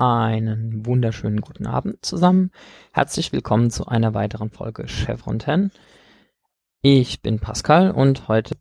Einen 0.00 0.86
wunderschönen 0.86 1.42
guten 1.42 1.66
Abend 1.66 2.02
zusammen. 2.02 2.52
Herzlich 2.90 3.32
willkommen 3.32 3.70
zu 3.70 3.86
einer 3.86 4.14
weiteren 4.14 4.48
Folge 4.48 4.88
Chevron 4.88 5.40
10. 5.40 5.72
Ich 6.80 7.20
bin 7.20 7.38
Pascal 7.38 7.90
und 7.90 8.26
heute 8.26 8.56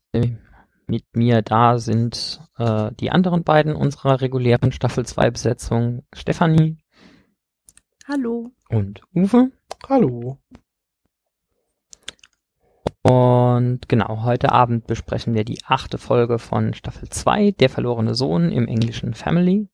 mit 0.86 1.06
mir 1.16 1.42
da 1.42 1.80
sind 1.80 2.42
äh, 2.58 2.92
die 3.00 3.12
anderen 3.12 3.46
beiden 3.46 3.74
unserer 3.74 4.20
regulären 4.20 4.74
Staffel 4.74 5.06
2 5.06 5.32
Besetzung, 5.32 6.04
Stefanie. 6.12 6.76
Hallo. 8.06 8.52
Und 8.68 9.02
Uwe. 9.16 9.50
Hallo. 9.88 10.40
Und 13.02 13.88
genau, 13.88 14.24
heute 14.24 14.52
Abend 14.52 14.88
besprechen 14.88 15.34
wir 15.34 15.46
die 15.46 15.60
achte 15.66 16.00
Folge 16.00 16.38
von 16.38 16.74
Staffel 16.74 17.08
2, 17.08 17.52
Der 17.52 17.70
verlorene 17.70 18.14
Sohn 18.14 18.52
im 18.52 18.68
englischen 18.68 19.14
Family. 19.14 19.70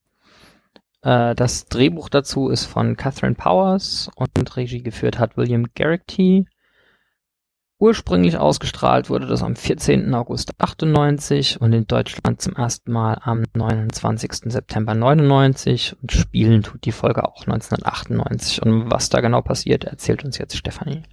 Äh, 1.05 1.35
das 1.35 1.67
Drehbuch 1.67 2.09
dazu 2.09 2.49
ist 2.49 2.65
von 2.65 2.97
Catherine 2.97 3.35
Powers 3.35 4.09
und 4.15 4.57
Regie 4.57 4.81
geführt 4.81 5.19
hat 5.19 5.37
William 5.37 5.67
Garrity. 5.75 6.47
Ursprünglich 7.77 8.37
ausgestrahlt 8.37 9.09
wurde 9.09 9.27
das 9.27 9.43
am 9.43 9.55
14. 9.55 10.13
August 10.13 10.53
98 10.59 11.61
und 11.61 11.73
in 11.73 11.85
Deutschland 11.85 12.41
zum 12.41 12.55
ersten 12.55 12.91
Mal 12.91 13.19
am 13.21 13.43
29. 13.53 14.31
September 14.45 14.95
99 14.95 15.95
und 16.01 16.11
spielen 16.11 16.63
tut 16.63 16.85
die 16.85 16.93
Folge 16.93 17.27
auch 17.27 17.41
1998. 17.41 18.61
Und 18.63 18.89
was 18.89 19.09
da 19.09 19.19
genau 19.21 19.41
passiert, 19.41 19.83
erzählt 19.83 20.23
uns 20.23 20.37
jetzt 20.37 20.57
Stefanie. 20.57 21.03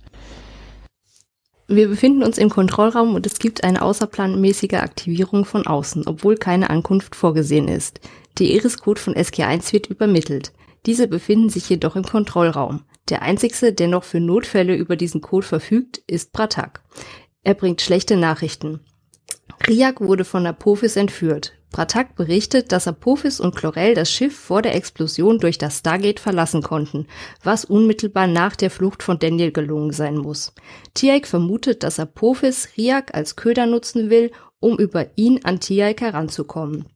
Wir 1.66 1.88
befinden 1.88 2.22
uns 2.22 2.38
im 2.38 2.48
Kontrollraum 2.48 3.14
und 3.14 3.26
es 3.26 3.38
gibt 3.38 3.64
eine 3.64 3.82
außerplanmäßige 3.82 4.74
Aktivierung 4.74 5.44
von 5.44 5.66
außen, 5.66 6.04
obwohl 6.06 6.36
keine 6.36 6.70
Ankunft 6.70 7.16
vorgesehen 7.16 7.66
ist. 7.66 8.00
Der 8.38 8.46
Iris-Code 8.46 9.00
von 9.00 9.14
SG1 9.14 9.72
wird 9.72 9.88
übermittelt. 9.88 10.52
Diese 10.86 11.06
befinden 11.06 11.48
sich 11.48 11.68
jedoch 11.68 11.96
im 11.96 12.04
Kontrollraum. 12.04 12.82
Der 13.08 13.22
einzige, 13.22 13.72
der 13.72 13.88
noch 13.88 14.04
für 14.04 14.20
Notfälle 14.20 14.74
über 14.74 14.96
diesen 14.96 15.20
Code 15.20 15.46
verfügt, 15.46 15.98
ist 16.06 16.32
Pratak. 16.32 16.82
Er 17.42 17.54
bringt 17.54 17.82
schlechte 17.82 18.16
Nachrichten. 18.16 18.80
Riak 19.66 20.00
wurde 20.00 20.24
von 20.24 20.46
Apophis 20.46 20.96
entführt. 20.96 21.52
Pratak 21.70 22.16
berichtet, 22.16 22.70
dass 22.70 22.86
Apophis 22.86 23.40
und 23.40 23.56
Chlorel 23.56 23.94
das 23.94 24.10
Schiff 24.10 24.36
vor 24.36 24.60
der 24.60 24.74
Explosion 24.74 25.38
durch 25.38 25.56
das 25.56 25.78
Stargate 25.78 26.20
verlassen 26.20 26.62
konnten, 26.62 27.06
was 27.42 27.64
unmittelbar 27.64 28.26
nach 28.26 28.56
der 28.56 28.70
Flucht 28.70 29.02
von 29.02 29.18
Daniel 29.18 29.52
gelungen 29.52 29.92
sein 29.92 30.16
muss. 30.16 30.52
Tiaik 30.94 31.26
vermutet, 31.26 31.82
dass 31.82 31.98
Apophis 31.98 32.68
Riak 32.76 33.14
als 33.14 33.36
Köder 33.36 33.66
nutzen 33.66 34.10
will, 34.10 34.32
um 34.60 34.78
über 34.78 35.06
ihn 35.16 35.40
an 35.44 35.60
Tiaik 35.60 36.02
heranzukommen. 36.02 36.86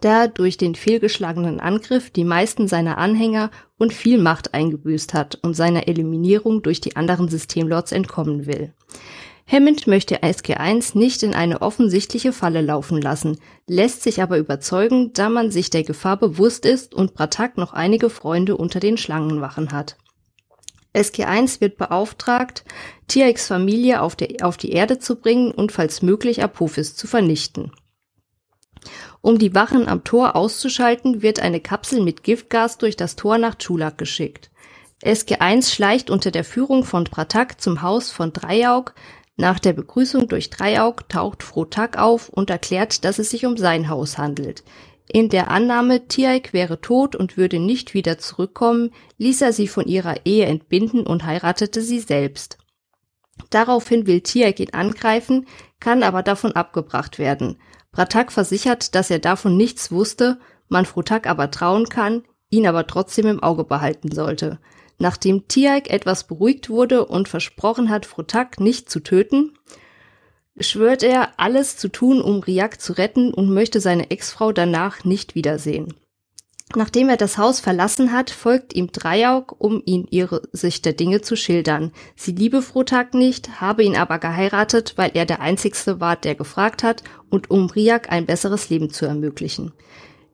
Da 0.00 0.28
durch 0.28 0.56
den 0.56 0.74
fehlgeschlagenen 0.74 1.60
Angriff 1.60 2.10
die 2.10 2.24
meisten 2.24 2.68
seiner 2.68 2.98
Anhänger 2.98 3.50
und 3.78 3.92
viel 3.92 4.18
Macht 4.18 4.54
eingebüßt 4.54 5.14
hat 5.14 5.38
und 5.42 5.54
seiner 5.54 5.88
Eliminierung 5.88 6.62
durch 6.62 6.80
die 6.80 6.96
anderen 6.96 7.28
Systemlords 7.28 7.92
entkommen 7.92 8.46
will. 8.46 8.72
Hammond 9.50 9.88
möchte 9.88 10.22
SG1 10.22 10.96
nicht 10.96 11.24
in 11.24 11.34
eine 11.34 11.60
offensichtliche 11.60 12.32
Falle 12.32 12.60
laufen 12.60 13.02
lassen, 13.02 13.38
lässt 13.66 14.02
sich 14.02 14.22
aber 14.22 14.38
überzeugen, 14.38 15.12
da 15.12 15.28
man 15.28 15.50
sich 15.50 15.70
der 15.70 15.82
Gefahr 15.82 16.16
bewusst 16.16 16.64
ist 16.64 16.94
und 16.94 17.14
Bratak 17.14 17.58
noch 17.58 17.72
einige 17.72 18.10
Freunde 18.10 18.56
unter 18.56 18.78
den 18.78 18.96
Schlangenwachen 18.96 19.72
hat. 19.72 19.96
SG1 20.94 21.60
wird 21.60 21.76
beauftragt, 21.78 22.64
TX 23.08 23.48
Familie 23.48 24.02
auf, 24.02 24.16
der, 24.16 24.46
auf 24.46 24.56
die 24.56 24.70
Erde 24.70 24.98
zu 24.98 25.16
bringen 25.16 25.50
und 25.50 25.72
falls 25.72 26.00
möglich 26.00 26.42
Apophis 26.42 26.94
zu 26.94 27.06
vernichten. 27.06 27.72
Um 29.20 29.38
die 29.38 29.54
Wachen 29.54 29.88
am 29.88 30.04
Tor 30.04 30.36
auszuschalten, 30.36 31.22
wird 31.22 31.40
eine 31.40 31.60
Kapsel 31.60 32.02
mit 32.02 32.22
Giftgas 32.22 32.78
durch 32.78 32.96
das 32.96 33.16
Tor 33.16 33.38
nach 33.38 33.56
Chulak 33.56 33.98
geschickt. 33.98 34.50
SG1 35.02 35.72
schleicht 35.72 36.10
unter 36.10 36.30
der 36.30 36.44
Führung 36.44 36.84
von 36.84 37.04
Pratak 37.04 37.60
zum 37.60 37.82
Haus 37.82 38.10
von 38.10 38.32
Dreyaug, 38.32 38.92
nach 39.40 39.58
der 39.58 39.72
Begrüßung 39.72 40.28
durch 40.28 40.50
Dreieck 40.50 41.08
taucht 41.08 41.42
Frotak 41.42 41.96
auf 41.96 42.28
und 42.28 42.50
erklärt, 42.50 43.06
dass 43.06 43.18
es 43.18 43.30
sich 43.30 43.46
um 43.46 43.56
sein 43.56 43.88
Haus 43.88 44.18
handelt. 44.18 44.62
In 45.08 45.30
der 45.30 45.50
Annahme, 45.50 46.06
Tiaik 46.08 46.52
wäre 46.52 46.82
tot 46.82 47.16
und 47.16 47.38
würde 47.38 47.58
nicht 47.58 47.94
wieder 47.94 48.18
zurückkommen, 48.18 48.90
ließ 49.16 49.40
er 49.40 49.54
sie 49.54 49.66
von 49.66 49.86
ihrer 49.86 50.26
Ehe 50.26 50.44
entbinden 50.44 51.06
und 51.06 51.24
heiratete 51.24 51.80
sie 51.80 52.00
selbst. 52.00 52.58
Daraufhin 53.48 54.06
will 54.06 54.20
Tiaik 54.20 54.60
ihn 54.60 54.74
angreifen, 54.74 55.46
kann 55.80 56.02
aber 56.02 56.22
davon 56.22 56.52
abgebracht 56.52 57.18
werden. 57.18 57.56
Pratak 57.92 58.32
versichert, 58.32 58.94
dass 58.94 59.10
er 59.10 59.18
davon 59.18 59.56
nichts 59.56 59.90
wusste, 59.90 60.38
man 60.68 60.86
Frotak 60.86 61.26
aber 61.26 61.50
trauen 61.50 61.88
kann, 61.88 62.22
ihn 62.50 62.66
aber 62.66 62.86
trotzdem 62.86 63.26
im 63.26 63.42
Auge 63.42 63.64
behalten 63.64 64.12
sollte. 64.12 64.58
Nachdem 64.98 65.48
Tiaik 65.48 65.90
etwas 65.90 66.24
beruhigt 66.24 66.68
wurde 66.68 67.06
und 67.06 67.28
versprochen 67.28 67.88
hat, 67.88 68.06
Frotak 68.06 68.60
nicht 68.60 68.90
zu 68.90 69.00
töten, 69.00 69.54
schwört 70.58 71.02
er, 71.02 71.30
alles 71.38 71.76
zu 71.76 71.88
tun, 71.88 72.20
um 72.20 72.40
Riak 72.40 72.80
zu 72.80 72.92
retten 72.92 73.32
und 73.32 73.52
möchte 73.52 73.80
seine 73.80 74.10
Ex-Frau 74.10 74.52
danach 74.52 75.04
nicht 75.04 75.34
wiedersehen. 75.34 75.94
Nachdem 76.76 77.08
er 77.08 77.16
das 77.16 77.36
Haus 77.36 77.58
verlassen 77.58 78.12
hat, 78.12 78.30
folgt 78.30 78.74
ihm 78.74 78.92
Dreieck, 78.92 79.52
um 79.58 79.82
ihn 79.84 80.06
ihre 80.10 80.42
Sicht 80.52 80.84
der 80.84 80.92
Dinge 80.92 81.20
zu 81.20 81.34
schildern. 81.36 81.90
Sie 82.14 82.30
liebe 82.30 82.62
Frotak 82.62 83.12
nicht, 83.12 83.60
habe 83.60 83.82
ihn 83.82 83.96
aber 83.96 84.20
geheiratet, 84.20 84.92
weil 84.94 85.10
er 85.14 85.26
der 85.26 85.40
Einzigste 85.40 85.98
war, 85.98 86.14
der 86.14 86.36
gefragt 86.36 86.84
hat 86.84 87.02
und 87.30 87.50
um 87.50 87.66
Riak 87.66 88.10
ein 88.10 88.26
besseres 88.26 88.68
Leben 88.68 88.90
zu 88.90 89.06
ermöglichen. 89.06 89.72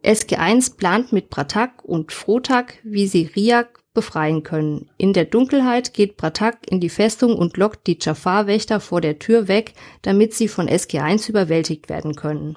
SG1 0.03 0.77
plant 0.77 1.13
mit 1.13 1.31
Pratak 1.31 1.85
und 1.85 2.13
Frotak, 2.13 2.79
wie 2.85 3.07
sie 3.07 3.31
Riak 3.35 3.81
befreien 3.93 4.43
können. 4.43 4.91
In 4.99 5.13
der 5.13 5.25
Dunkelheit 5.25 5.95
geht 5.95 6.17
Pratak 6.17 6.71
in 6.71 6.81
die 6.81 6.91
Festung 6.91 7.35
und 7.37 7.57
lockt 7.57 7.87
die 7.87 7.99
Jafar-Wächter 8.01 8.79
vor 8.79 9.01
der 9.01 9.19
Tür 9.19 9.49
weg, 9.49 9.73
damit 10.03 10.35
sie 10.35 10.49
von 10.49 10.69
SG1 10.69 11.29
überwältigt 11.29 11.89
werden 11.89 12.15
können. 12.15 12.57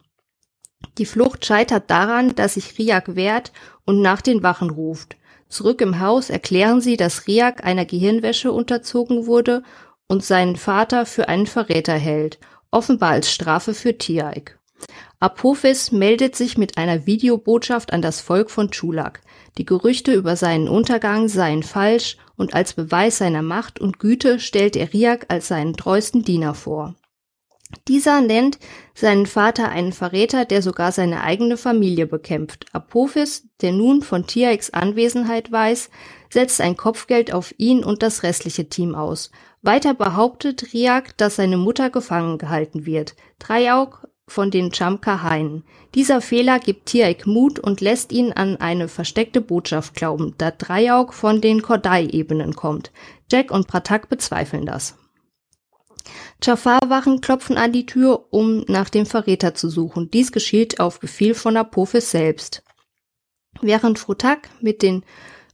Die 0.97 1.05
Flucht 1.05 1.45
scheitert 1.45 1.89
daran, 1.89 2.35
dass 2.35 2.53
sich 2.53 2.77
Riak 2.77 3.15
wehrt 3.15 3.51
und 3.85 4.01
nach 4.01 4.21
den 4.21 4.43
Wachen 4.43 4.69
ruft. 4.69 5.15
Zurück 5.47 5.81
im 5.81 5.99
Haus 5.99 6.29
erklären 6.29 6.81
sie, 6.81 6.97
dass 6.97 7.25
Riak 7.25 7.65
einer 7.65 7.85
Gehirnwäsche 7.85 8.51
unterzogen 8.51 9.25
wurde 9.25 9.63
und 10.07 10.23
seinen 10.23 10.55
Vater 10.55 11.05
für 11.05 11.27
einen 11.27 11.47
Verräter 11.47 11.95
hält, 11.95 12.37
offenbar 12.71 13.11
als 13.11 13.31
Strafe 13.31 13.73
für 13.73 13.97
Tiaik. 13.97 14.59
Apophis 15.19 15.91
meldet 15.91 16.35
sich 16.35 16.57
mit 16.57 16.77
einer 16.77 17.05
Videobotschaft 17.05 17.91
an 17.91 18.01
das 18.01 18.21
Volk 18.21 18.49
von 18.49 18.71
Chulak. 18.71 19.21
Die 19.57 19.65
Gerüchte 19.65 20.13
über 20.13 20.37
seinen 20.37 20.69
Untergang 20.69 21.27
seien 21.27 21.63
falsch 21.63 22.17
und 22.37 22.53
als 22.53 22.73
Beweis 22.73 23.17
seiner 23.17 23.41
Macht 23.41 23.79
und 23.79 23.99
Güte 23.99 24.39
stellt 24.39 24.77
er 24.77 24.93
Riak 24.93 25.25
als 25.27 25.49
seinen 25.49 25.75
treuesten 25.75 26.23
Diener 26.23 26.53
vor. 26.53 26.95
Dieser 27.87 28.21
nennt 28.21 28.57
seinen 28.95 29.25
Vater 29.25 29.69
einen 29.69 29.91
Verräter, 29.91 30.45
der 30.45 30.61
sogar 30.61 30.91
seine 30.91 31.21
eigene 31.21 31.57
Familie 31.57 32.07
bekämpft. 32.07 32.65
Apophis, 32.73 33.47
der 33.61 33.73
nun 33.73 34.01
von 34.01 34.25
Tiaix 34.25 34.71
Anwesenheit 34.71 35.51
weiß, 35.51 35.89
setzt 36.29 36.61
ein 36.61 36.77
Kopfgeld 36.77 37.33
auf 37.33 37.53
ihn 37.57 37.83
und 37.83 38.03
das 38.03 38.23
restliche 38.23 38.69
Team 38.69 38.95
aus. 38.95 39.31
Weiter 39.61 39.93
behauptet 39.93 40.73
Riak, 40.73 41.17
dass 41.17 41.35
seine 41.35 41.57
Mutter 41.57 41.89
gefangen 41.89 42.37
gehalten 42.37 42.85
wird. 42.85 43.15
Dreieck 43.39 43.95
von 44.27 44.51
den 44.51 44.73
Chamka 44.73 45.23
Hain. 45.23 45.63
Dieser 45.95 46.21
Fehler 46.21 46.59
gibt 46.59 46.85
Tiaik 46.85 47.25
Mut 47.25 47.59
und 47.59 47.81
lässt 47.81 48.11
ihn 48.11 48.31
an 48.31 48.57
eine 48.57 48.87
versteckte 48.87 49.41
Botschaft 49.41 49.95
glauben, 49.95 50.35
da 50.37 50.51
Dreieck 50.51 51.13
von 51.13 51.41
den 51.41 51.61
Kordai-Ebenen 51.61 52.55
kommt. 52.55 52.91
Jack 53.31 53.51
und 53.51 53.67
Pratak 53.67 54.07
bezweifeln 54.07 54.65
das. 54.65 54.95
Jafar-Wachen 56.41 57.21
klopfen 57.21 57.57
an 57.57 57.73
die 57.73 57.85
Tür, 57.85 58.27
um 58.29 58.63
nach 58.67 58.89
dem 58.89 59.05
Verräter 59.05 59.55
zu 59.55 59.69
suchen. 59.69 60.09
Dies 60.09 60.31
geschieht 60.31 60.79
auf 60.79 60.99
Befehl 60.99 61.33
von 61.33 61.57
Apophis 61.57 62.11
selbst. 62.11 62.63
Während 63.61 63.99
Frutak 63.99 64.49
mit 64.61 64.81
den 64.81 65.03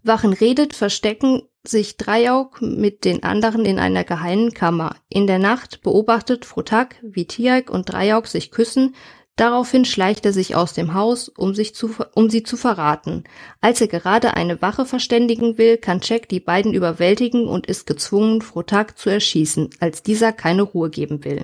Wachen 0.05 0.33
redet, 0.33 0.73
verstecken 0.73 1.43
sich 1.63 1.97
Dreieck 1.97 2.61
mit 2.61 3.05
den 3.05 3.23
anderen 3.23 3.65
in 3.65 3.79
einer 3.79 4.03
geheimen 4.03 4.53
Kammer. 4.53 4.95
In 5.09 5.27
der 5.27 5.39
Nacht 5.39 5.81
beobachtet 5.81 6.45
Frutak, 6.45 6.95
wie 7.01 7.25
Tiaik 7.25 7.69
und 7.69 7.91
Dreieck 7.91 8.27
sich 8.27 8.51
küssen, 8.51 8.95
Daraufhin 9.37 9.83
schleicht 9.83 10.25
er 10.25 10.31
sich 10.31 10.55
aus 10.55 10.73
dem 10.73 10.93
Haus, 10.93 11.27
um, 11.27 11.53
sich 11.53 11.75
zu, 11.75 11.91
um 12.13 12.29
sie 12.29 12.43
zu 12.43 12.55
verraten. 12.55 13.25
Als 13.59 13.81
er 13.81 13.87
gerade 13.87 14.35
eine 14.35 14.61
Wache 14.61 14.85
verständigen 14.85 15.57
will, 15.57 15.77
kann 15.77 15.99
Jack 16.01 16.29
die 16.29 16.39
beiden 16.39 16.73
überwältigen 16.73 17.45
und 17.45 17.67
ist 17.67 17.85
gezwungen, 17.85 18.41
Frotak 18.41 18.97
zu 18.97 19.09
erschießen, 19.09 19.71
als 19.81 20.03
dieser 20.03 20.31
keine 20.31 20.61
Ruhe 20.61 20.89
geben 20.89 21.25
will. 21.25 21.43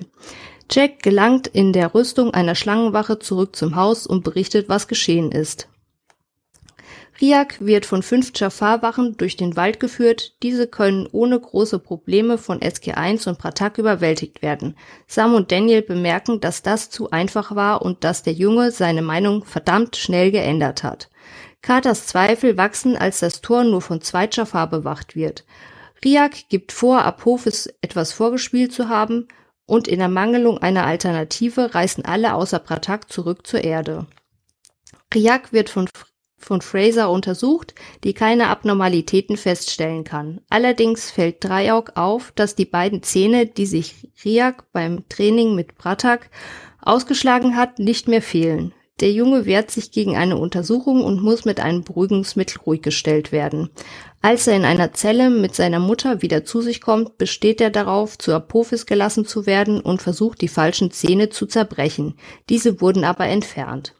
Jack 0.70 1.02
gelangt 1.02 1.48
in 1.48 1.74
der 1.74 1.94
Rüstung 1.94 2.32
einer 2.32 2.54
Schlangenwache 2.54 3.18
zurück 3.18 3.56
zum 3.56 3.76
Haus 3.76 4.06
und 4.06 4.24
berichtet, 4.24 4.70
was 4.70 4.88
geschehen 4.88 5.30
ist. 5.30 5.68
Riak 7.22 7.64
wird 7.64 7.86
von 7.86 8.02
fünf 8.02 8.32
Jafar-Wachen 8.34 9.16
durch 9.16 9.36
den 9.36 9.54
Wald 9.54 9.78
geführt. 9.78 10.34
Diese 10.42 10.66
können 10.66 11.08
ohne 11.12 11.38
große 11.38 11.78
Probleme 11.78 12.36
von 12.36 12.58
SG1 12.58 13.28
und 13.28 13.38
Pratak 13.38 13.78
überwältigt 13.78 14.42
werden. 14.42 14.76
Sam 15.06 15.34
und 15.34 15.52
Daniel 15.52 15.82
bemerken, 15.82 16.40
dass 16.40 16.62
das 16.62 16.90
zu 16.90 17.12
einfach 17.12 17.54
war 17.54 17.82
und 17.82 18.02
dass 18.02 18.24
der 18.24 18.32
Junge 18.32 18.72
seine 18.72 19.02
Meinung 19.02 19.44
verdammt 19.44 19.94
schnell 19.94 20.32
geändert 20.32 20.82
hat. 20.82 21.10
Katers 21.62 22.08
Zweifel 22.08 22.56
wachsen, 22.56 22.96
als 22.96 23.20
das 23.20 23.40
Tor 23.40 23.62
nur 23.62 23.82
von 23.82 24.00
zwei 24.00 24.28
Jafar 24.28 24.68
bewacht 24.68 25.14
wird. 25.14 25.44
Riak 26.04 26.48
gibt 26.48 26.72
vor, 26.72 27.04
Apophis 27.04 27.72
etwas 27.82 28.12
vorgespielt 28.12 28.72
zu 28.72 28.88
haben, 28.88 29.28
und 29.64 29.86
in 29.86 30.00
Ermangelung 30.00 30.58
einer 30.58 30.84
Alternative 30.84 31.72
reisen 31.72 32.04
alle 32.04 32.34
außer 32.34 32.58
Pratak 32.58 33.12
zurück 33.12 33.46
zur 33.46 33.62
Erde. 33.62 34.06
Riak 35.14 35.52
wird 35.52 35.70
von, 35.70 35.88
von 36.44 36.60
Fraser 36.60 37.10
untersucht, 37.10 37.74
die 38.04 38.12
keine 38.14 38.48
Abnormalitäten 38.48 39.36
feststellen 39.36 40.04
kann. 40.04 40.40
Allerdings 40.50 41.10
fällt 41.10 41.44
Dreieck 41.44 41.96
auf, 41.96 42.32
dass 42.34 42.54
die 42.54 42.64
beiden 42.64 43.02
Zähne, 43.02 43.46
die 43.46 43.66
sich 43.66 44.10
Riak 44.24 44.64
beim 44.72 45.08
Training 45.08 45.54
mit 45.54 45.76
Pratak 45.76 46.30
ausgeschlagen 46.80 47.56
hat, 47.56 47.78
nicht 47.78 48.08
mehr 48.08 48.22
fehlen. 48.22 48.72
Der 49.00 49.10
Junge 49.10 49.46
wehrt 49.46 49.70
sich 49.70 49.90
gegen 49.90 50.16
eine 50.16 50.36
Untersuchung 50.36 51.02
und 51.02 51.22
muss 51.22 51.44
mit 51.44 51.58
einem 51.58 51.82
Beruhigungsmittel 51.82 52.60
ruhig 52.64 52.82
gestellt 52.82 53.32
werden. 53.32 53.70
Als 54.20 54.46
er 54.46 54.54
in 54.54 54.64
einer 54.64 54.92
Zelle 54.92 55.28
mit 55.30 55.56
seiner 55.56 55.80
Mutter 55.80 56.22
wieder 56.22 56.44
zu 56.44 56.60
sich 56.60 56.80
kommt, 56.80 57.18
besteht 57.18 57.60
er 57.60 57.70
darauf, 57.70 58.16
zu 58.16 58.32
Apophis 58.32 58.86
gelassen 58.86 59.24
zu 59.24 59.46
werden 59.46 59.80
und 59.80 60.02
versucht, 60.02 60.40
die 60.40 60.48
falschen 60.48 60.92
Zähne 60.92 61.30
zu 61.30 61.46
zerbrechen. 61.46 62.14
Diese 62.48 62.80
wurden 62.80 63.02
aber 63.02 63.26
entfernt. 63.26 63.94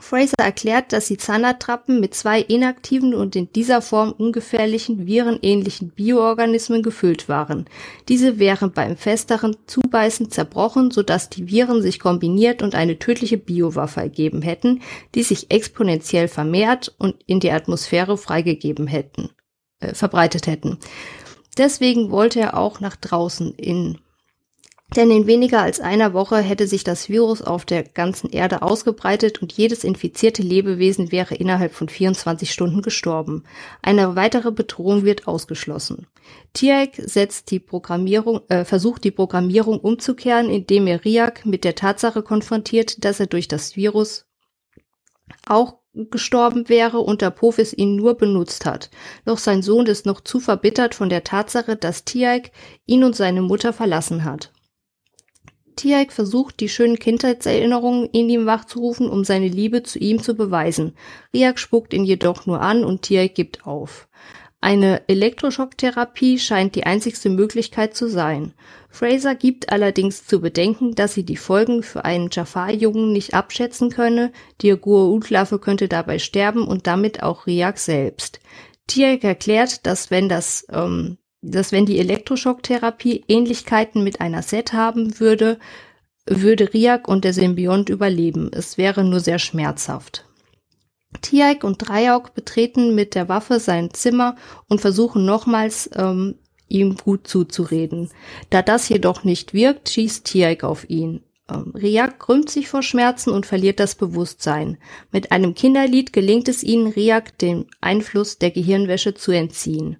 Fraser 0.00 0.38
erklärt, 0.38 0.92
dass 0.92 1.06
die 1.06 1.16
Zahnradtrappen 1.16 2.00
mit 2.00 2.14
zwei 2.14 2.40
inaktiven 2.40 3.14
und 3.14 3.36
in 3.36 3.52
dieser 3.52 3.82
Form 3.82 4.12
ungefährlichen 4.12 5.06
virenähnlichen 5.06 5.90
Bioorganismen 5.90 6.82
gefüllt 6.82 7.28
waren. 7.28 7.66
Diese 8.08 8.38
wären 8.38 8.72
beim 8.72 8.96
festeren 8.96 9.56
Zubeißen 9.66 10.30
zerbrochen, 10.30 10.90
sodass 10.90 11.30
die 11.30 11.48
Viren 11.48 11.82
sich 11.82 12.00
kombiniert 12.00 12.62
und 12.62 12.74
eine 12.74 12.98
tödliche 12.98 13.38
Biowaffe 13.38 14.00
ergeben 14.00 14.42
hätten, 14.42 14.82
die 15.14 15.22
sich 15.22 15.50
exponentiell 15.50 16.28
vermehrt 16.28 16.94
und 16.98 17.16
in 17.26 17.40
die 17.40 17.50
Atmosphäre 17.50 18.18
freigegeben 18.18 18.86
hätten, 18.86 19.30
äh, 19.80 19.94
verbreitet 19.94 20.46
hätten. 20.46 20.78
Deswegen 21.56 22.10
wollte 22.10 22.40
er 22.40 22.56
auch 22.56 22.80
nach 22.80 22.96
draußen 22.96 23.54
in 23.54 23.98
denn 24.96 25.10
in 25.10 25.26
weniger 25.26 25.60
als 25.60 25.80
einer 25.80 26.14
Woche 26.14 26.38
hätte 26.38 26.66
sich 26.66 26.84
das 26.84 27.08
Virus 27.08 27.42
auf 27.42 27.64
der 27.64 27.82
ganzen 27.84 28.30
Erde 28.30 28.62
ausgebreitet 28.62 29.42
und 29.42 29.52
jedes 29.52 29.84
infizierte 29.84 30.42
Lebewesen 30.42 31.12
wäre 31.12 31.34
innerhalb 31.34 31.74
von 31.74 31.88
24 31.88 32.50
Stunden 32.50 32.82
gestorben. 32.82 33.44
Eine 33.82 34.16
weitere 34.16 34.52
Bedrohung 34.52 35.04
wird 35.04 35.26
ausgeschlossen. 35.26 36.06
Tiaik 36.52 36.94
setzt 36.96 37.50
die 37.50 37.60
Programmierung, 37.60 38.40
äh, 38.48 38.64
versucht 38.64 39.04
die 39.04 39.10
Programmierung 39.10 39.80
umzukehren, 39.80 40.48
indem 40.48 40.86
er 40.86 41.04
Riak 41.04 41.44
mit 41.44 41.64
der 41.64 41.74
Tatsache 41.74 42.22
konfrontiert, 42.22 43.04
dass 43.04 43.20
er 43.20 43.26
durch 43.26 43.48
das 43.48 43.76
Virus 43.76 44.26
auch 45.46 45.78
gestorben 45.94 46.68
wäre 46.68 46.98
und 46.98 47.22
Apophis 47.22 47.72
ihn 47.72 47.96
nur 47.96 48.14
benutzt 48.16 48.66
hat. 48.66 48.90
Doch 49.24 49.38
sein 49.38 49.62
Sohn 49.62 49.86
ist 49.86 50.06
noch 50.06 50.20
zu 50.20 50.40
verbittert 50.40 50.94
von 50.94 51.08
der 51.08 51.24
Tatsache, 51.24 51.76
dass 51.76 52.04
Tiaik 52.04 52.50
ihn 52.86 53.04
und 53.04 53.14
seine 53.14 53.42
Mutter 53.42 53.72
verlassen 53.72 54.24
hat. 54.24 54.52
Tiaik 55.76 56.12
versucht, 56.12 56.60
die 56.60 56.68
schönen 56.68 56.98
Kindheitserinnerungen 56.98 58.08
in 58.10 58.28
ihm 58.28 58.46
wachzurufen, 58.46 59.08
um 59.08 59.24
seine 59.24 59.48
Liebe 59.48 59.82
zu 59.82 59.98
ihm 59.98 60.22
zu 60.22 60.34
beweisen. 60.34 60.94
Riak 61.32 61.58
spuckt 61.58 61.94
ihn 61.94 62.04
jedoch 62.04 62.46
nur 62.46 62.60
an 62.60 62.84
und 62.84 63.02
Tiaik 63.02 63.34
gibt 63.34 63.66
auf. 63.66 64.08
Eine 64.60 65.06
Elektroschocktherapie 65.08 66.38
scheint 66.38 66.74
die 66.74 66.84
einzigste 66.84 67.28
Möglichkeit 67.28 67.94
zu 67.94 68.08
sein. 68.08 68.54
Fraser 68.88 69.34
gibt 69.34 69.70
allerdings 69.70 70.26
zu 70.26 70.40
bedenken, 70.40 70.94
dass 70.94 71.12
sie 71.12 71.24
die 71.24 71.36
Folgen 71.36 71.82
für 71.82 72.06
einen 72.06 72.30
Jafar-Jungen 72.32 73.12
nicht 73.12 73.34
abschätzen 73.34 73.90
könne, 73.90 74.32
Diagur 74.62 75.10
Utlaffe 75.10 75.58
könnte 75.58 75.86
dabei 75.86 76.18
sterben 76.18 76.66
und 76.66 76.86
damit 76.86 77.22
auch 77.22 77.46
Riak 77.46 77.78
selbst. 77.78 78.40
Tiaik 78.86 79.24
erklärt, 79.24 79.84
dass 79.84 80.10
wenn 80.10 80.30
das 80.30 80.66
ähm, 80.70 81.18
dass 81.50 81.72
wenn 81.72 81.86
die 81.86 81.98
Elektroschocktherapie 81.98 83.24
Ähnlichkeiten 83.28 84.02
mit 84.02 84.20
einer 84.20 84.42
Set 84.42 84.72
haben 84.72 85.20
würde, 85.20 85.58
würde 86.26 86.72
Riak 86.72 87.06
und 87.06 87.24
der 87.24 87.34
Symbiont 87.34 87.88
überleben. 87.88 88.50
Es 88.52 88.78
wäre 88.78 89.04
nur 89.04 89.20
sehr 89.20 89.38
schmerzhaft. 89.38 90.24
Tiaik 91.20 91.64
und 91.64 91.78
Dreieck 91.78 92.34
betreten 92.34 92.94
mit 92.94 93.14
der 93.14 93.28
Waffe 93.28 93.60
sein 93.60 93.92
Zimmer 93.92 94.36
und 94.68 94.80
versuchen 94.80 95.24
nochmals, 95.24 95.88
ähm, 95.94 96.36
ihm 96.68 96.96
gut 96.96 97.28
zuzureden. 97.28 98.10
Da 98.50 98.62
das 98.62 98.88
jedoch 98.88 99.22
nicht 99.22 99.54
wirkt, 99.54 99.90
schießt 99.90 100.24
Tiaik 100.24 100.64
auf 100.64 100.88
ihn. 100.88 101.22
Ähm, 101.48 101.72
Riak 101.74 102.18
krümmt 102.18 102.50
sich 102.50 102.68
vor 102.68 102.82
Schmerzen 102.82 103.30
und 103.30 103.46
verliert 103.46 103.78
das 103.78 103.94
Bewusstsein. 103.94 104.78
Mit 105.12 105.30
einem 105.30 105.54
Kinderlied 105.54 106.12
gelingt 106.12 106.48
es 106.48 106.62
ihnen, 106.62 106.88
Riak 106.88 107.38
den 107.38 107.66
Einfluss 107.80 108.38
der 108.38 108.50
Gehirnwäsche 108.50 109.14
zu 109.14 109.30
entziehen. 109.30 109.98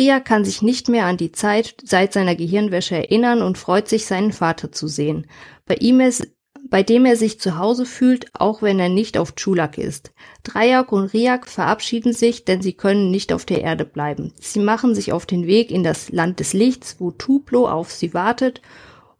Ria 0.00 0.18
kann 0.18 0.46
sich 0.46 0.62
nicht 0.62 0.88
mehr 0.88 1.04
an 1.04 1.18
die 1.18 1.30
Zeit 1.30 1.74
seit 1.84 2.14
seiner 2.14 2.34
Gehirnwäsche 2.34 2.94
erinnern 2.94 3.42
und 3.42 3.58
freut 3.58 3.86
sich, 3.86 4.06
seinen 4.06 4.32
Vater 4.32 4.72
zu 4.72 4.88
sehen, 4.88 5.26
bei 5.66 5.74
ihm 5.74 6.00
es, 6.00 6.26
bei 6.70 6.82
dem 6.82 7.04
er 7.04 7.16
sich 7.16 7.38
zu 7.38 7.58
Hause 7.58 7.84
fühlt, 7.84 8.28
auch 8.32 8.62
wenn 8.62 8.78
er 8.80 8.88
nicht 8.88 9.18
auf 9.18 9.34
Chulak 9.34 9.76
ist. 9.76 10.14
Drajak 10.42 10.90
und 10.92 11.12
Riak 11.12 11.46
verabschieden 11.46 12.14
sich, 12.14 12.46
denn 12.46 12.62
sie 12.62 12.72
können 12.72 13.10
nicht 13.10 13.30
auf 13.30 13.44
der 13.44 13.60
Erde 13.60 13.84
bleiben. 13.84 14.32
Sie 14.40 14.60
machen 14.60 14.94
sich 14.94 15.12
auf 15.12 15.26
den 15.26 15.46
Weg 15.46 15.70
in 15.70 15.84
das 15.84 16.08
Land 16.08 16.40
des 16.40 16.54
Lichts, 16.54 16.96
wo 16.98 17.10
Tuplo 17.10 17.68
auf 17.68 17.92
sie 17.92 18.14
wartet 18.14 18.62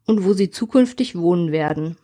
und 0.06 0.24
wo 0.24 0.32
sie 0.32 0.50
zukünftig 0.50 1.14
wohnen 1.14 1.52
werden. 1.52 1.98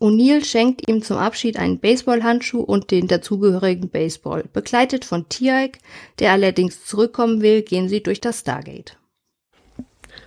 O'Neill 0.00 0.44
schenkt 0.44 0.88
ihm 0.88 1.02
zum 1.02 1.16
Abschied 1.16 1.56
einen 1.56 1.78
Baseballhandschuh 1.78 2.60
und 2.60 2.90
den 2.90 3.08
dazugehörigen 3.08 3.88
Baseball. 3.88 4.44
Begleitet 4.52 5.04
von 5.04 5.28
Tiaik, 5.28 5.78
der 6.18 6.32
allerdings 6.32 6.84
zurückkommen 6.84 7.42
will, 7.42 7.62
gehen 7.62 7.88
sie 7.88 8.02
durch 8.02 8.20
das 8.20 8.40
Stargate. 8.40 8.96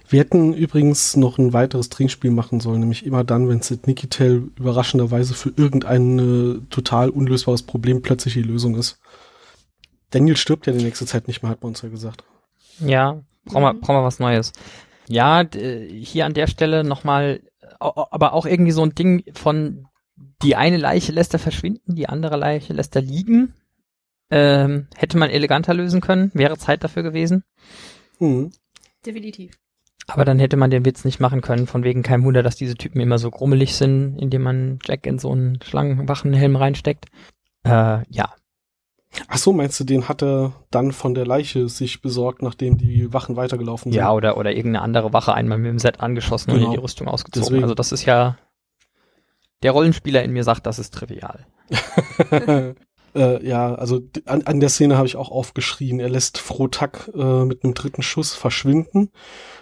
Wir 0.09 0.19
hätten 0.19 0.53
übrigens 0.53 1.15
noch 1.15 1.37
ein 1.37 1.53
weiteres 1.53 1.87
Trinkspiel 1.87 2.31
machen 2.31 2.59
sollen, 2.59 2.81
nämlich 2.81 3.05
immer 3.05 3.23
dann, 3.23 3.47
wenn 3.47 3.61
Sid 3.61 3.87
Nikitel 3.87 4.49
überraschenderweise 4.59 5.33
für 5.33 5.53
irgendein 5.55 6.19
äh, 6.19 6.59
total 6.69 7.09
unlösbares 7.09 7.63
Problem 7.63 8.01
plötzlich 8.01 8.33
die 8.33 8.41
Lösung 8.41 8.75
ist. 8.75 8.99
Daniel 10.09 10.35
stirbt 10.35 10.67
ja 10.67 10.73
die 10.73 10.83
nächste 10.83 11.05
Zeit 11.05 11.27
nicht 11.27 11.41
mehr, 11.41 11.51
hat 11.51 11.63
man 11.63 11.69
uns 11.69 11.81
ja 11.81 11.87
gesagt. 11.87 12.25
Ja, 12.79 13.21
brauchen 13.45 13.63
wir, 13.63 13.73
mhm. 13.73 13.79
brauchen 13.79 13.95
wir 13.95 14.03
was 14.03 14.19
Neues. 14.19 14.51
Ja, 15.07 15.45
hier 15.49 16.25
an 16.25 16.33
der 16.33 16.47
Stelle 16.47 16.83
nochmal 16.83 17.41
aber 17.81 18.33
auch 18.33 18.45
irgendwie 18.45 18.71
so 18.71 18.83
ein 18.83 18.95
Ding 18.95 19.23
von 19.33 19.87
die 20.43 20.55
eine 20.55 20.77
Leiche 20.77 21.11
lässt 21.11 21.33
er 21.33 21.39
verschwinden, 21.39 21.95
die 21.95 22.09
andere 22.09 22.37
Leiche 22.37 22.73
lässt 22.73 22.95
er 22.95 23.01
liegen. 23.01 23.53
Ähm, 24.29 24.87
hätte 24.95 25.17
man 25.17 25.29
eleganter 25.29 25.73
lösen 25.73 25.99
können, 25.99 26.31
wäre 26.33 26.57
Zeit 26.57 26.83
dafür 26.83 27.03
gewesen. 27.03 27.43
Mhm. 28.19 28.51
Definitiv. 29.05 29.57
Aber 30.07 30.25
dann 30.25 30.39
hätte 30.39 30.57
man 30.57 30.71
den 30.71 30.85
Witz 30.85 31.05
nicht 31.05 31.19
machen 31.19 31.41
können, 31.41 31.67
von 31.67 31.83
wegen 31.83 32.01
kein 32.03 32.23
Wunder, 32.23 32.43
dass 32.43 32.55
diese 32.55 32.75
Typen 32.75 33.01
immer 33.01 33.17
so 33.17 33.29
grummelig 33.29 33.75
sind, 33.75 34.17
indem 34.17 34.43
man 34.43 34.79
Jack 34.83 35.05
in 35.05 35.19
so 35.19 35.31
einen 35.31 35.61
Schlangenwachenhelm 35.61 36.55
reinsteckt. 36.55 37.07
Äh, 37.63 37.99
ja, 38.09 38.33
Ach 39.27 39.37
so, 39.37 39.51
meinst 39.51 39.79
du, 39.79 39.83
den 39.83 40.07
hat 40.07 40.23
er 40.23 40.53
dann 40.69 40.91
von 40.91 41.13
der 41.13 41.25
Leiche 41.25 41.67
sich 41.67 42.01
besorgt, 42.01 42.41
nachdem 42.41 42.77
die 42.77 43.13
Wachen 43.13 43.35
weitergelaufen 43.35 43.91
sind? 43.91 43.99
Ja, 43.99 44.13
oder, 44.13 44.37
oder 44.37 44.51
irgendeine 44.51 44.81
andere 44.81 45.11
Wache 45.13 45.33
einmal 45.33 45.57
mit 45.57 45.69
dem 45.69 45.79
Set 45.79 45.99
angeschossen 45.99 46.51
genau. 46.51 46.61
und 46.61 46.65
in 46.67 46.71
die 46.71 46.81
Rüstung 46.81 47.07
ausgezogen. 47.07 47.45
Deswegen. 47.45 47.63
Also 47.63 47.75
das 47.75 47.91
ist 47.91 48.05
ja, 48.05 48.37
der 49.63 49.71
Rollenspieler 49.71 50.23
in 50.23 50.31
mir 50.31 50.43
sagt, 50.43 50.65
das 50.65 50.79
ist 50.79 50.93
trivial. 50.93 51.45
äh, 53.15 53.45
ja, 53.47 53.75
also 53.75 54.01
an, 54.25 54.43
an 54.43 54.59
der 54.59 54.69
Szene 54.69 54.97
habe 54.97 55.07
ich 55.07 55.17
auch 55.17 55.29
aufgeschrien. 55.29 55.99
Er 55.99 56.09
lässt 56.09 56.37
Frotak 56.37 57.09
äh, 57.13 57.45
mit 57.45 57.63
einem 57.63 57.73
dritten 57.73 58.01
Schuss 58.01 58.33
verschwinden. 58.33 59.11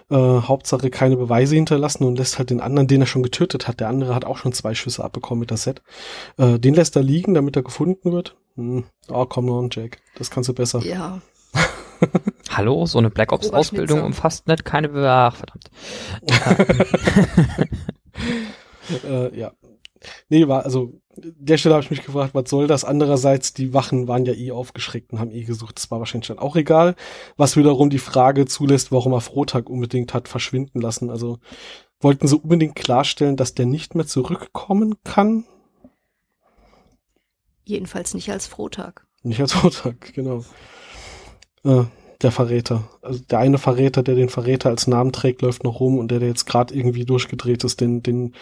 Äh, 0.09 0.15
Hauptsache 0.15 0.89
keine 0.89 1.17
Beweise 1.17 1.55
hinterlassen 1.55 2.03
und 2.05 2.17
lässt 2.17 2.37
halt 2.37 2.49
den 2.49 2.61
anderen, 2.61 2.87
den 2.87 3.01
er 3.01 3.07
schon 3.07 3.23
getötet 3.23 3.67
hat. 3.67 3.79
Der 3.79 3.89
andere 3.89 4.15
hat 4.15 4.25
auch 4.25 4.37
schon 4.37 4.53
zwei 4.53 4.73
Schüsse 4.73 5.03
abbekommen 5.03 5.39
mit 5.39 5.49
der 5.49 5.57
Set. 5.57 5.81
Äh, 6.37 6.59
den 6.59 6.75
lässt 6.75 6.95
er 6.95 7.03
liegen, 7.03 7.33
damit 7.33 7.55
er 7.55 7.63
gefunden 7.63 8.11
wird. 8.11 8.37
Hm. 8.59 8.83
Oh, 9.07 9.25
komm 9.25 9.49
on, 9.49 9.69
Jack. 9.71 9.99
Das 10.15 10.29
kannst 10.29 10.49
du 10.49 10.53
besser. 10.53 10.81
Ja. 10.81 11.21
Hallo, 12.49 12.85
so 12.85 12.97
eine 12.97 13.09
Black 13.09 13.31
Ops 13.31 13.51
Ausbildung 13.51 14.03
umfasst 14.03 14.49
nicht 14.49 14.65
keine 14.65 14.89
Be 14.89 15.09
Ach, 15.09 15.33
verdammt. 15.33 15.71
äh, 19.05 19.39
ja. 19.39 19.53
Nee, 20.27 20.49
war, 20.49 20.65
also, 20.65 20.93
der 21.15 21.57
Stelle 21.57 21.75
habe 21.75 21.85
ich 21.85 21.89
mich 21.89 22.03
gefragt, 22.03 22.33
was 22.33 22.49
soll 22.49 22.67
das? 22.67 22.83
Andererseits, 22.83 23.53
die 23.53 23.73
Wachen 23.73 24.09
waren 24.09 24.25
ja 24.25 24.33
eh 24.33 24.51
aufgeschreckt 24.51 25.13
und 25.13 25.19
haben 25.19 25.31
eh 25.31 25.43
gesucht. 25.43 25.77
Das 25.77 25.89
war 25.89 25.99
wahrscheinlich 25.99 26.27
dann 26.27 26.39
auch 26.39 26.57
egal. 26.57 26.95
Was 27.37 27.55
wiederum 27.55 27.89
die 27.89 27.97
Frage 27.97 28.45
zulässt, 28.45 28.91
warum 28.91 29.13
er 29.13 29.21
Frohtag 29.21 29.69
unbedingt 29.69 30.13
hat 30.13 30.27
verschwinden 30.27 30.81
lassen. 30.81 31.09
Also, 31.09 31.39
wollten 32.01 32.27
sie 32.27 32.37
unbedingt 32.37 32.75
klarstellen, 32.75 33.37
dass 33.37 33.55
der 33.55 33.67
nicht 33.67 33.95
mehr 33.95 34.05
zurückkommen 34.05 34.95
kann? 35.05 35.45
Jedenfalls 37.69 38.15
nicht 38.15 38.31
als 38.31 38.47
Frohtag. 38.47 39.05
Nicht 39.21 39.39
als 39.39 39.53
Frohtag, 39.53 40.11
genau. 40.15 40.43
Äh, 41.63 41.83
der 42.23 42.31
Verräter. 42.31 42.89
Also 43.03 43.19
der 43.19 43.37
eine 43.37 43.59
Verräter, 43.59 44.01
der 44.01 44.15
den 44.15 44.29
Verräter 44.29 44.69
als 44.69 44.87
Namen 44.87 45.11
trägt, 45.11 45.43
läuft 45.43 45.63
noch 45.63 45.79
rum 45.79 45.99
und 45.99 46.09
der, 46.09 46.17
der 46.17 46.29
jetzt 46.29 46.47
gerade 46.47 46.73
irgendwie 46.73 47.05
durchgedreht 47.05 47.63
ist, 47.63 47.79
den, 47.79 48.01
den 48.01 48.33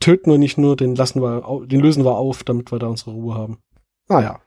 töten 0.00 0.30
wir 0.30 0.36
nicht 0.36 0.58
nur, 0.58 0.76
den 0.76 0.94
lassen 0.94 1.22
wir, 1.22 1.64
den 1.66 1.80
lösen 1.80 2.04
wir 2.04 2.18
auf, 2.18 2.44
damit 2.44 2.72
wir 2.72 2.78
da 2.78 2.88
unsere 2.88 3.12
Ruhe 3.12 3.34
haben. 3.34 3.58
Naja. 4.06 4.42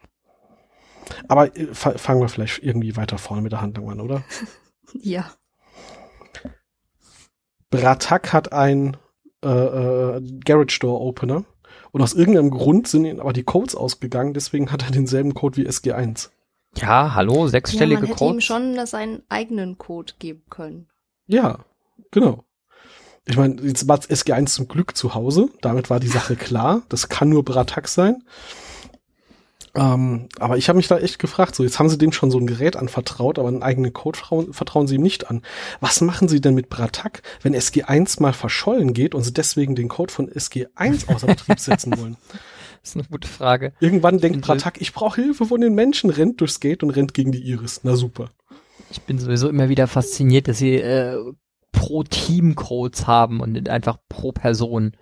Aber 1.27 1.57
äh, 1.57 1.73
fangen 1.73 2.21
wir 2.21 2.29
vielleicht 2.29 2.61
irgendwie 2.61 2.95
weiter 2.95 3.17
vorne 3.17 3.41
mit 3.41 3.53
der 3.53 3.61
Handlung 3.61 3.89
an, 3.89 4.01
oder? 4.01 4.23
ja. 4.93 5.31
Bratak 7.71 8.33
hat 8.33 8.53
ein 8.53 8.97
äh, 9.43 9.49
äh, 9.49 10.21
Garage 10.45 10.77
Door 10.79 11.01
Opener 11.01 11.43
und 11.91 12.01
aus 12.01 12.13
irgendeinem 12.13 12.51
Grund 12.51 12.87
sind 12.87 13.05
ihm 13.05 13.19
aber 13.19 13.33
die 13.33 13.43
Codes 13.43 13.75
ausgegangen, 13.75 14.33
deswegen 14.33 14.71
hat 14.71 14.83
er 14.83 14.91
denselben 14.91 15.33
Code 15.33 15.57
wie 15.57 15.67
SG1. 15.67 16.29
Ja, 16.75 17.15
hallo, 17.15 17.47
sechsstellige 17.47 17.93
ja, 17.95 17.99
man 18.01 18.07
hätte 18.09 18.19
Codes. 18.19 18.35
ihm 18.35 18.41
schon 18.41 18.85
seinen 18.85 19.23
eigenen 19.29 19.77
Code 19.77 20.13
geben 20.19 20.43
können. 20.49 20.87
Ja, 21.25 21.59
genau. 22.11 22.43
Ich 23.25 23.35
meine, 23.35 23.61
jetzt 23.61 23.87
war 23.87 23.97
SG1 23.97 24.47
zum 24.47 24.67
Glück 24.67 24.95
zu 24.95 25.13
Hause, 25.13 25.49
damit 25.61 25.89
war 25.89 25.99
die 25.99 26.07
Sache 26.07 26.35
klar. 26.35 26.83
Das 26.87 27.09
kann 27.09 27.29
nur 27.29 27.43
Bratak 27.43 27.87
sein. 27.89 28.23
Ähm, 29.77 30.27
aber 30.39 30.57
ich 30.57 30.69
habe 30.69 30.77
mich 30.77 30.87
da 30.87 30.97
echt 30.97 31.19
gefragt, 31.19 31.53
so 31.53 31.63
jetzt 31.63 31.77
haben 31.77 31.87
sie 31.87 31.99
dem 31.99 32.11
schon 32.11 32.31
so 32.31 32.39
ein 32.39 32.47
Gerät 32.47 32.75
anvertraut, 32.75 33.37
aber 33.37 33.47
einen 33.47 33.61
eigenen 33.61 33.93
Code 33.93 34.17
vertrauen, 34.51 34.87
sie 34.87 34.95
ihm 34.95 35.03
nicht 35.03 35.29
an. 35.29 35.43
Was 35.81 36.01
machen 36.01 36.27
sie 36.27 36.41
denn 36.41 36.55
mit 36.55 36.69
Bratak, 36.69 37.21
wenn 37.43 37.55
SG1 37.55 38.19
mal 38.19 38.33
verschollen 38.33 38.93
geht 38.93 39.13
und 39.13 39.21
sie 39.21 39.33
deswegen 39.33 39.75
den 39.75 39.87
Code 39.87 40.11
von 40.11 40.29
SG1 40.31 41.13
außer 41.13 41.27
Betrieb 41.27 41.59
setzen 41.59 41.97
wollen? 41.97 42.17
Das 42.83 42.95
ist 42.95 43.01
eine 43.01 43.07
gute 43.09 43.27
Frage. 43.27 43.73
Irgendwann 43.81 44.19
denkt 44.19 44.41
Bratak, 44.41 44.79
ich 44.79 44.93
brauche 44.93 45.19
Hilfe 45.19 45.45
von 45.45 45.59
den 45.59 45.73
Menschen, 45.73 46.09
rennt 46.09 46.39
durchs 46.39 46.61
Gate 46.61 46.83
und 46.83 46.91
rennt 46.91 47.13
gegen 47.13 47.33
die 47.33 47.41
Iris. 47.41 47.81
Na 47.83 47.97
super. 47.97 48.29
Ich 48.89 49.01
bin 49.01 49.19
sowieso 49.19 49.49
immer 49.49 49.67
wieder 49.67 49.87
fasziniert, 49.87 50.47
dass 50.47 50.59
sie 50.59 50.75
äh, 50.75 51.17
pro 51.73 52.03
Team 52.03 52.55
Codes 52.55 53.05
haben 53.05 53.41
und 53.41 53.53
nicht 53.53 53.67
einfach 53.67 53.97
pro 54.07 54.31
Person. 54.31 54.93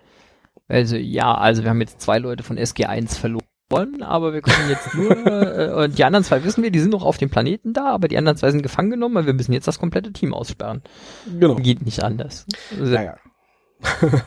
Also 0.66 0.96
ja, 0.96 1.32
also 1.32 1.62
wir 1.62 1.70
haben 1.70 1.80
jetzt 1.80 2.00
zwei 2.00 2.18
Leute 2.18 2.42
von 2.42 2.58
SG1 2.58 3.14
verloren 3.14 3.44
wollen, 3.70 4.02
aber 4.02 4.32
wir 4.32 4.42
können 4.42 4.68
jetzt 4.68 4.94
nur, 4.94 5.10
äh, 5.26 5.84
und 5.84 5.98
die 5.98 6.04
anderen 6.04 6.24
zwei 6.24 6.44
wissen 6.44 6.62
wir, 6.62 6.70
die 6.70 6.80
sind 6.80 6.90
noch 6.90 7.04
auf 7.04 7.18
dem 7.18 7.30
Planeten 7.30 7.72
da, 7.72 7.86
aber 7.86 8.08
die 8.08 8.16
anderen 8.16 8.36
zwei 8.36 8.50
sind 8.50 8.62
gefangen 8.62 8.90
genommen, 8.90 9.14
weil 9.14 9.26
wir 9.26 9.34
müssen 9.34 9.52
jetzt 9.52 9.68
das 9.68 9.78
komplette 9.78 10.12
Team 10.12 10.32
aussperren. 10.34 10.82
Genau. 11.38 11.56
Geht 11.56 11.84
nicht 11.84 12.02
anders. 12.02 12.46
Also, 12.78 12.92
naja. 12.92 13.16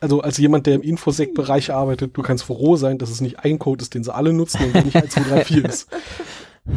also 0.00 0.20
als 0.20 0.38
jemand, 0.38 0.66
der 0.66 0.74
im 0.74 0.82
Infosec-Bereich 0.82 1.72
arbeitet, 1.72 2.16
du 2.16 2.22
kannst 2.22 2.44
froh 2.44 2.76
sein, 2.76 2.98
dass 2.98 3.10
es 3.10 3.20
nicht 3.20 3.40
ein 3.40 3.58
Code 3.58 3.82
ist, 3.82 3.94
den 3.94 4.04
sie 4.04 4.14
alle 4.14 4.32
nutzen 4.32 4.64
und 4.64 4.84
nicht 4.84 4.96
1, 4.96 5.10
2, 5.14 5.20
3, 5.22 5.44
4 5.44 5.64
ist. 5.64 5.88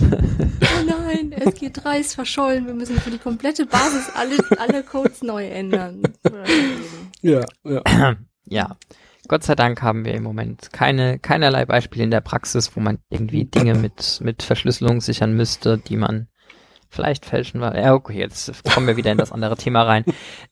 oh 0.00 0.84
nein, 0.86 1.34
SG3 1.34 1.98
ist 1.98 2.14
verschollen. 2.14 2.66
Wir 2.66 2.74
müssen 2.74 2.98
für 3.00 3.10
die 3.10 3.18
komplette 3.18 3.66
Basis 3.66 4.10
alle, 4.14 4.36
alle 4.58 4.82
Codes 4.84 5.22
neu 5.22 5.46
ändern. 5.46 6.02
Ja, 7.22 7.44
ja. 7.64 8.16
Ja. 8.50 8.76
Gott 9.28 9.44
sei 9.44 9.54
Dank 9.54 9.82
haben 9.82 10.04
wir 10.04 10.14
im 10.14 10.22
Moment 10.22 10.72
keine, 10.72 11.18
keinerlei 11.18 11.66
Beispiele 11.66 12.04
in 12.04 12.10
der 12.10 12.22
Praxis, 12.22 12.74
wo 12.74 12.80
man 12.80 12.98
irgendwie 13.10 13.44
Dinge 13.44 13.74
mit, 13.74 14.20
mit 14.22 14.42
Verschlüsselung 14.42 15.00
sichern 15.00 15.34
müsste, 15.34 15.78
die 15.78 15.96
man 15.96 16.28
vielleicht 16.88 17.26
fälschen 17.26 17.60
war. 17.60 17.76
Ja, 17.76 17.94
okay, 17.94 18.18
jetzt 18.18 18.50
kommen 18.72 18.86
wir 18.86 18.96
wieder 18.96 19.12
in 19.12 19.18
das 19.18 19.32
andere 19.32 19.56
Thema 19.56 19.82
rein. 19.82 20.04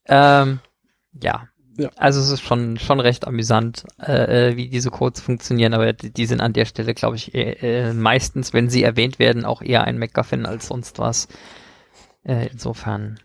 Ähm, 0.09 0.61
ja. 1.23 1.49
ja. 1.79 1.91
Also 1.97 2.21
es 2.21 2.31
ist 2.31 2.43
schon, 2.43 2.79
schon 2.79 3.01
recht 3.01 3.27
amüsant, 3.27 3.85
äh, 4.01 4.51
äh, 4.51 4.57
wie 4.57 4.69
diese 4.69 4.91
Codes 4.91 5.21
funktionieren, 5.23 5.75
aber 5.75 5.93
die, 5.95 6.13
die 6.13 6.27
sind 6.27 6.41
an 6.41 6.53
der 6.53 6.67
Stelle, 6.67 6.95
glaube 6.95 7.17
ich, 7.17 7.35
äh, 7.35 7.93
meistens, 7.95 8.53
wenn 8.53 8.69
sie 8.69 8.83
erwähnt 8.83 9.19
werden, 9.19 9.45
auch 9.45 9.63
eher 9.63 9.85
ein 9.85 9.99
MacGuffin 9.99 10.47
als 10.47 10.69
sonst 10.69 10.99
was. 10.99 11.29
Äh, 12.25 12.49
insofern 12.53 13.19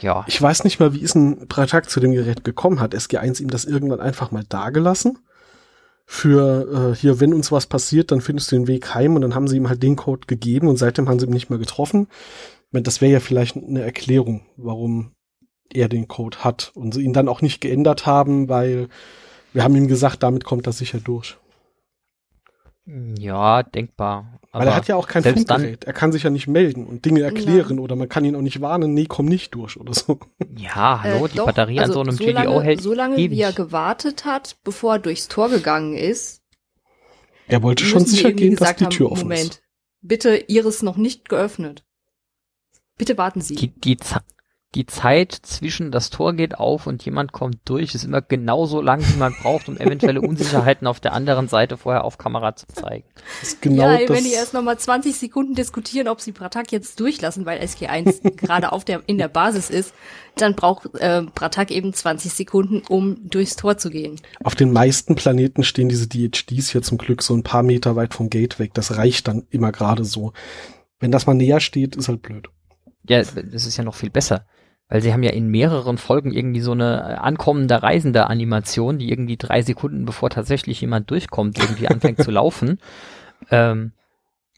ja. 0.00 0.24
Ich 0.28 0.40
weiß 0.40 0.64
nicht 0.64 0.80
mal, 0.80 0.94
wie 0.94 1.00
ist 1.00 1.14
ein 1.14 1.48
Pratak 1.48 1.90
zu 1.90 2.00
dem 2.00 2.12
Gerät 2.12 2.44
gekommen? 2.44 2.80
Hat 2.80 2.94
SG1 2.94 3.40
ihm 3.40 3.50
das 3.50 3.64
irgendwann 3.64 4.00
einfach 4.00 4.30
mal 4.30 4.44
dagelassen? 4.48 5.18
Für 6.06 6.92
äh, 6.92 6.96
hier, 6.96 7.20
wenn 7.20 7.34
uns 7.34 7.52
was 7.52 7.66
passiert, 7.66 8.10
dann 8.10 8.20
findest 8.20 8.50
du 8.50 8.56
den 8.56 8.66
Weg 8.66 8.94
heim 8.94 9.14
und 9.14 9.22
dann 9.22 9.34
haben 9.34 9.46
sie 9.46 9.56
ihm 9.56 9.68
halt 9.68 9.82
den 9.82 9.96
Code 9.96 10.26
gegeben 10.26 10.68
und 10.68 10.76
seitdem 10.76 11.08
haben 11.08 11.20
sie 11.20 11.26
ihn 11.26 11.32
nicht 11.32 11.50
mehr 11.50 11.58
getroffen. 11.58 12.08
Das 12.72 13.00
wäre 13.00 13.12
ja 13.12 13.20
vielleicht 13.20 13.56
eine 13.56 13.82
Erklärung, 13.82 14.42
warum 14.56 15.12
er 15.72 15.88
den 15.88 16.08
Code 16.08 16.38
hat 16.38 16.72
und 16.74 16.94
sie 16.94 17.02
ihn 17.02 17.12
dann 17.12 17.28
auch 17.28 17.42
nicht 17.42 17.60
geändert 17.60 18.06
haben, 18.06 18.48
weil 18.48 18.88
wir 19.52 19.64
haben 19.64 19.76
ihm 19.76 19.88
gesagt, 19.88 20.22
damit 20.22 20.44
kommt 20.44 20.66
er 20.66 20.72
sicher 20.72 20.98
durch. 20.98 21.36
Ja, 23.18 23.62
denkbar. 23.62 24.40
Weil 24.52 24.66
er 24.66 24.74
hat 24.74 24.88
ja 24.88 24.96
auch 24.96 25.06
kein 25.06 25.22
Funkgerät. 25.22 25.84
er 25.84 25.92
kann 25.92 26.10
sich 26.10 26.24
ja 26.24 26.30
nicht 26.30 26.48
melden 26.48 26.84
und 26.84 27.04
Dinge 27.04 27.22
erklären 27.22 27.76
ja. 27.76 27.82
oder 27.82 27.94
man 27.94 28.08
kann 28.08 28.24
ihn 28.24 28.34
auch 28.34 28.40
nicht 28.40 28.60
warnen, 28.60 28.94
nee, 28.94 29.06
komm 29.08 29.26
nicht 29.26 29.54
durch 29.54 29.76
oder 29.76 29.94
so. 29.94 30.18
Ja, 30.56 31.02
hallo, 31.02 31.26
äh, 31.26 31.28
die 31.28 31.36
doch, 31.36 31.46
Batterie 31.46 31.78
also 31.78 32.00
an 32.00 32.06
so 32.06 32.10
einem 32.10 32.18
so 32.18 32.24
GDO 32.24 32.32
lange, 32.32 32.62
hält. 32.62 32.82
So 32.82 32.92
lange, 32.92 33.16
ewig. 33.16 33.30
wie 33.30 33.42
er 33.42 33.52
gewartet 33.52 34.24
hat, 34.24 34.56
bevor 34.64 34.94
er 34.94 34.98
durchs 34.98 35.28
Tor 35.28 35.48
gegangen 35.50 35.94
ist. 35.94 36.42
Er 37.46 37.62
wollte 37.62 37.84
schon 37.84 38.04
sicher 38.04 38.32
gehen, 38.32 38.56
dass 38.56 38.76
die 38.76 38.86
Tür 38.86 39.06
haben, 39.06 39.12
offen 39.12 39.28
Moment, 39.28 39.50
ist. 39.50 39.62
Bitte, 40.00 40.44
Iris 40.48 40.82
noch 40.82 40.96
nicht 40.96 41.28
geöffnet. 41.28 41.84
Bitte 42.98 43.16
warten 43.16 43.40
Sie. 43.40 43.54
Die, 43.54 43.68
die, 43.68 43.96
die 44.76 44.86
Zeit 44.86 45.32
zwischen 45.32 45.90
das 45.90 46.10
Tor 46.10 46.32
geht 46.32 46.56
auf 46.56 46.86
und 46.86 47.04
jemand 47.04 47.32
kommt 47.32 47.58
durch, 47.64 47.92
ist 47.92 48.04
immer 48.04 48.22
genauso 48.22 48.80
lang, 48.80 49.02
wie 49.02 49.18
man 49.18 49.34
braucht, 49.34 49.68
um 49.68 49.76
eventuelle 49.76 50.20
Unsicherheiten 50.20 50.86
auf 50.86 51.00
der 51.00 51.12
anderen 51.12 51.48
Seite 51.48 51.76
vorher 51.76 52.04
auf 52.04 52.18
Kamera 52.18 52.54
zu 52.54 52.68
zeigen. 52.68 53.04
Genau 53.62 53.90
ja, 53.90 54.08
wenn 54.08 54.22
die 54.22 54.32
erst 54.32 54.54
nochmal 54.54 54.78
20 54.78 55.16
Sekunden 55.16 55.56
diskutieren, 55.56 56.06
ob 56.06 56.20
sie 56.20 56.30
Bratak 56.30 56.70
jetzt 56.70 57.00
durchlassen, 57.00 57.46
weil 57.46 57.60
SG1 57.60 58.36
gerade 58.36 58.70
auf 58.70 58.84
der, 58.84 59.02
in 59.06 59.18
der 59.18 59.26
Basis 59.26 59.70
ist, 59.70 59.92
dann 60.36 60.54
braucht 60.54 60.94
äh, 61.00 61.22
Bratak 61.34 61.72
eben 61.72 61.92
20 61.92 62.32
Sekunden, 62.32 62.82
um 62.88 63.28
durchs 63.28 63.56
Tor 63.56 63.76
zu 63.76 63.90
gehen. 63.90 64.20
Auf 64.44 64.54
den 64.54 64.72
meisten 64.72 65.16
Planeten 65.16 65.64
stehen 65.64 65.88
diese 65.88 66.06
DHDs 66.06 66.70
hier 66.70 66.82
zum 66.82 66.96
Glück 66.96 67.22
so 67.22 67.34
ein 67.34 67.42
paar 67.42 67.64
Meter 67.64 67.96
weit 67.96 68.14
vom 68.14 68.30
Gate 68.30 68.60
weg. 68.60 68.72
Das 68.74 68.96
reicht 68.96 69.26
dann 69.26 69.48
immer 69.50 69.72
gerade 69.72 70.04
so. 70.04 70.32
Wenn 71.00 71.10
das 71.10 71.26
mal 71.26 71.34
näher 71.34 71.58
steht, 71.58 71.96
ist 71.96 72.06
halt 72.06 72.22
blöd. 72.22 72.46
Ja, 73.08 73.18
das 73.18 73.66
ist 73.66 73.76
ja 73.76 73.82
noch 73.82 73.96
viel 73.96 74.10
besser 74.10 74.46
weil 74.90 75.00
sie 75.00 75.12
haben 75.12 75.22
ja 75.22 75.30
in 75.30 75.48
mehreren 75.48 75.96
Folgen 75.96 76.32
irgendwie 76.32 76.60
so 76.60 76.72
eine 76.72 77.00
äh, 77.00 77.14
ankommende 77.14 77.82
reisende 77.82 78.26
Animation, 78.26 78.98
die 78.98 79.10
irgendwie 79.10 79.36
drei 79.36 79.62
Sekunden 79.62 80.04
bevor 80.04 80.28
tatsächlich 80.28 80.80
jemand 80.80 81.10
durchkommt, 81.10 81.58
irgendwie 81.58 81.88
anfängt 81.88 82.22
zu 82.22 82.30
laufen. 82.30 82.78
Ähm, 83.50 83.92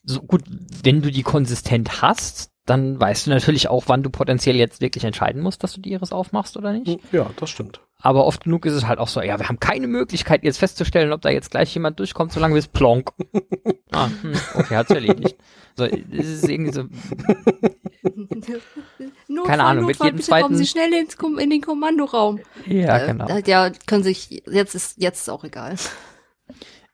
so 0.02 0.20
gut, 0.22 0.42
wenn 0.82 1.02
du 1.02 1.12
die 1.12 1.22
konsistent 1.22 2.02
hast, 2.02 2.50
dann 2.66 3.00
weißt 3.00 3.26
du 3.26 3.30
natürlich 3.30 3.68
auch, 3.68 3.84
wann 3.86 4.02
du 4.02 4.10
potenziell 4.10 4.56
jetzt 4.56 4.80
wirklich 4.80 5.04
entscheiden 5.04 5.40
musst, 5.40 5.62
dass 5.62 5.72
du 5.72 5.80
die 5.80 5.92
Iris 5.92 6.12
aufmachst 6.12 6.56
oder 6.56 6.72
nicht. 6.72 6.98
Ja, 7.12 7.30
das 7.36 7.48
stimmt. 7.48 7.80
Aber 7.98 8.26
oft 8.26 8.42
genug 8.42 8.66
ist 8.66 8.72
es 8.72 8.88
halt 8.88 8.98
auch 8.98 9.06
so, 9.06 9.22
ja, 9.22 9.38
wir 9.38 9.48
haben 9.48 9.60
keine 9.60 9.86
Möglichkeit 9.86 10.42
jetzt 10.42 10.58
festzustellen, 10.58 11.12
ob 11.12 11.20
da 11.20 11.30
jetzt 11.30 11.52
gleich 11.52 11.72
jemand 11.72 12.00
durchkommt, 12.00 12.32
solange 12.32 12.54
wir 12.54 12.58
es 12.58 12.66
plonk. 12.66 13.12
ah, 13.92 14.08
hm, 14.20 14.32
okay, 14.54 14.76
hat's 14.76 14.90
erledigt. 14.90 15.36
So, 15.76 15.84
es 15.84 16.26
ist 16.26 16.48
irgendwie 16.48 16.72
so. 16.72 16.82
Notfall, 19.28 19.46
keine 19.46 19.64
Ahnung, 19.64 19.86
Notfall, 19.86 19.86
mit 19.86 19.98
jedem 19.98 20.16
bitte 20.16 20.26
zweiten. 20.26 20.42
Kommen 20.44 20.56
Sie 20.56 20.66
schnell 20.66 20.92
ins, 20.92 21.16
in 21.38 21.50
den 21.50 21.60
Kommandoraum. 21.62 22.40
Ja, 22.66 22.98
äh, 22.98 23.06
genau. 23.06 23.28
Ja, 23.46 23.70
können 23.86 24.02
sich, 24.02 24.42
jetzt 24.46 24.74
ist, 24.74 25.00
jetzt 25.00 25.22
ist 25.22 25.28
auch 25.28 25.44
egal. 25.44 25.76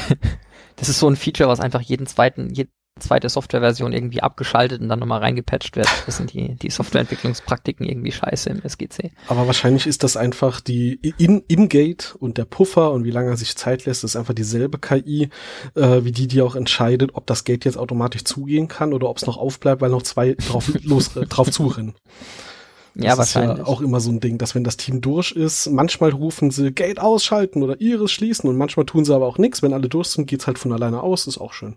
das 0.75 0.89
ist 0.89 0.99
so 0.99 1.07
ein 1.07 1.15
Feature, 1.15 1.49
was 1.49 1.59
einfach 1.59 1.81
jeden 1.81 2.07
zweiten, 2.07 2.49
jeden 2.53 2.71
zweite 2.99 3.27
Softwareversion 3.27 3.91
irgendwie 3.91 4.21
abgeschaltet 4.21 4.81
und 4.81 4.87
dann 4.87 4.99
nochmal 4.99 5.19
reingepatcht 5.19 5.75
wird. 5.75 5.87
Das 6.05 6.17
sind 6.17 6.33
die, 6.33 6.55
die 6.55 6.69
Softwareentwicklungspraktiken 6.69 7.85
irgendwie 7.85 8.11
scheiße 8.11 8.49
im 8.49 8.61
SGC. 8.61 9.11
Aber 9.27 9.47
wahrscheinlich 9.47 9.87
ist 9.87 10.03
das 10.03 10.17
einfach 10.17 10.61
die 10.61 10.99
in, 11.17 11.43
im 11.47 11.67
Gate 11.67 12.15
und 12.19 12.37
der 12.37 12.45
Puffer 12.45 12.91
und 12.91 13.03
wie 13.03 13.11
lange 13.11 13.29
er 13.29 13.37
sich 13.37 13.55
Zeit 13.55 13.85
lässt, 13.85 14.03
ist 14.03 14.15
einfach 14.15 14.33
dieselbe 14.33 14.77
KI, 14.77 15.29
äh, 15.73 16.03
wie 16.03 16.11
die, 16.11 16.27
die 16.27 16.41
auch 16.41 16.55
entscheidet, 16.55 17.11
ob 17.15 17.25
das 17.25 17.43
Gate 17.43 17.65
jetzt 17.65 17.77
automatisch 17.77 18.23
zugehen 18.23 18.67
kann 18.67 18.93
oder 18.93 19.09
ob 19.09 19.17
es 19.17 19.25
noch 19.25 19.37
aufbleibt, 19.37 19.81
weil 19.81 19.89
noch 19.89 20.03
zwei 20.03 20.35
drauf, 20.35 20.71
los, 20.83 21.17
äh, 21.17 21.25
drauf 21.25 21.49
zurennen. 21.49 21.95
Das 22.93 23.05
ja, 23.05 23.17
wahrscheinlich. 23.17 23.59
Ist 23.59 23.67
ja 23.67 23.73
auch 23.73 23.81
immer 23.81 23.99
so 23.99 24.11
ein 24.11 24.21
Ding, 24.21 24.37
dass 24.37 24.55
wenn 24.55 24.63
das 24.63 24.77
Team 24.77 25.01
durch 25.01 25.31
ist, 25.31 25.69
manchmal 25.69 26.11
rufen 26.11 26.51
sie 26.51 26.71
Gate 26.71 26.99
ausschalten 26.99 27.61
oder 27.61 27.81
Iris 27.81 28.11
schließen 28.11 28.49
und 28.49 28.57
manchmal 28.57 28.85
tun 28.85 29.03
sie 29.03 29.13
aber 29.13 29.25
auch 29.25 29.37
nichts. 29.37 29.61
Wenn 29.61 29.73
alle 29.73 29.89
durch 29.89 30.07
sind, 30.07 30.27
geht's 30.27 30.47
halt 30.47 30.59
von 30.59 30.71
alleine 30.71 31.01
aus, 31.01 31.27
ist 31.27 31.39
auch 31.39 31.51
schön. 31.51 31.75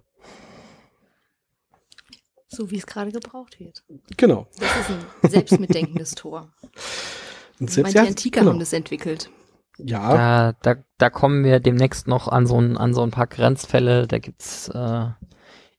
So 2.49 2.71
wie 2.71 2.79
es 2.79 2.87
gerade 2.87 3.13
gebraucht 3.13 3.61
wird. 3.61 3.85
Genau. 4.17 4.47
Das 4.59 4.69
ist 4.81 4.91
ein 5.23 5.31
selbstmitdenkendes 5.31 6.15
Tor. 6.15 6.51
Und 7.61 7.71
selbst, 7.71 7.95
Manche 7.95 7.99
ja, 7.99 8.05
Antike 8.05 8.39
genau. 8.39 8.53
haben 8.53 8.59
das 8.59 8.73
entwickelt. 8.73 9.31
Ja. 9.79 10.15
Da, 10.15 10.53
da, 10.63 10.83
da 10.97 11.11
kommen 11.11 11.45
wir 11.45 11.61
demnächst 11.61 12.09
noch 12.09 12.29
an 12.29 12.47
so 12.47 12.61
ein, 12.61 12.77
an 12.77 12.95
so 12.95 13.03
ein 13.03 13.11
paar 13.11 13.27
Grenzfälle. 13.27 14.07
Da 14.07 14.19
gibt's 14.19 14.69
äh, 14.69 15.07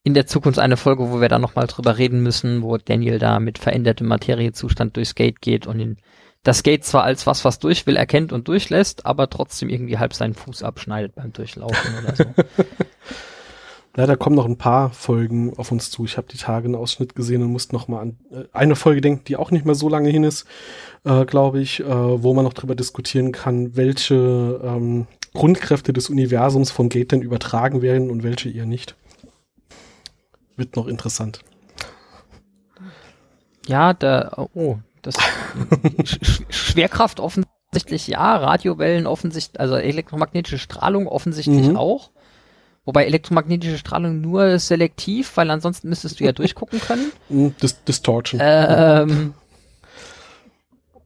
in 0.04 0.14
der 0.14 0.28
Zukunft 0.28 0.60
eine 0.60 0.78
Folge, 0.78 1.10
wo 1.12 1.22
wir 1.22 1.28
da 1.28 1.40
nochmal 1.40 1.68
drüber 1.68 1.98
reden 1.98 2.22
müssen, 2.22 2.62
wo 2.62 2.78
Daniel 2.78 3.20
da 3.20 3.40
mit 3.40 3.58
verändertem 3.58 4.08
Materiezustand 4.08 4.96
durchs 4.96 5.16
Gate 5.16 5.42
geht 5.42 5.68
und 5.68 5.80
ihn 5.80 5.98
das 6.44 6.64
Gate 6.64 6.86
zwar 6.86 7.04
als 7.04 7.28
was, 7.28 7.44
was 7.44 7.60
durch 7.60 7.86
will, 7.86 7.98
erkennt 7.98 8.32
und 8.32 8.48
durchlässt, 8.48 9.06
aber 9.06 9.30
trotzdem 9.30 9.70
irgendwie 9.70 9.98
halb 9.98 10.14
seinen 10.14 10.34
Fuß 10.34 10.64
abschneidet 10.64 11.16
beim 11.16 11.34
Durchlaufen 11.34 11.98
oder 12.02 12.16
so. 12.16 12.24
Leider 14.00 14.16
kommen 14.16 14.38
noch 14.38 14.46
ein 14.46 14.58
paar 14.58 14.92
Folgen 14.92 15.54
auf 15.58 15.74
uns 15.74 15.92
zu. 15.92 16.06
Ich 16.06 16.16
habe 16.16 16.26
die 16.32 16.38
Tage 16.38 16.64
einen 16.68 16.76
Ausschnitt 16.76 17.16
gesehen 17.16 17.42
und 17.42 17.52
musste 17.52 17.76
noch 17.76 17.90
mal 17.90 18.00
an 18.00 18.18
äh, 18.32 18.46
eine 18.54 18.78
Folge 18.78 19.02
denken, 19.02 19.26
die 19.26 19.36
auch 19.36 19.52
nicht 19.52 19.66
mehr 19.66 19.76
so 19.76 19.90
lange 19.90 20.08
hin 20.08 20.24
ist, 20.24 20.46
äh, 21.04 21.26
glaube 21.26 21.60
ich, 21.60 21.82
äh, 21.82 21.86
wo 21.86 22.34
man 22.34 22.46
noch 22.46 22.54
drüber 22.54 22.76
diskutieren 22.76 23.34
kann, 23.34 23.76
welche 23.76 24.62
ähm, 24.64 25.06
Grundkräfte 25.34 25.92
des 25.92 26.10
Universums 26.10 26.72
vom 26.72 26.88
Gate 26.88 27.12
denn 27.12 27.22
übertragen 27.22 27.82
werden 27.82 28.10
und 28.10 28.24
welche 28.24 28.50
eher 28.50 28.66
nicht. 28.66 28.96
wird 30.56 30.78
noch 30.78 30.88
interessant. 30.88 31.42
Ja, 33.68 33.94
da, 33.94 34.48
oh, 34.54 34.78
das 35.02 35.16
Sch 36.06 36.40
Schwerkraft 36.48 37.20
offensichtlich 37.20 38.08
ja, 38.08 38.38
Radiowellen 38.38 39.08
offensichtlich, 39.08 39.60
also 39.60 39.76
elektromagnetische 39.76 40.58
Strahlung 40.58 41.06
offensichtlich 41.06 41.68
Mhm. 41.68 41.76
auch. 41.76 42.12
Wobei 42.90 43.06
elektromagnetische 43.06 43.78
Strahlung 43.78 44.20
nur 44.20 44.58
selektiv, 44.58 45.38
weil 45.38 45.52
ansonsten 45.52 45.90
müsstest 45.90 46.20
du 46.20 46.24
ja 46.24 46.32
durchgucken 46.32 46.82
können. 46.82 47.12
Hm, 47.30 47.54
Dis 47.62 47.84
Distortion. 47.84 48.42
Ähm, 48.44 49.36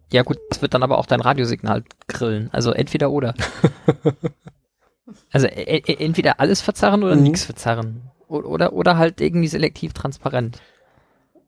ja 0.10 0.22
gut, 0.22 0.38
das 0.50 0.62
wird 0.62 0.74
dann 0.74 0.82
aber 0.84 0.98
auch 0.98 1.06
dein 1.08 1.20
Radiosignal 1.20 1.84
grillen. 2.08 2.48
Also 2.54 2.72
entweder 2.72 3.12
oder. 3.12 3.34
Also 5.34 5.48
e 5.48 5.82
e 5.86 5.96
entweder 6.06 6.40
alles 6.40 6.62
verzerren 6.62 7.04
oder 7.04 7.18
Mhm. 7.18 7.24
nichts 7.24 7.44
verzerren. 7.44 8.04
O 8.30 8.38
oder, 8.38 8.72
oder 8.72 8.98
halt 8.98 9.20
irgendwie 9.20 9.50
selektiv 9.50 9.92
transparent. 9.92 10.62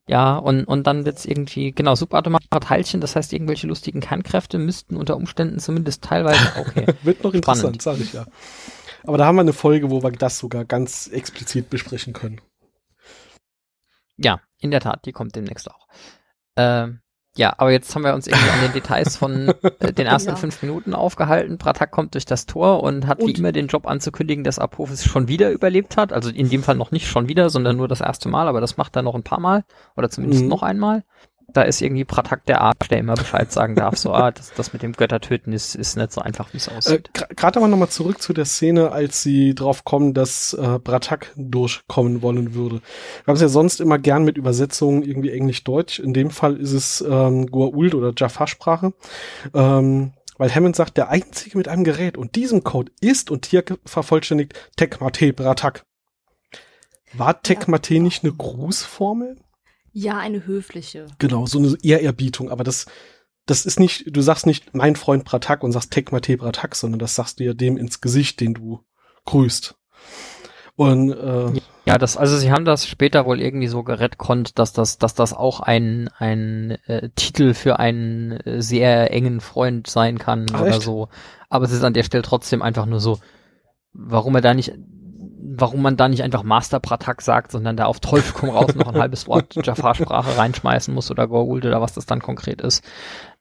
Ja, 0.08 0.36
und, 0.36 0.66
und 0.66 0.86
dann 0.86 1.06
wird's 1.06 1.24
irgendwie, 1.26 1.72
genau, 1.72 1.96
subatomare 1.96 2.44
Teilchen, 2.60 3.00
das 3.00 3.16
heißt, 3.16 3.32
irgendwelche 3.32 3.68
lustigen 3.68 4.02
Kernkräfte 4.02 4.58
müssten 4.58 4.98
unter 4.98 5.16
Umständen 5.16 5.60
zumindest 5.60 6.04
teilweise, 6.04 6.46
okay. 6.60 6.88
Wird 7.04 7.24
noch 7.24 7.34
interessant, 7.34 7.82
sage 7.82 8.04
ich 8.04 8.12
ja. 8.12 8.26
Aber 9.08 9.18
da 9.18 9.26
haben 9.26 9.36
wir 9.36 9.42
eine 9.42 9.54
Folge, 9.54 9.90
wo 9.92 10.04
wir 10.04 10.12
das 10.12 10.38
sogar 10.40 10.66
ganz 10.66 11.08
explizit 11.08 11.70
besprechen 11.70 12.14
können. 12.14 12.42
Ja, 14.18 14.40
in 14.60 14.72
der 14.72 14.80
Tat, 14.82 15.06
die 15.06 15.12
kommt 15.12 15.36
demnächst 15.36 15.70
auch. 15.70 15.88
Ähm, 16.56 17.02
ja, 17.38 17.54
aber 17.58 17.72
jetzt 17.72 17.94
haben 17.94 18.04
wir 18.04 18.14
uns 18.14 18.28
irgendwie 18.28 18.50
an 18.50 18.62
den 18.62 18.72
Details 18.72 19.18
von 19.18 19.50
äh, 19.80 19.92
den 19.94 20.08
ersten 20.08 20.30
Ja. 20.30 20.36
fünf 20.38 20.62
Minuten 20.62 20.94
aufgehalten. 20.94 21.58
Pratak 21.58 21.92
kommt 21.92 22.14
durch 22.14 22.26
das 22.26 22.46
Tor 22.46 22.82
und 22.82 23.08
hat 23.08 23.20
wie 23.20 23.24
Und- 23.26 23.38
immer 23.40 23.52
den 23.52 23.68
Job 23.68 23.86
anzukündigen, 23.88 24.46
dass 24.46 24.58
Apophis 24.58 25.04
schon 25.04 25.28
wieder 25.28 25.52
überlebt 25.52 25.98
hat. 25.98 26.14
Also 26.14 26.30
in 26.30 26.50
dem 26.50 26.64
Fall 26.64 26.76
noch 26.76 26.92
nicht 26.92 27.08
schon 27.08 27.28
wieder, 27.28 27.50
sondern 27.50 27.76
nur 27.76 27.90
das 27.90 28.00
erste 28.00 28.30
Mal, 28.30 28.48
aber 28.48 28.62
das 28.62 28.78
macht 28.78 28.96
er 28.96 29.02
noch 29.02 29.16
ein 29.16 29.24
paar 29.24 29.42
Mal 29.42 29.66
oder 29.98 30.10
zumindest 30.10 30.44
Mhm. 30.44 30.48
noch 30.50 30.64
einmal. 30.64 31.04
Da 31.48 31.62
ist 31.62 31.82
irgendwie 31.82 32.04
Pratak 32.04 32.46
der 32.46 32.62
Arsch, 32.62 32.90
der 32.90 33.00
immer 33.00 33.14
Bescheid 33.14 33.52
sagen 33.52 33.76
darf, 33.76 33.98
so, 33.98 34.14
ah, 34.14 34.32
das, 34.32 34.52
das 34.54 34.74
mit 34.74 34.82
dem 34.82 34.94
Göttertöten 34.94 35.54
ist, 35.54 35.76
ist 35.76 35.96
nicht 35.96 36.12
so 36.12 36.22
einfach, 36.22 36.52
wie 36.54 36.58
es 36.58 36.68
Äh, 36.68 36.72
aussieht. 36.72 37.12
Gerade 37.14 37.60
aber 37.60 37.68
nochmal 37.68 37.90
zurück 37.90 38.22
zu 38.22 38.34
der 38.34 38.46
Szene, 38.46 38.92
als 38.92 39.22
sie 39.22 39.56
drauf 39.56 39.86
kommen, 39.86 40.14
dass 40.14 40.54
äh, 40.54 40.80
Bratak 40.80 41.32
durchkommen 41.36 42.22
wollen 42.22 42.56
würde. 42.56 42.82
Wir 43.24 43.28
haben 43.28 43.36
es 43.36 43.42
ja 43.42 43.48
sonst 43.48 43.80
immer 43.80 44.00
gern 44.00 44.24
mit 44.26 44.38
Übersetzungen 44.38 45.04
irgendwie 45.04 45.32
Englisch-Deutsch. 45.32 46.00
In 46.00 46.14
dem 46.14 46.30
Fall 46.30 46.58
ist 46.58 46.74
es 46.74 47.02
ähm, 47.02 47.46
Goa'uld 47.46 47.96
oder 47.96 48.14
Jafar-Sprache. 48.16 48.94
Ähm, 49.54 50.14
weil 50.38 50.54
Hammond 50.54 50.76
sagt, 50.76 50.98
der 50.98 51.10
einzige 51.10 51.58
mit 51.58 51.68
einem 51.68 51.84
Gerät 51.84 52.18
und 52.18 52.36
diesem 52.36 52.64
Code 52.64 52.92
ist 53.00 53.32
und 53.32 53.46
hier 53.46 53.64
vervollständigt 53.86 54.54
Tekmate 54.76 55.32
Bratak. 55.32 55.86
War 57.14 57.42
Tekmate 57.42 58.00
nicht 58.00 58.24
eine 58.24 58.34
Grußformel? 58.34 59.38
Ja, 59.98 60.18
eine 60.18 60.46
höfliche. 60.46 61.06
Genau, 61.20 61.46
so 61.46 61.58
eine 61.58 61.74
Ehrerbietung, 61.82 62.50
aber 62.50 62.66
das, 62.66 62.86
das 63.46 63.66
ist 63.66 63.80
nicht, 63.80 64.14
du 64.14 64.22
sagst 64.22 64.46
nicht 64.46 64.76
mein 64.76 64.98
Freund 64.98 65.24
Bratak 65.24 65.64
und 65.64 65.72
sagst 65.72 65.92
Tekmate 65.92 66.36
Bratak, 66.36 66.76
sondern 66.76 67.00
das 67.00 67.16
sagst 67.16 67.40
du 67.40 67.46
ja 67.46 67.54
dem 67.54 67.78
ins 67.78 68.02
Gesicht, 68.02 68.42
den 68.42 68.54
du 68.54 68.84
grüßt. 69.24 69.74
Und 70.76 71.14
äh, 71.14 71.62
Ja, 71.86 71.98
das, 71.98 72.18
also 72.18 72.38
sie 72.38 72.52
haben 72.52 72.66
das 72.66 72.86
später 72.86 73.26
wohl 73.26 73.40
irgendwie 73.40 73.70
so 73.70 73.84
gerettet, 73.84 74.20
dass 74.60 74.74
das, 74.74 74.98
dass 74.98 75.14
das 75.14 75.32
auch 75.32 75.62
ein, 75.62 76.10
ein 76.18 76.72
äh, 76.88 77.10
Titel 77.16 77.54
für 77.54 77.80
einen 77.80 78.34
äh, 78.34 78.62
sehr 78.62 79.14
engen 79.14 79.40
Freund 79.40 79.88
sein 79.88 80.18
kann 80.18 80.46
Ach, 80.52 80.60
oder 80.60 80.72
echt? 80.72 80.82
so. 80.82 81.08
Aber 81.48 81.64
es 81.64 81.72
ist 81.72 81.86
an 81.86 81.94
der 81.94 82.04
Stelle 82.04 82.24
trotzdem 82.24 82.62
einfach 82.62 82.86
nur 82.86 83.00
so, 83.00 83.20
warum 83.94 84.36
er 84.36 84.42
da 84.42 84.54
nicht, 84.54 84.74
warum 85.58 85.82
man 85.82 85.98
da 85.98 86.08
nicht 86.08 86.24
einfach 86.24 86.44
Master 86.44 86.80
Pratak 86.80 87.22
sagt, 87.22 87.52
sondern 87.52 87.78
da 87.78 87.86
auf 87.86 88.00
Teufel 88.00 88.34
komm 88.34 88.50
raus 88.50 88.76
noch 88.76 88.94
ein 88.94 89.00
halbes 89.00 89.28
Wort 89.28 89.56
Jafar-Sprache 89.66 90.38
reinschmeißen 90.38 90.94
muss 90.94 91.12
oder 91.12 91.24
Goa'uld 91.26 91.66
oder 91.66 91.82
was 91.82 91.94
das 91.94 92.06
dann 92.06 92.22
konkret 92.22 92.62
ist, 92.62 92.84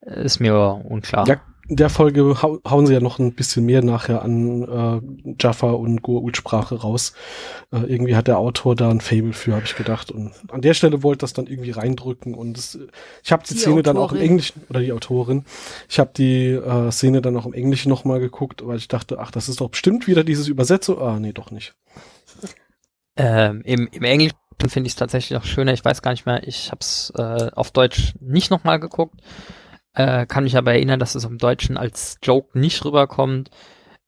ist 0.01 0.41
mir 0.41 0.81
unklar. 0.85 1.27
Ja, 1.27 1.37
in 1.69 1.77
der 1.77 1.89
Folge 1.89 2.43
hau 2.43 2.59
hauen 2.69 2.87
sie 2.87 2.93
ja 2.93 3.01
noch 3.01 3.19
ein 3.19 3.33
bisschen 3.33 3.65
mehr 3.65 3.83
nachher 3.83 4.23
an 4.23 4.63
äh, 4.63 5.35
Jaffa 5.41 5.71
und 5.71 6.03
Goa'uld-Sprache 6.03 6.81
raus. 6.81 7.15
Äh, 7.73 7.79
irgendwie 7.87 8.17
hat 8.17 8.29
der 8.29 8.39
Autor 8.39 8.77
da 8.77 8.91
ein 8.91 9.01
Fable 9.01 9.33
für, 9.33 9.55
habe 9.55 9.65
ich 9.65 9.77
gedacht. 9.77 10.11
Und 10.11 10.33
an 10.49 10.61
der 10.61 10.75
Stelle 10.75 11.03
wollte 11.03 11.21
das 11.21 11.33
dann 11.33 11.47
irgendwie 11.47 11.71
reindrücken. 11.71 12.35
Und 12.35 12.59
es, 12.59 12.79
ich 13.23 13.33
habe 13.33 13.45
die, 13.49 13.55
Die 13.55 13.61
Szene 13.61 13.83
dann 13.83 13.97
auch 13.97 14.13
im 14.13 14.19
Autorin. 14.19 14.31
Englischen, 14.31 14.63
oder 14.69 14.81
die 14.81 14.93
Autorin, 14.93 15.45
ich 15.89 15.99
habe 15.99 16.11
die 16.15 16.49
äh, 16.51 16.91
Szene 16.91 17.23
dann 17.23 17.37
auch 17.37 17.47
im 17.47 17.55
Englischen 17.55 17.89
nochmal 17.89 18.21
geguckt, 18.21 18.67
weil 18.67 18.77
ich 18.77 18.89
dachte, 18.89 19.19
ach, 19.19 19.31
das 19.31 19.49
ist 19.49 19.61
doch 19.61 19.71
bestimmt 19.71 20.07
wieder 20.07 20.23
dieses 20.23 20.49
Übersetzung. 20.49 21.01
Ah, 21.01 21.19
nee, 21.19 21.33
doch 21.33 21.51
nicht. 21.51 21.75
Ähm, 23.17 23.63
im, 23.65 23.89
Im 23.91 24.03
Englischen 24.03 24.37
finde 24.69 24.87
ich 24.87 24.93
es 24.93 24.97
tatsächlich 24.97 25.39
auch 25.39 25.45
schöner. 25.45 25.73
Ich 25.73 25.85
weiß 25.85 26.03
gar 26.03 26.11
nicht 26.11 26.27
mehr, 26.27 26.47
ich 26.47 26.71
habe 26.71 26.81
es 26.81 27.13
äh, 27.17 27.51
auf 27.55 27.71
Deutsch 27.71 28.15
nicht 28.21 28.51
nochmal 28.51 28.81
geguckt. 28.81 29.21
Äh, 29.95 30.27
kann 30.27 30.45
mich 30.45 30.57
aber 30.57 30.73
erinnern, 30.73 31.01
dass 31.01 31.15
es 31.15 31.25
im 31.25 31.39
Deutschen 31.39 31.77
als 31.77 32.19
Joke 32.23 32.59
nicht 32.59 32.85
rüberkommt. 32.85 33.51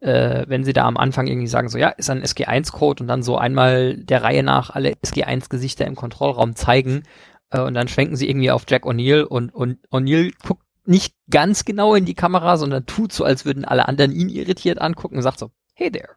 Äh, 0.01 0.45
wenn 0.49 0.65
sie 0.65 0.73
da 0.73 0.85
am 0.85 0.97
Anfang 0.97 1.27
irgendwie 1.27 1.47
sagen, 1.47 1.69
so 1.69 1.79
ja, 1.79 1.89
ist 1.89 2.11
ein 2.11 2.23
SG1-Code 2.23 3.03
und 3.03 3.09
dann 3.09 3.23
so 3.23 3.39
einmal 3.39 3.97
der 3.97 4.23
Reihe 4.23 4.43
nach 4.43 4.71
alle 4.71 4.93
SG1-Gesichter 4.93 5.87
im 5.87 5.97
Kontrollraum 5.97 6.55
zeigen 6.55 7.05
äh, 7.51 7.61
und 7.61 7.75
dann 7.75 7.89
schwenken 7.89 8.17
sie 8.17 8.29
irgendwie 8.29 8.51
auf 8.51 8.65
Jack 8.69 8.85
O'Neill 8.85 9.23
und, 9.23 9.55
und 9.55 9.79
O'Neill 9.91 10.33
guckt 10.45 10.63
nicht 10.85 11.15
ganz 11.31 11.65
genau 11.65 11.95
in 11.95 12.05
die 12.05 12.15
Kamera, 12.15 12.57
sondern 12.57 12.87
tut 12.87 13.13
so, 13.13 13.25
als 13.25 13.45
würden 13.45 13.65
alle 13.65 13.89
anderen 13.89 14.13
ihn 14.13 14.29
irritiert 14.29 14.81
angucken 14.81 15.17
und 15.17 15.23
sagt 15.23 15.39
so, 15.39 15.51
hey 15.75 15.91
there. 15.91 16.11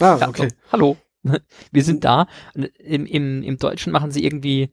Ah, 0.00 0.16
Ja, 0.20 0.28
okay. 0.28 0.48
so, 0.48 0.56
hallo, 0.72 0.96
wir 1.72 1.84
sind 1.84 2.04
da. 2.04 2.26
Im, 2.54 3.06
im, 3.06 3.42
Im 3.42 3.58
Deutschen 3.58 3.92
machen 3.92 4.10
sie 4.10 4.24
irgendwie, 4.24 4.70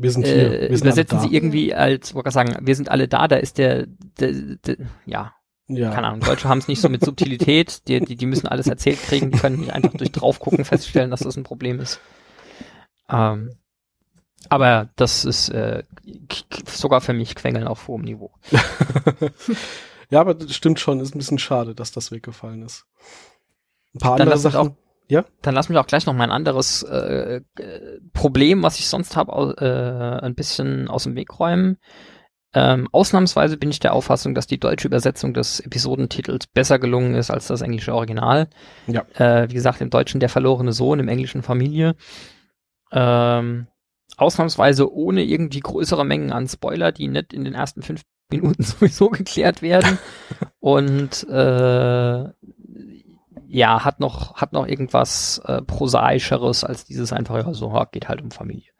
Wir 0.00 0.10
sind 0.10 0.26
hier. 0.26 0.34
äh, 0.34 0.70
wir 0.70 0.78
sind 0.78 0.86
alle 0.86 0.92
übersetzen 0.92 1.18
da. 1.18 1.22
sie 1.24 1.34
irgendwie 1.34 1.74
als, 1.74 2.14
wollte 2.14 2.28
ich 2.28 2.34
sagen, 2.34 2.56
wir 2.60 2.76
sind 2.76 2.90
alle 2.90 3.08
da, 3.08 3.28
da 3.28 3.36
ist 3.36 3.58
der, 3.58 3.86
der, 3.86 4.32
der 4.32 4.76
ja, 5.06 5.34
ja. 5.66 5.90
keine 5.90 6.08
Ahnung, 6.08 6.20
Deutsche 6.20 6.48
haben 6.48 6.58
es 6.58 6.68
nicht 6.68 6.80
so 6.80 6.88
mit 6.88 7.04
Subtilität, 7.04 7.86
die, 7.88 8.00
die, 8.00 8.16
die 8.16 8.26
müssen 8.26 8.46
alles 8.46 8.66
erzählt 8.66 9.00
kriegen, 9.02 9.30
die 9.30 9.38
können 9.38 9.60
nicht 9.60 9.72
einfach 9.72 9.92
durch 9.92 10.12
draufgucken 10.12 10.64
feststellen, 10.64 11.10
dass 11.10 11.20
das 11.20 11.36
ein 11.36 11.44
Problem 11.44 11.80
ist. 11.80 12.00
Ähm, 13.10 13.54
aber 14.48 14.88
das 14.96 15.24
ist 15.24 15.48
äh, 15.50 15.82
sogar 16.66 17.00
für 17.00 17.12
mich 17.12 17.34
Quengeln 17.34 17.66
auf 17.66 17.88
hohem 17.88 18.02
Niveau. 18.02 18.32
ja, 20.10 20.20
aber 20.20 20.34
das 20.34 20.54
stimmt 20.54 20.80
schon. 20.80 21.00
Ist 21.00 21.14
ein 21.14 21.18
bisschen 21.18 21.38
schade, 21.38 21.74
dass 21.74 21.92
das 21.92 22.12
weggefallen 22.12 22.62
ist. 22.62 22.86
Ein 23.94 23.98
paar 23.98 24.16
Dann 24.16 24.28
andere 24.28 24.38
Sachen. 24.38 24.76
Ja? 25.08 25.24
Dann 25.42 25.54
lass 25.54 25.68
mich 25.68 25.78
auch 25.78 25.86
gleich 25.86 26.06
noch 26.06 26.14
mein 26.14 26.30
anderes 26.30 26.82
äh, 26.82 27.40
äh, 27.58 28.00
Problem, 28.12 28.62
was 28.62 28.78
ich 28.78 28.88
sonst 28.88 29.16
habe, 29.16 29.56
äh, 29.58 30.24
ein 30.24 30.34
bisschen 30.34 30.88
aus 30.88 31.04
dem 31.04 31.16
Weg 31.16 31.38
räumen. 31.40 31.78
Ähm, 32.54 32.88
ausnahmsweise 32.92 33.56
bin 33.56 33.70
ich 33.70 33.78
der 33.78 33.92
Auffassung, 33.92 34.34
dass 34.34 34.46
die 34.46 34.58
deutsche 34.58 34.88
Übersetzung 34.88 35.34
des 35.34 35.60
Episodentitels 35.60 36.46
besser 36.46 36.78
gelungen 36.78 37.14
ist 37.14 37.30
als 37.30 37.46
das 37.46 37.60
englische 37.60 37.94
Original. 37.94 38.48
Ja. 38.86 39.04
Äh, 39.14 39.50
wie 39.50 39.54
gesagt, 39.54 39.80
im 39.80 39.90
Deutschen 39.90 40.20
der 40.20 40.28
verlorene 40.28 40.72
Sohn, 40.72 41.00
im 41.00 41.08
englischen 41.08 41.42
Familie. 41.42 41.94
Ähm, 42.90 43.66
ausnahmsweise 44.16 44.92
ohne 44.92 45.24
irgendwie 45.24 45.60
größere 45.60 46.04
Mengen 46.04 46.32
an 46.32 46.48
Spoiler, 46.48 46.90
die 46.92 47.08
nicht 47.08 47.32
in 47.32 47.44
den 47.44 47.54
ersten 47.54 47.82
fünf 47.82 48.02
Minuten 48.30 48.62
sowieso 48.62 49.10
geklärt 49.10 49.62
werden. 49.62 49.98
Und 50.60 51.28
äh, 51.28 52.24
ja, 53.48 53.84
hat 53.84 53.98
noch, 53.98 54.34
hat 54.34 54.52
noch 54.52 54.66
irgendwas 54.66 55.40
äh, 55.46 55.62
prosaischeres 55.62 56.64
als 56.64 56.84
dieses 56.84 57.12
einfach, 57.12 57.36
ja, 57.36 57.54
so 57.54 57.72
geht 57.90 58.08
halt 58.08 58.20
um 58.20 58.30
Familie. 58.30 58.70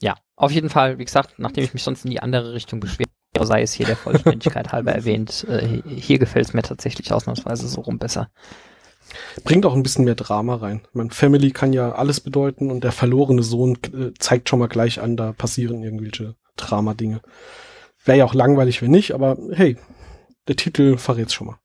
Ja, 0.00 0.14
auf 0.36 0.52
jeden 0.52 0.68
Fall, 0.68 0.98
wie 0.98 1.04
gesagt, 1.04 1.38
nachdem 1.38 1.64
ich 1.64 1.72
mich 1.72 1.82
sonst 1.82 2.04
in 2.04 2.10
die 2.10 2.20
andere 2.20 2.52
Richtung 2.52 2.80
beschwere, 2.80 3.08
sei 3.40 3.62
es 3.62 3.72
hier 3.72 3.86
der 3.86 3.96
Vollständigkeit 3.96 4.72
halber 4.72 4.92
erwähnt, 4.92 5.46
äh, 5.48 5.82
hier 5.88 6.18
gefällt 6.18 6.46
es 6.46 6.54
mir 6.54 6.62
tatsächlich 6.62 7.12
ausnahmsweise 7.12 7.66
so 7.66 7.80
rum 7.80 7.98
besser. 7.98 8.30
Bringt 9.44 9.64
auch 9.64 9.74
ein 9.74 9.82
bisschen 9.82 10.04
mehr 10.04 10.14
Drama 10.14 10.56
rein. 10.56 10.82
Man, 10.92 11.10
Family 11.10 11.50
kann 11.50 11.72
ja 11.72 11.92
alles 11.92 12.20
bedeuten 12.20 12.70
und 12.70 12.84
der 12.84 12.92
verlorene 12.92 13.42
Sohn 13.42 13.78
äh, 13.94 14.12
zeigt 14.18 14.48
schon 14.48 14.58
mal 14.58 14.68
gleich 14.68 15.00
an, 15.00 15.16
da 15.16 15.32
passieren 15.32 15.82
irgendwelche 15.82 16.36
Drama-Dinge. 16.56 17.22
Wäre 18.04 18.18
ja 18.18 18.24
auch 18.26 18.34
langweilig, 18.34 18.82
wenn 18.82 18.90
nicht, 18.90 19.12
aber 19.12 19.38
hey, 19.52 19.78
der 20.46 20.56
Titel 20.56 20.98
verrät's 20.98 21.32
schon 21.32 21.48
mal. 21.48 21.59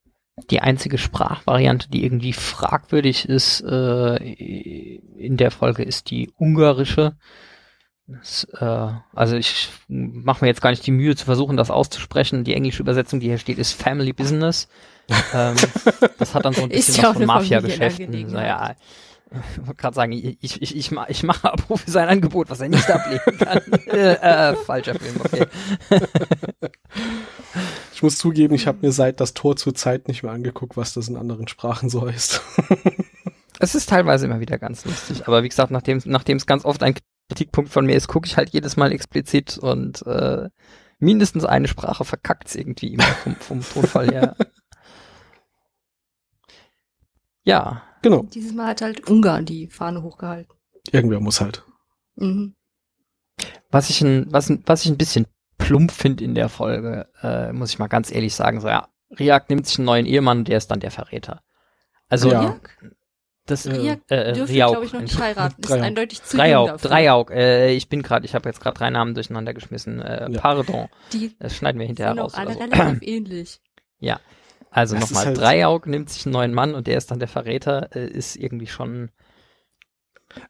Die 0.50 0.60
einzige 0.60 0.98
Sprachvariante, 0.98 1.90
die 1.90 2.04
irgendwie 2.04 2.34
fragwürdig 2.34 3.30
ist 3.30 3.62
äh, 3.62 4.16
in 4.18 5.38
der 5.38 5.50
Folge, 5.50 5.84
ist 5.84 6.10
die 6.12 6.30
ungarische. 6.38 7.16
Das, 8.08 8.46
äh, 8.60 8.90
also 9.14 9.38
ich 9.38 9.70
mache 9.88 10.44
mir 10.44 10.50
jetzt 10.50 10.62
gar 10.62 10.72
nicht 10.72 10.86
die 10.86 10.92
Mühe 10.92 11.16
zu 11.16 11.24
versuchen, 11.26 11.56
das 11.56 11.72
auszusprechen. 11.72 12.44
Die 12.44 12.54
englische 12.54 12.82
Übersetzung, 12.84 13.22
die 13.22 13.28
hier 13.28 13.38
steht, 13.38 13.58
ist 13.58 13.74
Family 13.82 14.12
Business. 14.12 14.68
ähm, 15.34 15.56
das 16.18 16.36
hat 16.36 16.44
dann 16.46 16.54
so 16.54 16.64
ein 16.64 16.70
bisschen 16.70 16.96
was 17.04 17.14
von 17.14 17.26
Mafia-Geschäften. 17.28 18.32
Naja, 18.34 18.76
ich 19.32 19.58
wollte 19.66 19.76
gerade 19.76 19.96
sagen, 19.96 20.12
ich, 20.12 20.38
ich, 20.42 20.62
ich, 20.62 20.76
ich, 20.76 20.92
ma- 20.92 21.06
ich 21.10 21.24
mache 21.24 21.48
Profi 21.68 21.90
sein 21.90 22.10
Angebot, 22.10 22.50
was 22.50 22.60
er 22.60 22.70
nicht 22.70 22.90
ablehnen 22.90 23.38
kann. 23.40 23.62
äh, 23.88 24.14
äh, 24.52 24.56
falscher 24.56 24.96
Film, 24.96 25.16
okay. 25.24 25.46
Ich 27.96 28.04
muss 28.04 28.18
zugeben, 28.18 28.56
ich 28.56 28.68
habe 28.68 28.80
mir 28.82 28.92
seit 28.92 29.22
das 29.22 29.34
Tor 29.34 29.56
zur 29.56 29.74
Zeit 29.74 30.10
nicht 30.10 30.22
mehr 30.22 30.34
angeguckt, 30.34 30.76
was 30.76 30.94
das 30.94 31.08
in 31.08 31.16
anderen 31.16 31.48
Sprachen 31.48 31.90
so 31.90 32.06
heißt. 32.06 32.42
Es 33.58 33.74
ist 33.74 33.88
teilweise 33.88 34.26
immer 34.26 34.42
wieder 34.42 34.60
ganz 34.60 34.84
lustig, 34.84 35.30
aber 35.30 35.42
wie 35.42 35.48
gesagt, 35.48 35.72
nachdem 35.72 36.02
nachdem 36.04 36.36
es 36.36 36.46
ganz 36.46 36.66
oft 36.66 36.84
ein 36.84 36.94
Kritikpunkt 37.30 37.72
von 37.72 37.86
mir 37.86 37.96
ist, 37.96 38.10
gucke 38.10 38.28
ich 38.28 38.36
halt 38.36 38.50
jedes 38.50 38.76
Mal 38.76 38.92
explizit 38.92 39.58
und 39.58 40.06
äh, 40.06 40.50
mindestens 41.00 41.46
eine 41.46 41.70
Sprache 41.70 42.04
verkackt 42.04 42.54
irgendwie 42.54 42.96
immer 42.96 43.06
vom, 43.06 43.36
vom 43.38 43.62
Tonfall 43.62 44.12
her. 44.12 44.36
ja. 47.46 47.82
Genau. 48.02 48.24
Dieses 48.24 48.54
Mal 48.54 48.68
hat 48.68 48.82
halt 48.82 49.10
Ungarn 49.10 49.46
die 49.46 49.70
Fahne 49.70 50.04
hochgehalten. 50.04 50.54
Irgendwer 50.92 51.22
muss 51.22 51.40
halt. 51.40 51.64
Mhm. 52.18 52.56
Was 53.72 53.90
ich 53.90 54.02
ein, 54.02 54.26
was, 54.34 54.52
was 54.66 54.84
ich 54.84 54.92
ein 54.92 54.98
bisschen 54.98 55.28
plump 55.58 55.92
finde 55.92 56.24
in 56.24 56.36
der 56.36 56.50
Folge, 56.50 57.08
äh, 57.22 57.52
muss 57.54 57.72
ich 57.72 57.80
mal 57.80 57.88
ganz 57.88 58.12
ehrlich 58.12 58.34
sagen, 58.36 58.62
so 58.62 58.68
ja, 58.68 58.88
Riak 59.18 59.50
nimmt 59.50 59.68
sich 59.68 59.78
einen 59.80 59.86
neuen 59.86 60.06
Ehemann, 60.06 60.44
der 60.44 60.58
ist 60.58 60.70
dann 60.72 60.80
der 60.80 60.92
Verräter. 60.92 61.42
Also 62.10 62.32
Ja. 62.32 62.60
das 63.46 63.66
Äh, 63.66 63.72
Riak 63.74 64.00
äh, 64.10 64.34
dürfte, 64.34 64.54
glaube 64.54 64.86
ich, 64.86 64.94
noch 64.94 65.02
nicht 65.02 65.20
heiraten. 65.20 65.62
Ist 65.62 65.72
eindeutig 65.72 66.24
zu 66.24 66.38
Dreieck, 66.38 67.30
äh, 67.32 67.74
ich 67.74 67.88
bin 67.90 68.02
gerade, 68.02 68.26
ich 68.26 68.34
habe 68.36 68.50
jetzt 68.50 68.60
gerade 68.62 68.78
drei 68.78 68.90
Namen 68.90 69.14
durcheinander 69.14 69.54
geschmissen. 69.54 70.02
Äh, 70.02 70.32
Ja. 70.32 70.40
Pardon, 70.42 70.88
Die 71.14 71.36
das 71.40 71.56
schneiden 71.56 71.80
wir 71.80 71.88
hinterher 71.88 72.14
sind 72.14 72.20
raus. 72.22 72.34
auch 72.34 72.40
alle 72.40 72.54
so. 72.54 72.60
relativ 72.60 73.02
ähnlich. 73.02 73.60
Also 74.72 74.96
Das 74.96 75.06
ist 75.06 75.10
nochmal, 75.12 75.26
halt- 75.28 75.38
Dreieck 75.38 75.86
nimmt 75.88 76.10
sich 76.10 76.26
einen 76.26 76.34
neuen 76.34 76.54
Mann 76.54 76.76
und 76.76 76.86
der 76.88 76.98
ist 76.98 77.10
dann 77.10 77.20
der 77.20 77.30
Verräter, 77.30 77.96
äh, 77.96 78.06
ist 78.08 78.36
irgendwie 78.36 78.68
schon 78.68 79.10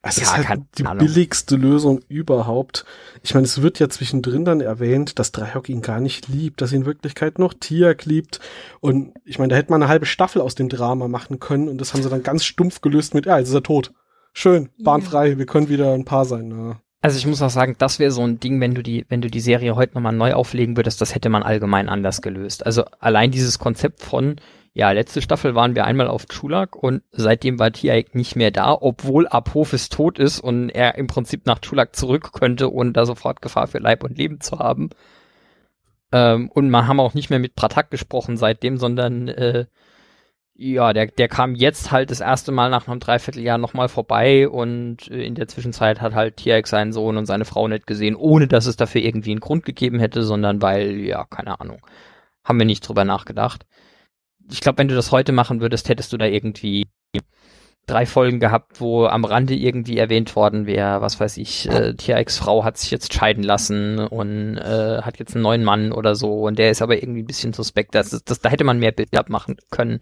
Es 0.01 0.17
Ja, 0.17 0.23
ist 0.23 0.47
halt 0.47 0.61
die 0.77 0.85
Ahnung. 0.85 1.05
billigste 1.05 1.55
Lösung 1.55 1.99
überhaupt. 2.07 2.85
Ich 3.23 3.33
meine, 3.33 3.45
es 3.45 3.61
wird 3.61 3.79
ja 3.79 3.89
zwischendrin 3.89 4.45
dann 4.45 4.61
erwähnt, 4.61 5.19
dass 5.19 5.31
Dreieck 5.31 5.69
ihn 5.69 5.81
gar 5.81 5.99
nicht 5.99 6.27
liebt, 6.27 6.61
dass 6.61 6.71
ihn 6.71 6.81
in 6.81 6.85
Wirklichkeit 6.85 7.39
noch 7.39 7.53
Tiak 7.53 8.05
liebt. 8.05 8.39
Und 8.81 9.13
ich 9.25 9.39
meine, 9.39 9.49
da 9.49 9.55
hätte 9.55 9.71
man 9.71 9.81
eine 9.81 9.89
halbe 9.89 10.05
Staffel 10.05 10.41
aus 10.41 10.55
dem 10.55 10.69
Drama 10.69 11.07
machen 11.07 11.39
können 11.39 11.67
und 11.69 11.79
das 11.79 11.93
haben 11.93 12.03
sie 12.03 12.09
dann 12.09 12.23
ganz 12.23 12.45
stumpf 12.45 12.81
gelöst 12.81 13.13
mit, 13.13 13.25
ja, 13.25 13.37
jetzt 13.39 13.49
ist 13.49 13.53
er 13.55 13.63
tot. 13.63 13.91
Schön, 14.33 14.69
Bahn 14.83 15.01
Ja. 15.01 15.07
frei, 15.07 15.37
wir 15.37 15.45
können 15.45 15.69
wieder 15.69 15.93
ein 15.93 16.05
Paar 16.05 16.25
sein. 16.25 16.51
Ja. 16.51 16.79
Also 17.01 17.17
ich 17.17 17.27
muss 17.27 17.41
auch 17.41 17.49
sagen, 17.51 17.75
das 17.77 17.99
wäre 17.99 18.11
so 18.11 18.23
ein 18.23 18.39
Ding, 18.39 18.59
wenn 18.59 18.73
du 18.73 18.81
die, 18.81 19.05
wenn 19.09 19.21
du 19.21 19.29
die 19.29 19.39
Serie 19.39 19.75
heute 19.75 19.93
nochmal 19.93 20.11
neu 20.13 20.33
auflegen 20.33 20.75
würdest, 20.75 20.99
das 21.01 21.13
hätte 21.13 21.29
man 21.29 21.43
allgemein 21.43 21.87
anders 21.87 22.21
gelöst. 22.21 22.65
Also 22.65 22.83
allein 22.99 23.29
dieses 23.31 23.59
Konzept 23.59 24.01
von, 24.01 24.37
ja, 24.77 24.91
letzte 24.91 25.21
Staffel 25.21 25.55
waren 25.55 25.73
wir 25.73 25.85
einmal 25.85 26.09
auf 26.09 26.25
Chulak 26.27 26.75
und 26.75 27.01
seitdem 27.13 27.59
war 27.59 27.71
Tiaik 27.71 28.13
nicht 28.13 28.35
mehr 28.35 28.51
da, 28.51 28.73
obwohl 28.73 29.25
Apophis 29.25 29.87
tot 29.87 30.19
ist 30.19 30.41
und 30.41 30.69
er 30.69 30.95
im 30.95 31.07
Prinzip 31.07 31.45
nach 31.45 31.59
Chulak 31.59 31.95
zurück 31.95 32.33
könnte, 32.33 32.73
ohne 32.73 32.91
da 32.91 33.05
sofort 33.05 33.41
Gefahr 33.41 33.67
für 33.67 33.79
Leib 33.79 34.03
und 34.03 34.17
Leben 34.17 34.41
zu 34.41 34.59
haben. 34.59 34.89
Ähm, 36.11 36.49
und 36.49 36.69
man 36.69 36.87
haben 36.87 36.99
auch 36.99 37.13
nicht 37.13 37.29
mehr 37.29 37.39
mit 37.39 37.55
Pratak 37.55 37.89
gesprochen 37.89 38.35
seitdem, 38.35 38.77
sondern 38.77 39.29
äh, 39.29 39.65
ja, 40.55 40.91
der, 40.91 41.07
der 41.07 41.29
kam 41.29 41.55
jetzt 41.55 41.91
halt 41.93 42.11
das 42.11 42.19
erste 42.19 42.51
Mal 42.51 42.69
nach 42.69 42.89
einem 42.89 42.99
Dreivierteljahr 42.99 43.57
nochmal 43.57 43.87
vorbei 43.87 44.49
und 44.49 45.09
äh, 45.09 45.23
in 45.23 45.35
der 45.35 45.47
Zwischenzeit 45.47 46.01
hat 46.01 46.15
halt 46.15 46.35
Tierek 46.35 46.67
seinen 46.67 46.91
Sohn 46.91 47.15
und 47.15 47.27
seine 47.27 47.45
Frau 47.45 47.69
nicht 47.69 47.87
gesehen, 47.87 48.15
ohne 48.17 48.49
dass 48.49 48.65
es 48.65 48.75
dafür 48.75 49.01
irgendwie 49.01 49.31
einen 49.31 49.39
Grund 49.39 49.63
gegeben 49.63 49.99
hätte, 49.99 50.23
sondern 50.23 50.61
weil, 50.61 50.97
ja, 50.99 51.23
keine 51.23 51.61
Ahnung, 51.61 51.79
haben 52.43 52.59
wir 52.59 52.65
nicht 52.65 52.85
drüber 52.85 53.05
nachgedacht. 53.05 53.65
Ich 54.51 54.61
glaube, 54.61 54.77
wenn 54.77 54.87
du 54.87 54.95
das 54.95 55.11
heute 55.11 55.31
machen 55.31 55.61
würdest, 55.61 55.89
hättest 55.89 56.13
du 56.13 56.17
da 56.17 56.25
irgendwie 56.25 56.85
drei 57.85 58.05
Folgen 58.05 58.39
gehabt, 58.39 58.81
wo 58.81 59.05
am 59.05 59.25
Rande 59.25 59.55
irgendwie 59.55 59.97
erwähnt 59.97 60.35
worden 60.35 60.65
wäre, 60.65 61.01
was 61.01 61.19
weiß 61.19 61.37
ich, 61.37 61.69
äh, 61.69 61.93
Tiereks 61.93 62.37
Frau 62.37 62.63
hat 62.63 62.77
sich 62.77 62.89
jetzt 62.91 63.13
scheiden 63.13 63.43
lassen 63.43 63.99
und 63.99 64.57
äh, 64.57 65.01
hat 65.01 65.19
jetzt 65.19 65.35
einen 65.35 65.43
neuen 65.43 65.63
Mann 65.63 65.91
oder 65.91 66.15
so 66.15 66.45
und 66.45 66.57
der 66.57 66.71
ist 66.71 66.81
aber 66.81 67.01
irgendwie 67.01 67.21
ein 67.21 67.27
bisschen 67.27 67.53
suspekt. 67.53 67.93
Das, 67.93 68.09
das, 68.09 68.39
da 68.39 68.49
hätte 68.49 68.63
man 68.63 68.79
mehr 68.79 68.91
Bild 68.91 69.15
abmachen 69.15 69.57
können, 69.69 69.99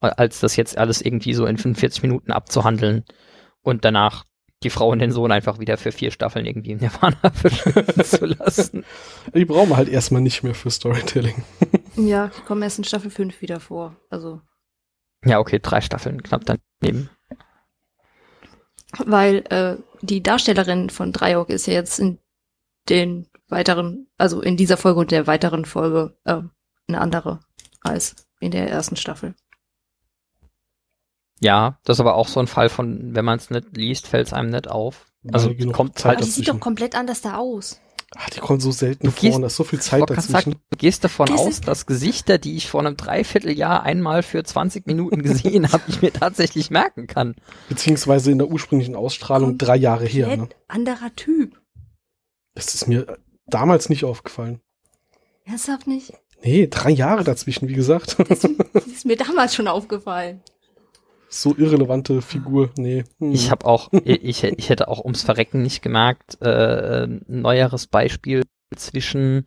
als 0.00 0.40
das 0.40 0.56
jetzt 0.56 0.76
alles 0.76 1.00
irgendwie 1.00 1.34
so 1.34 1.46
in 1.46 1.56
45 1.56 2.02
Minuten 2.02 2.30
abzuhandeln 2.30 3.04
und 3.62 3.84
danach 3.84 4.24
die 4.62 4.70
Frau 4.70 4.90
und 4.90 4.98
den 4.98 5.12
Sohn 5.12 5.32
einfach 5.32 5.58
wieder 5.58 5.76
für 5.76 5.92
vier 5.92 6.10
Staffeln 6.10 6.46
irgendwie 6.46 6.72
im 6.72 6.78
Nirvana 6.78 7.30
verschwinden 7.34 8.04
zu 8.04 8.26
lassen. 8.26 8.84
Die 9.34 9.44
brauchen 9.44 9.70
wir 9.70 9.76
halt 9.76 9.88
erstmal 9.88 10.22
nicht 10.22 10.42
mehr 10.42 10.54
für 10.54 10.70
Storytelling. 10.70 11.42
Ja, 11.96 12.28
die 12.28 12.40
kommen 12.42 12.62
erst 12.62 12.78
in 12.78 12.84
Staffel 12.84 13.10
5 13.10 13.40
wieder 13.40 13.60
vor. 13.60 13.96
Also, 14.10 14.40
Ja, 15.24 15.38
okay, 15.38 15.58
drei 15.62 15.80
Staffeln 15.80 16.22
knapp 16.22 16.42
daneben. 16.44 17.08
weil 18.98 19.38
äh, 19.50 19.76
die 20.02 20.22
Darstellerin 20.22 20.90
von 20.90 21.12
Dreieck 21.12 21.48
ist 21.50 21.66
ja 21.66 21.72
jetzt 21.74 21.98
in 21.98 22.18
den 22.88 23.28
weiteren, 23.48 24.08
also 24.18 24.40
in 24.40 24.56
dieser 24.56 24.76
Folge 24.76 25.00
und 25.00 25.10
der 25.10 25.26
weiteren 25.26 25.64
Folge 25.64 26.16
äh, 26.24 26.42
eine 26.88 27.00
andere 27.00 27.40
als 27.80 28.14
in 28.40 28.50
der 28.50 28.68
ersten 28.68 28.96
Staffel. 28.96 29.34
Ja, 31.40 31.78
das 31.84 31.96
ist 31.96 32.00
aber 32.00 32.14
auch 32.14 32.28
so 32.28 32.40
ein 32.40 32.46
Fall 32.46 32.68
von, 32.68 33.14
wenn 33.14 33.24
man 33.24 33.38
es 33.38 33.50
nicht 33.50 33.76
liest, 33.76 34.06
fällt 34.06 34.28
es 34.28 34.32
einem 34.32 34.50
nicht 34.50 34.68
auf. 34.68 35.06
Also 35.32 35.54
genug 35.54 35.74
kommt 35.74 35.98
Zeit 35.98 36.04
halt- 36.10 36.16
Aber 36.18 36.24
die 36.26 36.30
sieht 36.30 36.48
doch 36.48 36.60
komplett 36.60 36.94
anders 36.94 37.20
da 37.22 37.36
aus. 37.36 37.80
Ah, 38.16 38.30
die 38.34 38.38
kommen 38.40 38.60
so 38.60 38.70
selten 38.70 39.06
Du 39.06 39.10
vor 39.10 39.20
gehst- 39.20 39.36
und 39.36 39.42
da 39.42 39.46
ist 39.48 39.56
so 39.56 39.64
viel 39.64 39.80
Zeit 39.80 40.08
dazwischen. 40.08 40.32
sagen, 40.32 40.52
du 40.70 40.76
gehst 40.76 41.02
davon 41.02 41.26
Das 41.26 41.40
aus, 41.40 41.60
dass 41.60 41.86
Gesichter, 41.86 42.38
die 42.38 42.56
ich 42.56 42.68
vor 42.68 42.80
einem 42.80 42.96
Dreivierteljahr 42.96 43.82
einmal 43.82 44.22
für 44.22 44.42
20 44.44 44.86
Minuten 44.86 45.22
gesehen 45.22 45.72
habe, 45.72 45.82
ich 45.88 46.00
mir 46.00 46.12
tatsächlich 46.12 46.70
merken 46.70 47.06
kann. 47.06 47.34
Beziehungsweise 47.68 48.30
in 48.30 48.38
der 48.38 48.48
ursprünglichen 48.48 48.94
Ausstrahlung 48.94 49.50
Komplett 49.50 49.68
drei 49.68 49.76
Jahre 49.76 50.06
her. 50.06 50.36
Ne? 50.36 50.48
Anderer 50.68 51.14
Typ. 51.16 51.60
Das 52.54 52.74
ist 52.74 52.86
mir 52.86 53.18
damals 53.46 53.88
nicht 53.88 54.04
aufgefallen. 54.04 54.60
Ernsthaft 55.44 55.86
nicht? 55.86 56.12
Nee, 56.42 56.68
drei 56.68 56.90
Jahre 56.90 57.24
dazwischen, 57.24 57.68
wie 57.68 57.74
gesagt. 57.74 58.16
Das, 58.28 58.40
das 58.72 58.86
ist 58.86 59.06
mir 59.06 59.16
damals 59.16 59.54
schon 59.54 59.66
aufgefallen. 59.66 60.40
So 61.40 61.54
irrelevante 61.56 62.22
Figur. 62.22 62.70
Nee. 62.76 63.04
Hm. 63.18 63.32
Ich 63.32 63.50
habe 63.50 63.66
auch, 63.66 63.90
ich, 64.04 64.44
ich 64.44 64.68
hätte 64.68 64.88
auch 64.88 65.02
ums 65.04 65.22
Verrecken 65.22 65.62
nicht 65.62 65.82
gemerkt, 65.82 66.38
äh, 66.40 67.04
ein 67.04 67.24
neueres 67.26 67.86
Beispiel 67.86 68.42
zwischen, 68.74 69.44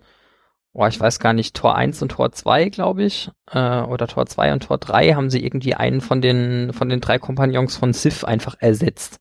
oh, 0.73 0.85
ich 0.85 0.99
weiß 0.99 1.19
gar 1.19 1.33
nicht, 1.33 1.55
Tor 1.55 1.75
1 1.75 2.01
und 2.01 2.09
Tor 2.09 2.31
2, 2.31 2.69
glaube 2.69 3.03
ich, 3.03 3.31
äh, 3.51 3.81
oder 3.81 4.07
Tor 4.07 4.25
2 4.25 4.53
und 4.53 4.63
Tor 4.63 4.77
3 4.77 5.13
haben 5.13 5.29
sie 5.29 5.43
irgendwie 5.43 5.75
einen 5.75 6.01
von 6.01 6.21
den, 6.21 6.73
von 6.73 6.89
den 6.89 7.01
drei 7.01 7.19
Kompagnons 7.19 7.75
von 7.75 7.93
Sif 7.93 8.23
einfach 8.23 8.55
ersetzt. 8.59 9.19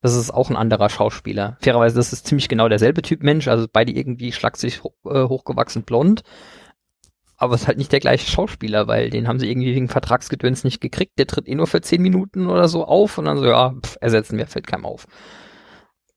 Das 0.00 0.16
ist 0.16 0.32
auch 0.32 0.50
ein 0.50 0.56
anderer 0.56 0.90
Schauspieler. 0.90 1.56
Fairerweise, 1.60 1.94
das 1.94 2.12
ist 2.12 2.26
ziemlich 2.26 2.48
genau 2.48 2.68
derselbe 2.68 3.02
Typ 3.02 3.22
Mensch, 3.22 3.46
also 3.46 3.68
beide 3.72 3.92
irgendwie 3.92 4.32
schlaksig 4.32 4.82
ho 4.82 4.92
äh, 5.04 5.28
hochgewachsen 5.28 5.84
blond. 5.84 6.24
Aber 7.42 7.56
es 7.56 7.62
ist 7.62 7.66
halt 7.66 7.78
nicht 7.78 7.90
der 7.90 7.98
gleiche 8.00 8.30
Schauspieler, 8.30 8.86
weil 8.86 9.10
den 9.10 9.26
haben 9.26 9.40
sie 9.40 9.50
irgendwie 9.50 9.74
wegen 9.74 9.88
Vertragsgedöns 9.88 10.62
nicht 10.62 10.80
gekriegt. 10.80 11.18
Der 11.18 11.26
tritt 11.26 11.48
eh 11.48 11.54
nur 11.56 11.66
für 11.66 11.80
zehn 11.80 12.00
Minuten 12.00 12.46
oder 12.46 12.68
so 12.68 12.84
auf 12.84 13.18
und 13.18 13.24
dann 13.24 13.38
so, 13.38 13.46
ja, 13.46 13.74
pff, 13.82 13.96
ersetzen 14.00 14.38
wir, 14.38 14.46
fällt 14.46 14.68
keinem 14.68 14.86
auf. 14.86 15.06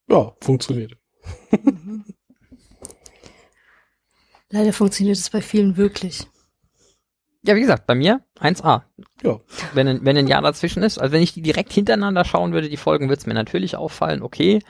ja, 0.08 0.34
funktioniert. 0.42 0.94
Leider 4.52 4.74
funktioniert 4.74 5.18
es 5.18 5.30
bei 5.30 5.42
vielen 5.42 5.78
wirklich. 5.78 6.28
Ja, 7.44 7.56
wie 7.56 7.62
gesagt, 7.62 7.88
bei 7.88 7.96
mir 7.96 8.22
1A. 8.40 8.84
Ja. 9.24 9.40
Wenn, 9.74 9.88
ein- 9.88 10.06
wenn 10.06 10.18
ein 10.18 10.28
Jahr 10.28 10.42
dazwischen 10.42 10.84
ist, 10.84 10.98
also 10.98 11.12
wenn 11.12 11.22
ich 11.22 11.34
die 11.34 11.42
direkt 11.42 11.74
hintereinander 11.74 12.26
schauen 12.26 12.54
würde, 12.54 12.70
die 12.70 12.78
Folgen, 12.78 13.10
würde 13.10 13.20
es 13.20 13.26
mir 13.26 13.34
natürlich 13.34 13.76
auffallen, 13.76 14.22
okay. 14.22 14.62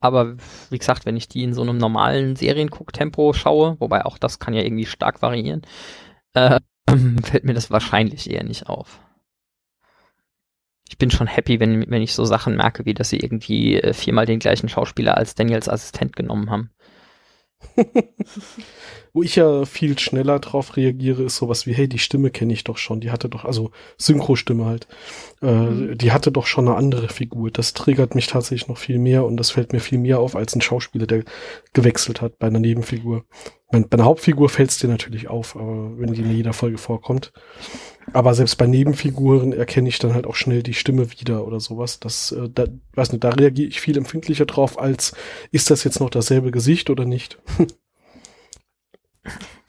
Aber 0.00 0.36
wie 0.70 0.78
gesagt, 0.78 1.06
wenn 1.06 1.16
ich 1.16 1.28
die 1.28 1.42
in 1.42 1.54
so 1.54 1.62
einem 1.62 1.76
normalen 1.76 2.36
Seriengucktempo 2.36 3.32
schaue, 3.32 3.76
wobei 3.80 4.04
auch 4.04 4.18
das 4.18 4.38
kann 4.38 4.54
ja 4.54 4.62
irgendwie 4.62 4.86
stark 4.86 5.22
variieren, 5.22 5.62
äh, 6.34 6.60
fällt 7.22 7.44
mir 7.44 7.54
das 7.54 7.70
wahrscheinlich 7.70 8.30
eher 8.30 8.44
nicht 8.44 8.68
auf. 8.68 9.00
Ich 10.88 10.96
bin 10.98 11.10
schon 11.10 11.26
happy, 11.26 11.60
wenn, 11.60 11.90
wenn 11.90 12.02
ich 12.02 12.14
so 12.14 12.24
Sachen 12.24 12.56
merke, 12.56 12.86
wie 12.86 12.94
dass 12.94 13.10
sie 13.10 13.18
irgendwie 13.18 13.76
äh, 13.80 13.92
viermal 13.92 14.24
den 14.24 14.38
gleichen 14.38 14.68
Schauspieler 14.68 15.16
als 15.16 15.34
Daniels 15.34 15.68
Assistent 15.68 16.16
genommen 16.16 16.50
haben. 16.50 16.70
Wo 19.12 19.22
ich 19.22 19.36
ja 19.36 19.64
viel 19.64 19.98
schneller 19.98 20.38
drauf 20.38 20.76
reagiere, 20.76 21.22
ist 21.24 21.36
sowas 21.36 21.66
wie, 21.66 21.74
hey, 21.74 21.88
die 21.88 21.98
Stimme 21.98 22.30
kenne 22.30 22.52
ich 22.52 22.64
doch 22.64 22.76
schon. 22.76 23.00
Die 23.00 23.10
hatte 23.10 23.28
doch, 23.28 23.44
also 23.44 23.70
Synchro-Stimme 23.96 24.64
halt. 24.64 24.86
Äh, 25.42 25.46
Mhm. 25.68 25.98
Die 25.98 26.12
hatte 26.12 26.30
doch 26.32 26.46
schon 26.46 26.68
eine 26.68 26.76
andere 26.76 27.08
Figur. 27.08 27.50
Das 27.50 27.74
triggert 27.74 28.14
mich 28.14 28.26
tatsächlich 28.26 28.68
noch 28.68 28.78
viel 28.78 28.98
mehr 28.98 29.24
und 29.24 29.36
das 29.36 29.50
fällt 29.50 29.72
mir 29.72 29.80
viel 29.80 29.98
mehr 29.98 30.20
auf 30.20 30.36
als 30.36 30.54
ein 30.54 30.60
Schauspieler, 30.60 31.06
der 31.06 31.24
gewechselt 31.72 32.20
hat 32.20 32.38
bei 32.38 32.46
einer 32.46 32.60
Nebenfigur. 32.60 33.24
Bei, 33.70 33.80
bei 33.80 33.94
einer 33.94 34.04
Hauptfigur 34.04 34.48
fällt 34.48 34.70
es 34.70 34.78
dir 34.78 34.88
natürlich 34.88 35.28
auf, 35.28 35.56
aber 35.56 35.98
wenn 35.98 36.12
die 36.12 36.22
in 36.22 36.34
jeder 36.36 36.52
Folge 36.52 36.78
vorkommt. 36.78 37.32
Aber 38.12 38.34
selbst 38.34 38.56
bei 38.56 38.66
Nebenfiguren 38.66 39.52
erkenne 39.52 39.88
ich 39.88 39.98
dann 39.98 40.14
halt 40.14 40.26
auch 40.26 40.34
schnell 40.34 40.62
die 40.62 40.74
Stimme 40.74 41.10
wieder 41.12 41.46
oder 41.46 41.60
sowas. 41.60 42.00
Das, 42.00 42.32
äh, 42.32 42.48
da, 42.48 42.66
weiß 42.94 43.12
nicht, 43.12 43.24
da 43.24 43.30
reagiere 43.30 43.68
ich 43.68 43.80
viel 43.80 43.96
empfindlicher 43.96 44.46
drauf, 44.46 44.78
als 44.78 45.14
ist 45.50 45.70
das 45.70 45.84
jetzt 45.84 46.00
noch 46.00 46.10
dasselbe 46.10 46.50
Gesicht 46.50 46.90
oder 46.90 47.04
nicht? 47.04 47.38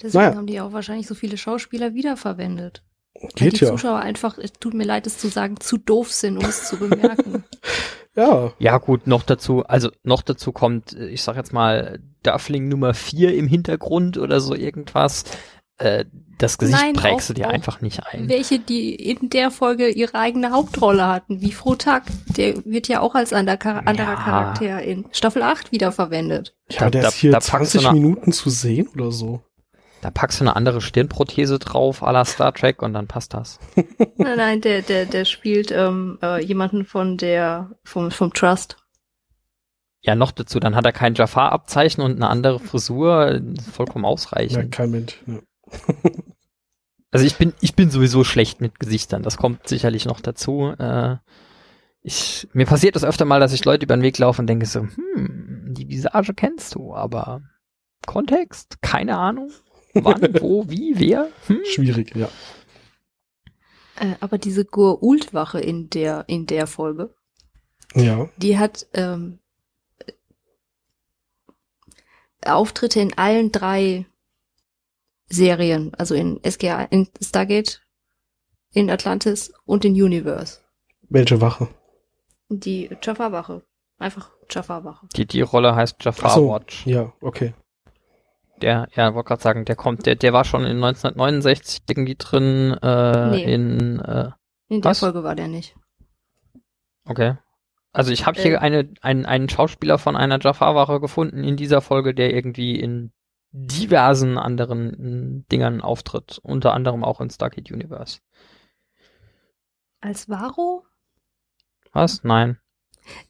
Deswegen 0.01 0.23
Naja. 0.23 0.35
haben 0.35 0.47
die 0.47 0.61
auch 0.61 0.71
wahrscheinlich 0.71 1.07
so 1.07 1.15
viele 1.15 1.37
Schauspieler 1.37 1.93
wiederverwendet. 1.93 2.83
Weil 3.21 3.29
Geht 3.35 3.59
die 3.59 3.65
ja. 3.65 3.71
Zuschauer 3.71 3.99
einfach, 3.99 4.37
es 4.37 4.53
tut 4.53 4.73
mir 4.73 4.85
leid, 4.85 5.05
es 5.05 5.17
zu 5.17 5.27
sagen, 5.27 5.59
zu 5.59 5.77
doof 5.77 6.11
sind, 6.11 6.37
um 6.37 6.45
es 6.45 6.67
zu 6.67 6.77
bemerken. 6.77 7.43
Ja, 8.15 8.51
Ja, 8.57 8.77
gut, 8.79 9.07
noch 9.07 9.23
dazu, 9.23 9.63
also 9.63 9.91
noch 10.03 10.23
dazu 10.23 10.51
kommt, 10.51 10.93
äh, 10.93 11.07
ich 11.07 11.21
sag 11.21 11.37
jetzt 11.37 11.53
mal, 11.53 11.99
Duffling 12.23 12.67
Nummer 12.67 12.93
4 12.93 13.35
im 13.35 13.47
Hintergrund 13.47 14.17
oder 14.17 14.41
so 14.41 14.55
irgendwas. 14.55 15.23
Äh, 15.79 16.05
das 16.37 16.57
Gesicht 16.57 16.79
Nein, 16.81 16.93
prägst 16.93 17.29
du 17.29 17.33
dir 17.33 17.49
einfach 17.49 17.81
nicht 17.81 18.01
ein. 18.07 18.29
Welche, 18.29 18.59
die 18.59 18.95
in 18.95 19.29
der 19.29 19.51
Folge 19.51 19.89
ihre 19.89 20.15
eigene 20.15 20.51
Hauptrolle 20.51 21.05
hatten, 21.05 21.41
wie 21.41 21.51
Frotak, 21.51 22.03
der 22.37 22.63
wird 22.65 22.87
ja 22.87 23.01
auch 23.01 23.13
als 23.15 23.33
ander 23.33 23.57
Char 23.61 23.85
anderer 23.85 24.11
Ja. 24.11 24.15
Charakter 24.15 24.81
in 24.83 25.05
Staffel 25.11 25.41
8 25.43 25.71
wiederverwendet. 25.73 26.55
Ja, 26.69 26.79
Da- 26.81 26.89
der 26.91 27.01
da- 27.01 27.07
ist 27.09 27.15
hier 27.15 27.31
da 27.31 27.39
packst 27.39 27.73
du 27.73 27.79
20 27.79 27.83
noch- 27.83 27.91
Minuten 27.93 28.31
zu 28.31 28.49
sehen 28.49 28.87
oder 28.93 29.11
so. 29.11 29.41
Da 30.01 30.11
packst 30.11 30.39
du 30.39 30.45
eine 30.45 30.55
andere 30.55 30.79
Stirnprothese 30.79 31.59
drauf, 31.59 32.03
à 32.03 32.13
la 32.13 32.23
Star 32.23 32.53
Trek, 32.53 32.81
und 32.81 32.93
dann 32.93 33.07
passt 33.07 33.33
das. 33.33 33.59
Nein, 34.15 34.37
nein, 34.37 34.61
der, 34.61 34.81
der, 34.81 35.05
der 35.05 35.25
spielt 35.25 35.71
ähm, 35.71 36.17
äh, 36.23 36.41
jemanden 36.41 36.85
von 36.85 37.17
der, 37.17 37.71
vom, 37.83 38.09
vom 38.11 38.31
Trust. 38.33 38.77
Ja, 40.01 40.15
noch 40.15 40.31
dazu, 40.31 40.61
dann 40.61 40.77
hat 40.77 40.85
er 40.85 40.93
kein 40.93 41.15
Jafar-Abzeichen 41.15 42.01
und 42.01 42.15
eine 42.15 42.29
andere 42.29 42.59
Frisur, 42.61 43.41
vollkommen 43.73 44.05
Ja, 44.05 44.09
ausreichend. 44.11 44.71
kein 44.71 44.91
Mensch. 44.91 45.21
Ja. 45.27 45.39
Also 47.11 47.25
ich 47.25 47.37
bin, 47.37 47.53
ich 47.59 47.73
bin 47.73 47.89
sowieso 47.89 48.23
schlecht 48.23 48.61
mit 48.61 48.79
Gesichtern, 48.79 49.23
das 49.23 49.37
kommt 49.37 49.67
sicherlich 49.67 50.05
noch 50.05 50.21
dazu. 50.21 50.75
Äh, 50.77 51.15
ich, 52.03 52.47
mir 52.53 52.67
passiert 52.67 52.95
das 52.95 53.03
öfter 53.03 53.25
mal, 53.25 53.39
dass 53.39 53.51
ich 53.51 53.65
Leute 53.65 53.85
über 53.85 53.97
den 53.97 54.03
Weg 54.03 54.19
laufe 54.19 54.39
und 54.39 54.45
denke 54.47 54.67
so, 54.67 54.81
hm, 54.81 55.73
die 55.75 55.89
Visage 55.89 56.35
kennst 56.35 56.75
du, 56.75 56.93
aber 56.93 57.41
Kontext? 58.05 58.79
Keine 58.83 59.17
Ahnung. 59.17 59.49
Wann, 59.95 60.21
wo, 60.39 60.69
wie, 60.69 60.99
wer? 60.99 61.29
Hm? 61.47 61.61
Schwierig, 61.65 62.15
ja. 62.15 62.29
Äh, 63.95 64.13
aber 64.19 64.37
diese 64.37 64.63
Gur-Ult-Wache 64.65 65.59
in 65.59 65.89
der, 65.89 66.25
in 66.27 66.45
der 66.45 66.67
Folge, 66.67 67.15
Ja. 67.95 68.29
die 68.37 68.59
hat 68.59 68.85
ähm, 68.93 69.39
Auftritte 72.45 72.99
in 73.01 73.17
allen 73.17 73.51
drei 73.51 74.05
Serien, 75.29 75.93
also 75.95 76.15
in 76.15 76.39
SGA, 76.43 76.83
in 76.83 77.07
Stargate, 77.21 77.81
in 78.73 78.89
Atlantis 78.89 79.51
und 79.65 79.85
in 79.85 79.93
Universe. 79.93 80.59
Welche 81.09 81.39
Wache? 81.41 81.67
Die 82.49 82.89
Jafar-Wache. 83.01 83.63
Einfach 83.97 84.31
Jafar-Wache. 84.49 85.07
Die, 85.15 85.25
die 85.25 85.41
Rolle 85.41 85.75
heißt 85.75 85.97
Jafar 86.03 86.31
Ach 86.31 86.35
so. 86.35 86.49
Watch. 86.49 86.85
Ja, 86.87 87.13
okay. 87.21 87.53
Der, 88.61 88.87
ja, 88.95 89.13
wollte 89.13 89.27
gerade 89.29 89.41
sagen, 89.41 89.65
der 89.65 89.75
kommt, 89.75 90.05
der, 90.05 90.15
der 90.15 90.33
war 90.33 90.43
schon 90.45 90.61
in 90.63 90.83
1969 90.83 91.81
irgendwie 91.89 92.15
drin, 92.15 92.77
äh, 92.81 93.29
Nee. 93.31 93.53
in, 93.53 93.99
äh, 93.99 94.29
In 94.67 94.81
der 94.81 94.91
Was? 94.91 94.99
Folge 94.99 95.23
war 95.23 95.35
der 95.35 95.47
nicht. 95.47 95.75
okay. 97.05 97.35
Also 97.91 98.11
ich 98.11 98.25
habe 98.27 98.39
hier 98.39 98.53
Äh. 98.53 98.57
eine, 98.57 98.93
einen, 99.01 99.25
einen 99.25 99.49
Schauspieler 99.49 99.97
von 99.97 100.15
einer 100.15 100.39
Jafar-Wache 100.39 100.99
gefunden 100.99 101.43
in 101.43 101.57
dieser 101.57 101.81
Folge, 101.81 102.13
der 102.13 102.33
irgendwie 102.33 102.79
in 102.79 103.11
diversen 103.51 104.37
anderen 104.37 104.89
mm, 105.39 105.45
Dingern 105.51 105.81
auftritt, 105.81 106.39
unter 106.43 106.73
anderem 106.73 107.03
auch 107.03 107.19
in 107.21 107.29
Stargate 107.29 107.71
Universe. 107.71 108.19
Als 110.01 110.29
Varo? 110.29 110.85
Was? 111.91 112.23
Nein. 112.23 112.59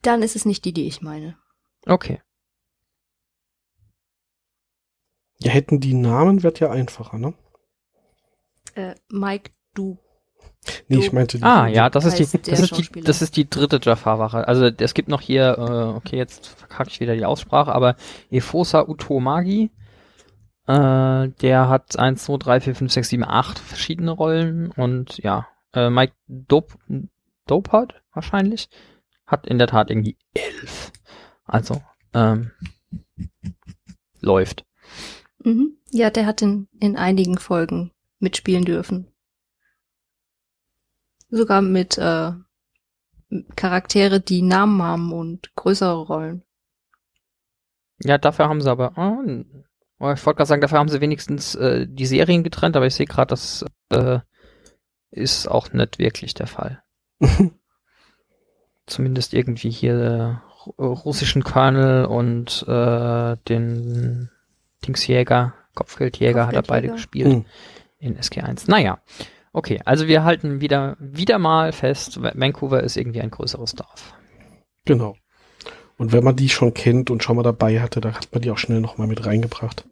Dann 0.02 0.22
ist 0.22 0.36
es 0.36 0.46
nicht 0.46 0.66
die, 0.66 0.74
die 0.74 0.88
ich 0.88 1.02
meine. 1.02 1.38
Okay. 1.86 2.22
Ja, 5.40 5.52
hätten 5.52 5.80
die 5.80 5.94
Namen, 5.94 6.44
wird 6.44 6.60
ja 6.60 6.70
einfacher, 6.70 7.18
ne? 7.18 7.34
Äh, 8.76 8.96
Mike, 9.10 9.52
du. 9.74 9.98
Nee, 10.90 10.98
Du- 10.98 11.02
ich 11.02 11.14
meinte 11.14 11.38
die. 11.38 11.44
Ah, 11.44 11.68
ja, 11.68 11.90
das 11.90 12.04
ist 12.06 12.34
die, 12.34 12.42
das 12.42 12.60
ist 12.60 12.78
die, 12.78 13.02
das 13.02 13.22
ist 13.22 13.38
die 13.38 13.50
dritte 13.50 13.80
Jafar-Wache. 13.82 14.46
Also 14.48 14.66
es 14.66 14.94
gibt 14.94 15.08
noch 15.08 15.22
hier, 15.22 15.58
äh, 15.58 15.96
okay, 15.96 16.18
jetzt 16.18 16.48
verkacke 16.48 16.90
ich 16.90 17.00
wieder 17.00 17.16
die 17.16 17.24
Aussprache, 17.26 17.72
aber 17.74 17.96
Efosa 18.30 18.82
Utomagi, 18.88 19.72
äh, 20.70 21.30
der 21.42 21.68
hat 21.68 21.98
1, 21.98 22.24
2, 22.26 22.38
3, 22.38 22.62
4, 22.62 22.76
5, 22.76 22.92
6, 22.94 23.10
7, 23.10 23.24
8 23.24 23.58
verschiedene 23.58 24.12
Rollen 24.12 24.70
und 24.70 25.18
ja, 25.18 25.48
äh, 25.74 25.90
Mike 25.90 26.14
Dope, 26.28 26.78
Dopard 27.48 28.04
wahrscheinlich, 28.14 28.70
hat 29.26 29.48
in 29.48 29.58
der 29.58 29.66
Tat 29.66 29.90
irgendwie 29.90 30.16
elf. 30.36 30.92
Also, 31.44 31.82
ähm, 32.14 32.52
läuft. 34.22 34.64
Mhm. 35.44 35.78
Ja, 35.90 36.12
der 36.12 36.28
hat 36.28 36.44
in, 36.44 36.68
in 36.80 36.98
einigen 36.98 37.40
Folgen 37.40 37.92
mitspielen 38.20 38.66
dürfen. 38.66 39.12
Sogar 41.30 41.64
mit 41.64 41.98
äh, 41.98 42.34
Charaktere, 43.56 44.20
die 44.20 44.44
Namen 44.44 44.84
haben 44.84 45.14
und 45.14 45.56
größere 45.56 46.06
Rollen. 46.06 46.44
Ja, 48.04 48.20
dafür 48.20 48.48
haben 48.50 48.62
sie 48.62 48.70
aber, 48.70 48.94
oh, 48.98 49.44
ich 50.02 50.26
wollte 50.26 50.38
gerade 50.38 50.46
sagen, 50.48 50.62
dafür 50.62 50.80
haben 50.80 50.88
sie 50.90 51.02
wenigstens 51.02 51.56
äh, 51.56 51.86
die 51.90 52.06
Serien 52.06 52.44
getrennt, 52.44 52.76
aber 52.78 52.88
ich 52.88 52.96
sehe 52.96 53.06
gerade, 53.06 53.28
das 53.30 53.66
äh, 53.90 54.20
ist 55.12 55.48
auch 55.48 55.74
nicht 55.74 56.00
wirklich 56.00 56.34
der 56.34 56.48
Fall. 56.48 56.82
Zumindest 58.86 59.34
irgendwie 59.34 59.70
hier 59.70 60.42
äh, 60.66 60.70
ru- 60.70 60.94
russischen 61.04 61.44
Colonel 61.44 62.06
und 62.06 62.66
äh, 62.68 63.38
den 63.48 64.30
Dingsjäger, 64.86 65.54
Kopfgeldjäger 65.76 66.48
hat 66.48 66.56
er 66.56 66.62
beide 66.64 66.88
Kopfgeldjäger. 66.90 66.94
gespielt 66.94 67.34
Hm. 67.34 67.46
in 68.00 68.18
SG1. 68.18 68.70
Naja, 68.70 69.00
okay, 69.54 69.82
also 69.86 70.08
wir 70.08 70.24
halten 70.24 70.62
wieder, 70.62 70.96
wieder 71.00 71.38
mal 71.38 71.72
fest, 71.72 72.22
Vancouver 72.22 72.82
ist 72.82 72.98
irgendwie 72.98 73.22
ein 73.22 73.30
größeres 73.32 73.74
Dorf. 73.74 74.14
Genau. 74.86 75.16
Und 75.98 76.14
wenn 76.14 76.24
man 76.24 76.38
die 76.38 76.50
schon 76.50 76.74
kennt 76.74 77.12
und 77.12 77.24
schon 77.24 77.36
mal 77.36 77.44
dabei 77.44 77.82
hatte, 77.82 78.00
dann 78.00 78.16
hat 78.16 78.30
man 78.32 78.42
die 78.42 78.50
auch 78.52 78.58
schnell 78.58 78.80
nochmal 78.80 79.08
mit 79.08 79.26
reingebracht. 79.26 79.84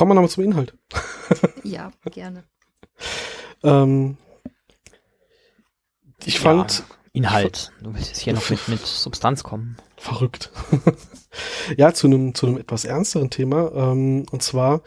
Kommen 0.00 0.12
wir 0.12 0.14
nochmal 0.14 0.30
zum 0.30 0.44
Inhalt. 0.44 0.72
Ja, 1.62 1.90
gerne. 2.10 2.44
Ähm, 3.62 4.16
ich 6.24 6.40
fand 6.40 6.78
Ja, 6.78 6.84
Inhalt. 7.12 7.70
Du 7.82 7.92
willst 7.92 8.08
jetzt 8.08 8.20
hier 8.20 8.32
noch 8.32 8.48
mit, 8.48 8.66
mit 8.68 8.80
Substanz 8.80 9.42
kommen. 9.42 9.76
verrückt. 9.98 10.52
ja, 11.76 11.92
zu 11.92 12.06
einem 12.06 12.34
zu 12.34 12.46
einem 12.46 12.56
etwas 12.56 12.86
ernsteren 12.86 13.28
Thema. 13.28 13.72
Ähm, 13.74 14.24
und 14.30 14.42
zwar, 14.42 14.80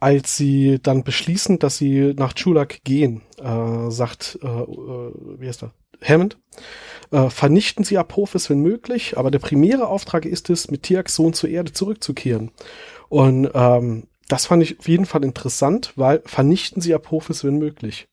als 0.00 0.38
sie 0.38 0.78
dann 0.82 1.04
beschließen, 1.04 1.58
dass 1.58 1.76
sie 1.76 2.14
nach 2.16 2.32
Chulak 2.32 2.82
gehen, 2.84 3.20
äh, 3.36 3.90
sagt, 3.90 4.38
äh, 4.42 4.46
äh, 4.46 5.12
wie 5.40 5.46
heißt 5.46 5.64
er? 5.64 5.74
Hammond, 6.02 6.38
äh, 7.10 7.28
vernichten 7.28 7.84
sie 7.84 7.98
Apophis, 7.98 8.48
wenn 8.48 8.60
möglich, 8.60 9.18
aber 9.18 9.30
der 9.30 9.40
primäre 9.40 9.88
Auftrag 9.88 10.24
ist 10.24 10.48
es, 10.48 10.70
mit 10.70 10.84
Tiaks 10.84 11.16
Sohn 11.16 11.34
zur 11.34 11.50
Erde 11.50 11.72
zurückzukehren. 11.74 12.50
Und 13.10 13.50
ähm, 13.52 14.04
das 14.28 14.46
fand 14.46 14.62
ich 14.62 14.78
auf 14.78 14.88
jeden 14.88 15.06
Fall 15.06 15.24
interessant, 15.24 15.92
weil 15.96 16.22
vernichten 16.24 16.80
sie 16.82 16.94
Apophis, 16.94 17.44
wenn 17.44 17.58
möglich. 17.58 18.08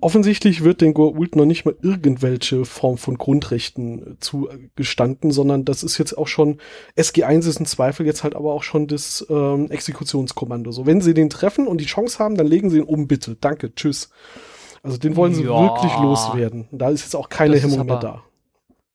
Offensichtlich 0.00 0.62
wird 0.62 0.82
den 0.82 0.92
Goa'uld 0.92 1.36
noch 1.38 1.46
nicht 1.46 1.64
mal 1.64 1.76
irgendwelche 1.80 2.66
Form 2.66 2.98
von 2.98 3.16
Grundrechten 3.16 4.16
äh, 4.16 4.18
zugestanden, 4.20 5.30
sondern 5.30 5.64
das 5.64 5.82
ist 5.82 5.96
jetzt 5.96 6.18
auch 6.18 6.26
schon, 6.28 6.58
SG1 6.98 7.48
ist 7.48 7.60
im 7.60 7.64
Zweifel 7.64 8.04
jetzt 8.04 8.22
halt 8.22 8.34
aber 8.36 8.52
auch 8.52 8.62
schon 8.62 8.86
das 8.86 9.24
ähm, 9.30 9.70
Exekutionskommando. 9.70 10.72
So, 10.72 10.84
wenn 10.84 11.00
sie 11.00 11.14
den 11.14 11.30
treffen 11.30 11.66
und 11.66 11.80
die 11.80 11.86
Chance 11.86 12.18
haben, 12.18 12.34
dann 12.36 12.46
legen 12.46 12.68
sie 12.68 12.78
ihn 12.78 12.84
um, 12.84 13.06
bitte. 13.06 13.36
Danke, 13.40 13.74
tschüss. 13.74 14.10
Also 14.82 14.98
den 14.98 15.16
wollen 15.16 15.32
sie 15.34 15.44
Ja. 15.44 15.58
wirklich 15.58 15.96
loswerden. 15.96 16.68
Da 16.70 16.90
ist 16.90 17.02
jetzt 17.02 17.16
auch 17.16 17.30
keine 17.30 17.56
Hemmung 17.56 17.86
mehr 17.86 17.96
da. 18.00 18.24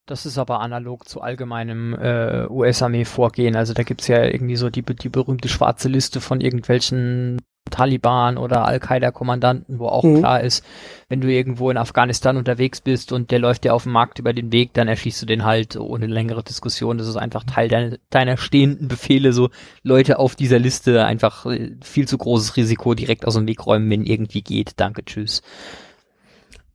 Das 0.10 0.26
ist 0.26 0.40
aber 0.40 0.60
analog 0.60 1.08
zu 1.08 1.22
allgemeinem 1.22 1.94
äh, 1.94 2.48
US-Armee-Vorgehen. 2.48 3.56
Also 3.56 3.74
da 3.76 3.84
gibt's 3.84 4.08
ja 4.08 4.24
irgendwie 4.24 4.56
so 4.56 4.72
die, 4.72 4.82
die 4.82 5.10
berühmte 5.10 5.50
schwarze 5.50 5.88
Liste 5.88 6.20
von 6.20 6.42
irgendwelchen 6.42 7.38
Taliban 7.70 8.40
oder 8.40 8.66
Al-Qaida-Kommandanten, 8.66 9.78
wo 9.78 9.86
auch 9.86 10.04
Mhm. 10.04 10.18
klar 10.18 10.42
ist, 10.42 10.66
wenn 11.10 11.22
du 11.22 11.28
irgendwo 11.28 11.70
in 11.70 11.78
Afghanistan 11.78 12.38
unterwegs 12.38 12.82
bist 12.82 13.12
und 13.12 13.30
der 13.30 13.38
läuft 13.38 13.66
dir 13.66 13.76
auf 13.76 13.84
dem 13.84 13.92
Markt 13.92 14.18
über 14.18 14.34
den 14.34 14.52
Weg, 14.52 14.74
dann 14.74 14.88
erschießt 14.88 15.22
du 15.22 15.28
den 15.28 15.44
halt 15.44 15.76
ohne 15.78 16.08
längere 16.08 16.42
Diskussion. 16.42 16.98
Das 16.98 17.08
ist 17.08 17.16
einfach 17.16 17.44
Teil 17.44 17.68
deiner, 17.68 17.98
deiner 18.10 18.38
stehenden 18.38 18.88
Befehle, 18.88 19.32
so 19.32 19.52
Leute 19.84 20.18
auf 20.18 20.36
dieser 20.36 20.58
Liste 20.58 21.06
einfach 21.06 21.46
äh, 21.46 21.76
viel 21.84 22.08
zu 22.08 22.18
großes 22.18 22.58
Risiko 22.58 22.96
direkt 22.96 23.28
aus 23.28 23.36
dem 23.36 23.48
Weg 23.48 23.64
räumen, 23.64 23.88
wenn 23.92 24.04
irgendwie 24.04 24.42
geht. 24.42 24.74
Danke, 24.78 25.06
tschüss. 25.06 25.44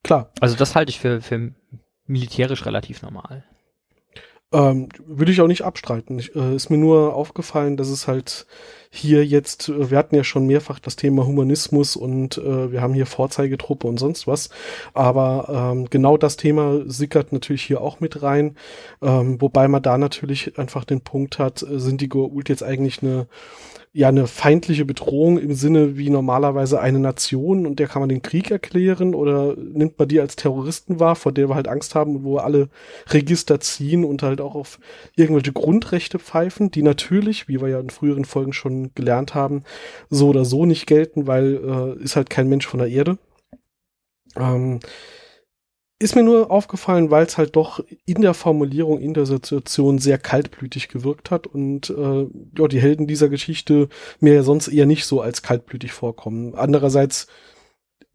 Klar, 0.05 0.31
Also 0.39 0.55
das 0.55 0.77
halte 0.77 0.91
ich 0.91 1.01
für, 1.01 1.21
für 1.21 1.51
militärisch 2.07 2.67
relativ 2.67 3.03
normal. 3.03 3.45
Ähm, 4.55 4.89
würde 5.05 5.33
ich 5.33 5.41
auch 5.41 5.49
nicht 5.49 5.63
abstreiten. 5.63 6.17
Ich, 6.21 6.37
äh, 6.37 6.55
ist 6.55 6.71
mir 6.71 6.77
nur 6.77 7.15
aufgefallen, 7.15 7.77
dass 7.77 7.89
es 7.89 8.07
halt 8.07 8.47
hier 8.89 9.27
jetzt, 9.27 9.69
äh, 9.69 9.91
wir 9.91 9.99
hatten 9.99 10.15
ja 10.15 10.23
schon 10.23 10.47
mehrfach 10.47 10.79
das 10.79 10.95
Thema 10.95 11.27
Humanismus 11.27 11.97
und 11.97 12.39
äh, 12.39 12.71
wir 12.71 12.81
haben 12.81 12.95
hier 12.95 13.07
Vorzeigetruppe 13.07 13.89
und 13.89 13.99
sonst 13.99 14.29
was. 14.29 14.51
Aber 14.93 15.73
ähm, 15.73 15.91
genau 15.91 16.17
das 16.17 16.37
Thema 16.37 16.83
sickert 16.87 17.33
natürlich 17.33 17.65
hier 17.65 17.81
auch 17.81 17.99
mit 17.99 18.23
rein. 18.23 18.57
Ähm, 19.03 19.41
wobei 19.41 19.67
man 19.67 19.83
da 19.83 19.99
natürlich 19.99 20.57
einfach 20.57 20.85
den 20.85 21.01
Punkt 21.01 21.41
hat, 21.41 21.63
äh, 21.63 21.81
sind 21.81 22.01
die 22.01 22.09
Goa'uld 22.09 22.49
jetzt 22.49 22.63
eigentlich 22.63 23.03
eine 23.03 23.27
ja 23.97 24.09
eine 24.09 24.27
feindliche 24.27 24.85
Bedrohung 24.85 25.39
im 25.39 25.55
Sinne 25.55 25.97
wie 25.97 26.11
normalerweise 26.11 26.81
eine 26.81 26.99
Nation 26.99 27.65
und 27.65 27.79
der 27.79 27.87
kann 27.87 28.03
man 28.03 28.09
den 28.09 28.23
Krieg 28.23 28.51
erklären 28.51 29.15
oder 29.15 29.55
nimmt 29.57 30.01
man 30.01 30.09
die 30.09 30.19
als 30.19 30.35
Terroristen 30.35 30.99
wahr, 30.99 31.15
vor 31.15 31.31
der 31.31 31.49
wir 31.49 31.55
halt 31.55 31.69
Angst 31.69 31.95
haben, 31.95 32.25
wo 32.25 32.39
alle 32.39 32.71
Register 33.11 33.61
ziehen 33.61 34.05
und 34.05 34.25
halt 34.25 34.41
auch 34.41 34.57
auf 34.57 34.81
irgendwelche 35.15 35.53
Grundrechte 35.53 36.19
pfeifen, 36.19 36.73
die 36.73 36.83
natürlich, 36.83 37.47
wie 37.47 37.61
wir 37.61 37.69
ja 37.69 37.79
in 37.79 37.91
früheren 37.91 38.25
Folgen 38.25 38.53
schon 38.53 38.91
gelernt 38.97 39.37
haben, 39.37 39.63
so 40.11 40.29
oder 40.29 40.45
so 40.45 40.67
nicht 40.67 40.89
gelten, 40.89 41.29
weil 41.29 41.97
äh, 41.99 42.03
ist 42.03 42.17
halt 42.17 42.31
kein 42.31 42.49
Mensch 42.49 42.67
von 42.67 42.81
der 42.81 42.89
Erde. 42.89 43.17
Ähm, 44.37 44.81
ist 45.99 46.17
mir 46.17 46.23
nur 46.23 46.51
aufgefallen, 46.51 47.11
weil 47.11 47.25
es 47.25 47.39
halt 47.39 47.57
doch 47.57 47.83
in 48.05 48.23
der 48.23 48.35
Formulierung, 48.35 49.01
in 49.01 49.15
der 49.15 49.27
Situation 49.27 49.99
sehr 49.99 50.19
kaltblütig 50.19 50.89
gewirkt 50.89 51.31
hat 51.31 51.47
und 51.47 51.91
äh, 51.91 52.27
ja, 52.59 52.69
die 52.69 52.81
Helden 52.81 53.07
dieser 53.07 53.29
Geschichte 53.29 53.89
mir 54.21 54.35
ja 54.35 54.43
sonst 54.43 54.69
eher 54.69 54.87
nicht 54.87 55.07
so 55.07 55.21
als 55.21 55.43
kaltblütig 55.43 55.93
vorkommen. 55.93 56.57
Andererseits, 56.57 57.29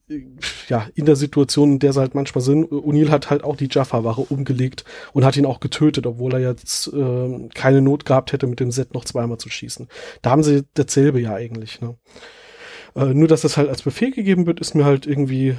äh, 0.10 0.20
ja, 0.68 0.88
in 0.94 1.06
der 1.06 1.15
Situation, 1.15 1.74
in 1.74 1.80
der 1.80 1.94
sie 1.94 2.02
halt 2.02 2.15
manchmal 2.15 2.42
sind, 2.42 2.70
O'Neill 2.70 3.10
hat 3.10 3.30
halt 3.30 3.46
auch 3.46 3.56
die 3.56 3.70
Jaffa-Wache 3.72 4.22
umgelegt 4.22 4.84
und 5.13 5.24
hat 5.24 5.38
ihn 5.38 5.46
auch 5.46 5.62
getötet, 5.62 6.06
obwohl 6.06 6.34
er 6.34 6.42
jetzt 6.42 6.92
äh, 6.94 7.50
keine 7.54 7.82
Not 7.82 8.04
gehabt 8.04 8.34
hätte, 8.34 8.48
mit 8.48 8.60
dem 8.60 8.72
Set 8.72 8.94
noch 8.94 9.06
zweimal 9.06 9.38
zu 9.38 9.50
schießen. 9.50 9.88
Da 10.22 10.32
haben 10.32 10.44
sie 10.44 10.63
dasselbe 10.74 11.22
ja 11.22 11.34
eigentlich, 11.34 11.80
ne? 11.80 11.96
Äh, 12.95 13.13
nur, 13.13 13.28
dass 13.28 13.41
das 13.41 13.58
halt 13.58 13.69
als 13.69 13.82
Befehl 13.82 14.12
gegeben 14.12 14.45
wird, 14.45 14.60
ist 14.60 14.75
mir 14.75 14.86
halt 14.86 15.06
irgendwie, 15.06 15.58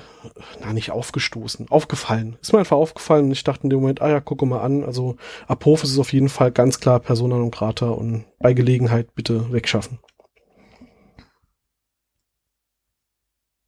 na, 0.60 0.72
nicht 0.72 0.90
aufgestoßen, 0.90 1.68
aufgefallen. 1.70 2.36
Ist 2.40 2.52
mir 2.52 2.58
einfach 2.60 2.76
aufgefallen 2.76 3.26
und 3.26 3.32
ich 3.32 3.44
dachte 3.44 3.64
in 3.64 3.70
dem 3.70 3.80
Moment, 3.80 4.02
ah 4.02 4.08
ja, 4.10 4.20
gucke 4.20 4.46
mal 4.46 4.60
an, 4.60 4.84
also 4.84 5.16
Apophis 5.46 5.90
ist 5.90 5.98
auf 5.98 6.12
jeden 6.12 6.28
Fall 6.28 6.52
ganz 6.52 6.80
klar 6.80 7.00
Persona 7.00 7.36
non 7.36 7.50
grata 7.50 7.88
und 7.90 8.24
bei 8.38 8.52
Gelegenheit 8.54 9.14
bitte 9.14 9.52
wegschaffen. 9.52 9.98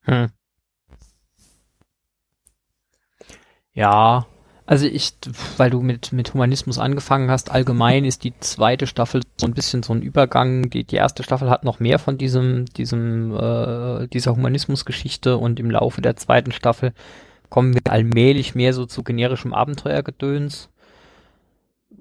Hm. 0.05 0.27
Ja, 3.75 4.27
also 4.73 4.87
ich, 4.87 5.13
weil 5.59 5.69
du 5.69 5.83
mit, 5.83 6.15
mit 6.15 6.33
Humanismus 6.33 6.79
angefangen 6.79 7.31
hast, 7.31 7.51
allgemein 7.51 8.07
ist 8.07 8.25
die 8.25 8.33
zweite 8.41 8.87
Staffel 8.87 9.21
so 9.39 9.47
ein 9.47 9.53
bisschen 9.53 9.83
so 9.83 9.93
ein 9.93 10.01
Übergang. 10.01 10.71
Die, 10.71 10.85
die 10.85 10.97
erste 10.97 11.23
Staffel 11.23 11.51
hat 11.51 11.63
noch 11.63 11.79
mehr 11.79 11.99
von 11.99 12.17
diesem, 12.17 12.65
diesem, 12.65 13.37
äh, 13.37 14.07
dieser 14.07 14.35
Humanismusgeschichte 14.35 15.37
und 15.37 15.61
im 15.61 15.71
Laufe 15.71 16.01
der 16.01 16.17
zweiten 16.17 16.53
Staffel 16.53 16.95
kommen 17.51 17.75
wir 17.75 17.83
allmählich 17.93 18.55
mehr 18.55 18.73
so 18.73 18.87
zu 18.87 19.03
generischem 19.03 19.53
Abenteuergedöns 19.53 20.71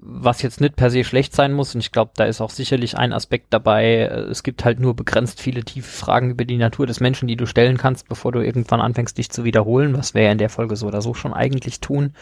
was 0.04 0.42
jetzt 0.42 0.60
nicht 0.60 0.74
per 0.74 0.90
se 0.90 1.04
schlecht 1.04 1.34
sein 1.34 1.52
muss. 1.52 1.74
Und 1.74 1.80
ich 1.82 1.92
glaube, 1.92 2.12
da 2.16 2.24
ist 2.24 2.40
auch 2.40 2.50
sicherlich 2.50 2.96
ein 2.96 3.12
Aspekt 3.12 3.48
dabei. 3.50 3.98
Es 3.98 4.42
gibt 4.42 4.64
halt 4.64 4.80
nur 4.80 4.96
begrenzt 4.96 5.40
viele 5.40 5.62
tiefe 5.62 5.90
Fragen 5.90 6.30
über 6.30 6.44
die 6.44 6.56
Natur 6.56 6.86
des 6.86 6.98
Menschen, 6.98 7.28
die 7.28 7.36
du 7.36 7.46
stellen 7.46 7.76
kannst, 7.76 8.08
bevor 8.08 8.32
du 8.32 8.40
irgendwann 8.40 8.80
anfängst, 8.80 9.16
dich 9.16 9.30
zu 9.30 9.44
wiederholen, 9.44 9.96
was 9.96 10.14
wir 10.14 10.22
ja 10.22 10.32
in 10.32 10.38
der 10.38 10.48
Folge 10.48 10.74
so 10.74 10.88
oder 10.88 11.02
so 11.02 11.14
schon 11.14 11.34
eigentlich 11.34 11.80
tun. 11.80 12.14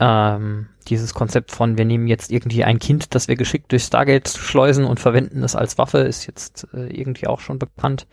Ähm, 0.00 0.68
dieses 0.88 1.14
Konzept 1.14 1.52
von, 1.52 1.78
wir 1.78 1.84
nehmen 1.84 2.06
jetzt 2.08 2.32
irgendwie 2.32 2.64
ein 2.64 2.78
Kind, 2.78 3.14
das 3.14 3.28
wir 3.28 3.36
geschickt 3.36 3.70
durch 3.70 3.84
Stargate 3.84 4.28
schleusen 4.28 4.84
und 4.84 4.98
verwenden 5.00 5.42
es 5.42 5.54
als 5.54 5.78
Waffe, 5.78 5.98
ist 5.98 6.26
jetzt 6.26 6.66
äh, 6.74 6.86
irgendwie 6.86 7.26
auch 7.26 7.40
schon 7.40 7.58
bekannt. 7.58 8.06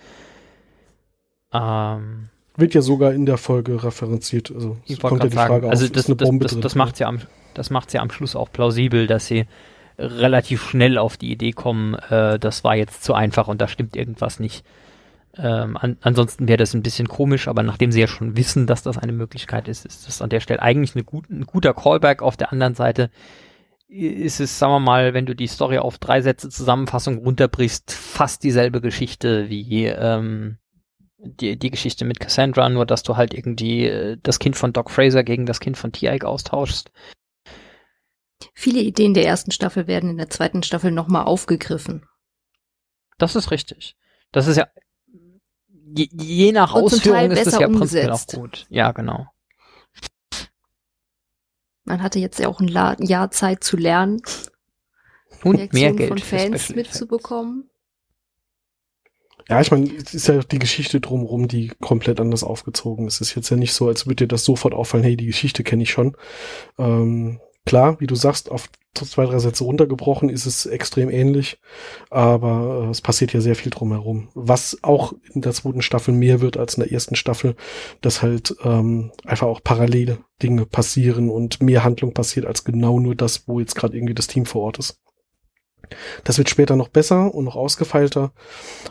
Ähm, 1.51 2.29
Wird 2.55 2.73
ja 2.73 2.81
sogar 2.81 3.13
in 3.13 3.25
der 3.25 3.37
Folge 3.37 3.83
referenziert. 3.83 4.51
Also 4.53 4.77
kommt 5.01 5.23
ja 5.23 5.29
die 5.29 5.35
Frage 5.35 5.69
also 5.69 5.85
auf, 5.85 5.91
das, 5.91 6.05
das, 6.05 6.29
das, 6.39 6.59
das 6.59 6.75
macht 6.75 6.99
ja 6.99 7.07
am 7.07 7.19
das 7.53 7.69
macht 7.69 7.91
sie 7.91 7.99
am 7.99 8.11
Schluss 8.11 8.35
auch 8.35 8.51
plausibel, 8.51 9.07
dass 9.07 9.27
sie 9.27 9.45
relativ 9.97 10.69
schnell 10.69 10.97
auf 10.97 11.17
die 11.17 11.31
Idee 11.31 11.51
kommen, 11.51 11.95
äh, 11.95 12.39
das 12.39 12.63
war 12.63 12.75
jetzt 12.75 13.03
zu 13.03 13.13
einfach 13.13 13.47
und 13.47 13.61
da 13.61 13.67
stimmt 13.67 13.95
irgendwas 13.95 14.39
nicht. 14.39 14.65
Ähm, 15.37 15.77
an, 15.77 15.97
ansonsten 16.01 16.47
wäre 16.47 16.57
das 16.57 16.73
ein 16.73 16.83
bisschen 16.83 17.07
komisch, 17.07 17.47
aber 17.47 17.63
nachdem 17.63 17.91
sie 17.91 18.01
ja 18.01 18.07
schon 18.07 18.35
wissen, 18.35 18.67
dass 18.67 18.83
das 18.83 18.97
eine 18.97 19.13
Möglichkeit 19.13 19.67
ist, 19.67 19.85
ist 19.85 20.07
das 20.07 20.21
an 20.21 20.29
der 20.29 20.41
Stelle 20.41 20.61
eigentlich 20.61 20.95
eine 20.95 21.03
gut, 21.03 21.29
ein 21.29 21.45
guter 21.45 21.73
Callback. 21.73 22.21
Auf 22.21 22.35
der 22.35 22.51
anderen 22.51 22.75
Seite 22.75 23.11
ist 23.87 24.39
es, 24.39 24.57
sagen 24.57 24.73
wir 24.73 24.79
mal, 24.79 25.13
wenn 25.13 25.25
du 25.25 25.35
die 25.35 25.47
Story 25.47 25.77
auf 25.77 25.97
drei 25.97 26.21
Sätze 26.21 26.49
Zusammenfassung 26.49 27.17
runterbrichst, 27.19 27.91
fast 27.91 28.43
dieselbe 28.43 28.81
Geschichte 28.81 29.49
wie 29.49 29.85
ähm, 29.85 30.57
die, 31.17 31.57
die 31.57 31.71
Geschichte 31.71 32.05
mit 32.05 32.19
Cassandra, 32.19 32.67
nur 32.69 32.85
dass 32.85 33.03
du 33.03 33.15
halt 33.15 33.33
irgendwie 33.33 33.85
äh, 33.85 34.17
das 34.23 34.39
Kind 34.39 34.55
von 34.55 34.73
Doc 34.73 34.89
Fraser 34.89 35.23
gegen 35.23 35.45
das 35.45 35.59
Kind 35.59 35.77
von 35.77 35.91
T-Ike 35.91 36.27
austauschst. 36.27 36.91
Viele 38.53 38.79
Ideen 38.79 39.13
der 39.13 39.25
ersten 39.25 39.51
Staffel 39.51 39.87
werden 39.87 40.09
in 40.09 40.17
der 40.17 40.29
zweiten 40.29 40.63
Staffel 40.63 40.91
nochmal 40.91 41.25
aufgegriffen. 41.25 42.05
Das 43.17 43.35
ist 43.35 43.51
richtig. 43.51 43.95
Das 44.31 44.47
ist 44.47 44.57
ja 44.57 44.67
je, 45.95 46.07
je 46.11 46.51
nach 46.51 46.73
Und 46.73 46.83
Ausführung 46.83 47.31
ist 47.31 47.47
das 47.47 47.59
ja 47.59 47.67
prinzipiell 47.67 48.11
auch 48.11 48.25
gut. 48.27 48.65
Ja, 48.69 48.91
genau. 48.91 49.27
Man 51.83 52.01
hatte 52.01 52.19
jetzt 52.19 52.39
ja 52.39 52.47
auch 52.47 52.59
ein 52.59 52.67
Jahr 53.03 53.31
Zeit 53.31 53.63
zu 53.63 53.77
lernen. 53.77 54.21
Und 55.43 55.55
Reaktion 55.55 55.81
mehr 55.81 55.93
Geld 55.93 56.09
von 56.09 56.17
Fans 56.19 56.69
mitzubekommen. 56.69 57.71
Ja, 59.49 59.59
ich 59.59 59.71
meine, 59.71 59.91
es 59.97 60.13
ist 60.13 60.27
ja 60.27 60.39
die 60.39 60.59
Geschichte 60.59 61.01
drumherum, 61.01 61.47
die 61.47 61.71
komplett 61.81 62.19
anders 62.19 62.43
aufgezogen 62.43 63.07
ist. 63.07 63.15
Es 63.15 63.29
ist 63.29 63.35
jetzt 63.35 63.49
ja 63.49 63.57
nicht 63.57 63.73
so, 63.73 63.87
als 63.87 64.05
würde 64.05 64.23
dir 64.23 64.27
das 64.27 64.45
sofort 64.45 64.73
auffallen, 64.73 65.03
hey, 65.03 65.17
die 65.17 65.25
Geschichte 65.25 65.63
kenne 65.63 65.83
ich 65.83 65.91
schon. 65.91 66.15
Ähm, 66.77 67.39
Klar, 67.65 67.99
wie 67.99 68.07
du 68.07 68.15
sagst, 68.15 68.49
auf 68.49 68.69
zwei, 68.95 69.25
drei 69.25 69.39
Sätze 69.39 69.63
runtergebrochen 69.63 70.29
ist 70.29 70.45
es 70.45 70.65
extrem 70.65 71.09
ähnlich, 71.09 71.59
aber 72.09 72.85
äh, 72.85 72.89
es 72.89 73.01
passiert 73.01 73.33
ja 73.33 73.41
sehr 73.41 73.55
viel 73.55 73.71
drumherum. 73.71 74.29
Was 74.33 74.79
auch 74.81 75.13
in 75.33 75.41
der 75.41 75.53
zweiten 75.53 75.81
Staffel 75.81 76.13
mehr 76.13 76.41
wird 76.41 76.57
als 76.57 76.75
in 76.75 76.83
der 76.83 76.91
ersten 76.91 77.15
Staffel, 77.15 77.55
dass 78.01 78.21
halt 78.21 78.55
ähm, 78.63 79.11
einfach 79.25 79.47
auch 79.47 79.63
parallele 79.63 80.17
Dinge 80.41 80.65
passieren 80.65 81.29
und 81.29 81.61
mehr 81.61 81.83
Handlung 81.83 82.13
passiert 82.13 82.45
als 82.45 82.63
genau 82.63 82.99
nur 82.99 83.15
das, 83.15 83.47
wo 83.47 83.59
jetzt 83.59 83.75
gerade 83.75 83.95
irgendwie 83.95 84.15
das 84.15 84.27
Team 84.27 84.45
vor 84.45 84.63
Ort 84.63 84.79
ist. 84.79 84.99
Das 86.23 86.37
wird 86.37 86.49
später 86.49 86.75
noch 86.75 86.87
besser 86.87 87.33
und 87.33 87.45
noch 87.45 87.55
ausgefeilter, 87.55 88.31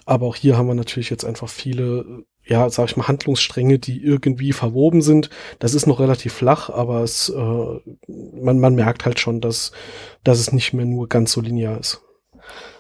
aber 0.05 0.27
auch 0.27 0.37
hier 0.37 0.57
haben 0.57 0.69
wir 0.69 0.75
natürlich 0.75 1.11
jetzt 1.11 1.25
einfach 1.25 1.49
viele 1.49 2.25
ja, 2.51 2.69
sag 2.69 2.91
ich 2.91 2.97
mal, 2.97 3.07
Handlungsstränge, 3.07 3.79
die 3.79 4.03
irgendwie 4.03 4.53
verwoben 4.53 5.03
sind. 5.03 5.31
Das 5.61 5.73
ist 5.73 5.87
noch 5.87 6.01
relativ 6.01 6.33
flach, 6.33 6.69
aber 6.69 7.03
es, 7.03 7.29
äh, 7.29 7.81
man, 8.09 8.59
man 8.59 8.75
merkt 8.75 9.05
halt 9.05 9.21
schon, 9.21 9.41
dass, 9.41 9.71
dass 10.25 10.41
es 10.41 10.53
nicht 10.53 10.73
mehr 10.73 10.85
nur 10.85 11.09
ganz 11.09 11.31
so 11.31 11.41
linear 11.41 11.79
ist. 11.79 12.03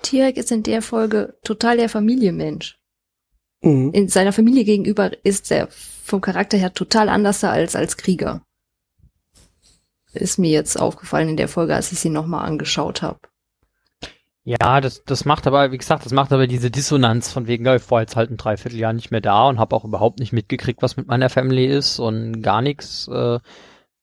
Tirek 0.03 0.37
ist 0.37 0.51
in 0.51 0.65
der 0.65 0.83
Folge 0.83 1.39
total 1.45 1.77
der 1.77 1.89
Familienmensch. 1.89 2.79
Mhm. 3.63 3.93
In 3.93 4.09
seiner 4.09 4.33
Familie 4.33 4.65
gegenüber 4.65 5.13
ist 5.25 5.53
er 5.53 5.69
vom 6.03 6.21
Charakter 6.21 6.59
her 6.59 6.75
total 6.75 7.09
anders 7.09 7.45
als 7.45 7.77
als 7.77 7.97
Krieger. 7.97 8.43
Ist 10.13 10.41
mir 10.41 10.51
jetzt 10.51 10.81
aufgefallen 10.81 11.29
in 11.29 11.37
der 11.37 11.47
Folge, 11.47 11.77
als 11.77 11.93
ich 11.93 12.01
sie 12.01 12.11
nochmal 12.11 12.45
angeschaut 12.45 13.03
habe. 13.03 13.21
Ja, 14.51 14.81
das, 14.81 15.05
das 15.05 15.25
macht 15.25 15.47
aber, 15.47 15.71
wie 15.71 15.79
gesagt, 15.79 16.05
das 16.05 16.13
macht 16.13 16.33
aber 16.33 16.49
diese 16.49 16.73
Dissonanz 16.73 17.33
von 17.33 17.47
wegen, 17.47 17.65
ja, 17.65 17.77
ich 17.77 17.89
war 17.89 18.01
jetzt 18.01 18.17
halt 18.17 18.33
ein 18.33 18.37
Dreivierteljahr 18.37 18.93
nicht 18.93 19.13
mehr 19.13 19.21
da 19.21 19.47
und 19.49 19.61
habe 19.61 19.77
auch 19.77 19.85
überhaupt 19.85 20.19
nicht 20.19 20.33
mitgekriegt, 20.33 20.83
was 20.83 20.97
mit 20.97 21.07
meiner 21.07 21.31
Family 21.31 21.67
ist 21.67 22.01
und 22.01 22.43
gar 22.43 22.61
nichts. 22.61 23.07
Äh, 23.07 23.39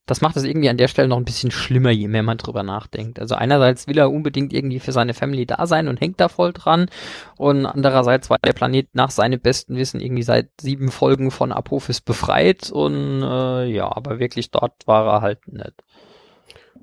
das 0.05 0.21
macht 0.21 0.37
das 0.37 0.45
irgendwie 0.45 0.69
an 0.69 0.77
der 0.77 0.87
Stelle 0.87 1.09
noch 1.09 1.17
ein 1.17 1.25
bisschen 1.25 1.51
schlimmer, 1.51 1.89
je 1.89 2.07
mehr 2.07 2.23
man 2.23 2.37
drüber 2.37 2.63
nachdenkt. 2.63 3.19
Also 3.19 3.35
einerseits 3.35 3.87
will 3.87 3.97
er 3.97 4.09
unbedingt 4.09 4.53
irgendwie 4.53 4.79
für 4.79 4.93
seine 4.93 5.13
Family 5.13 5.45
da 5.45 5.67
sein 5.67 5.89
und 5.89 5.99
hängt 5.99 6.21
da 6.21 6.29
voll 6.29 6.53
dran 6.53 6.89
und 7.35 7.65
andererseits 7.65 8.29
war 8.29 8.37
der 8.37 8.53
Planet 8.53 8.87
nach 8.93 9.11
seinem 9.11 9.41
besten 9.41 9.75
Wissen 9.75 9.99
irgendwie 9.99 10.23
seit 10.23 10.47
sieben 10.61 10.91
Folgen 10.91 11.29
von 11.29 11.51
Apophis 11.51 11.99
befreit 11.99 12.71
und 12.71 13.21
äh, 13.21 13.65
ja, 13.65 13.93
aber 13.93 14.19
wirklich 14.19 14.49
dort 14.49 14.87
war 14.87 15.15
er 15.15 15.21
halt 15.21 15.45
nicht. 15.51 15.83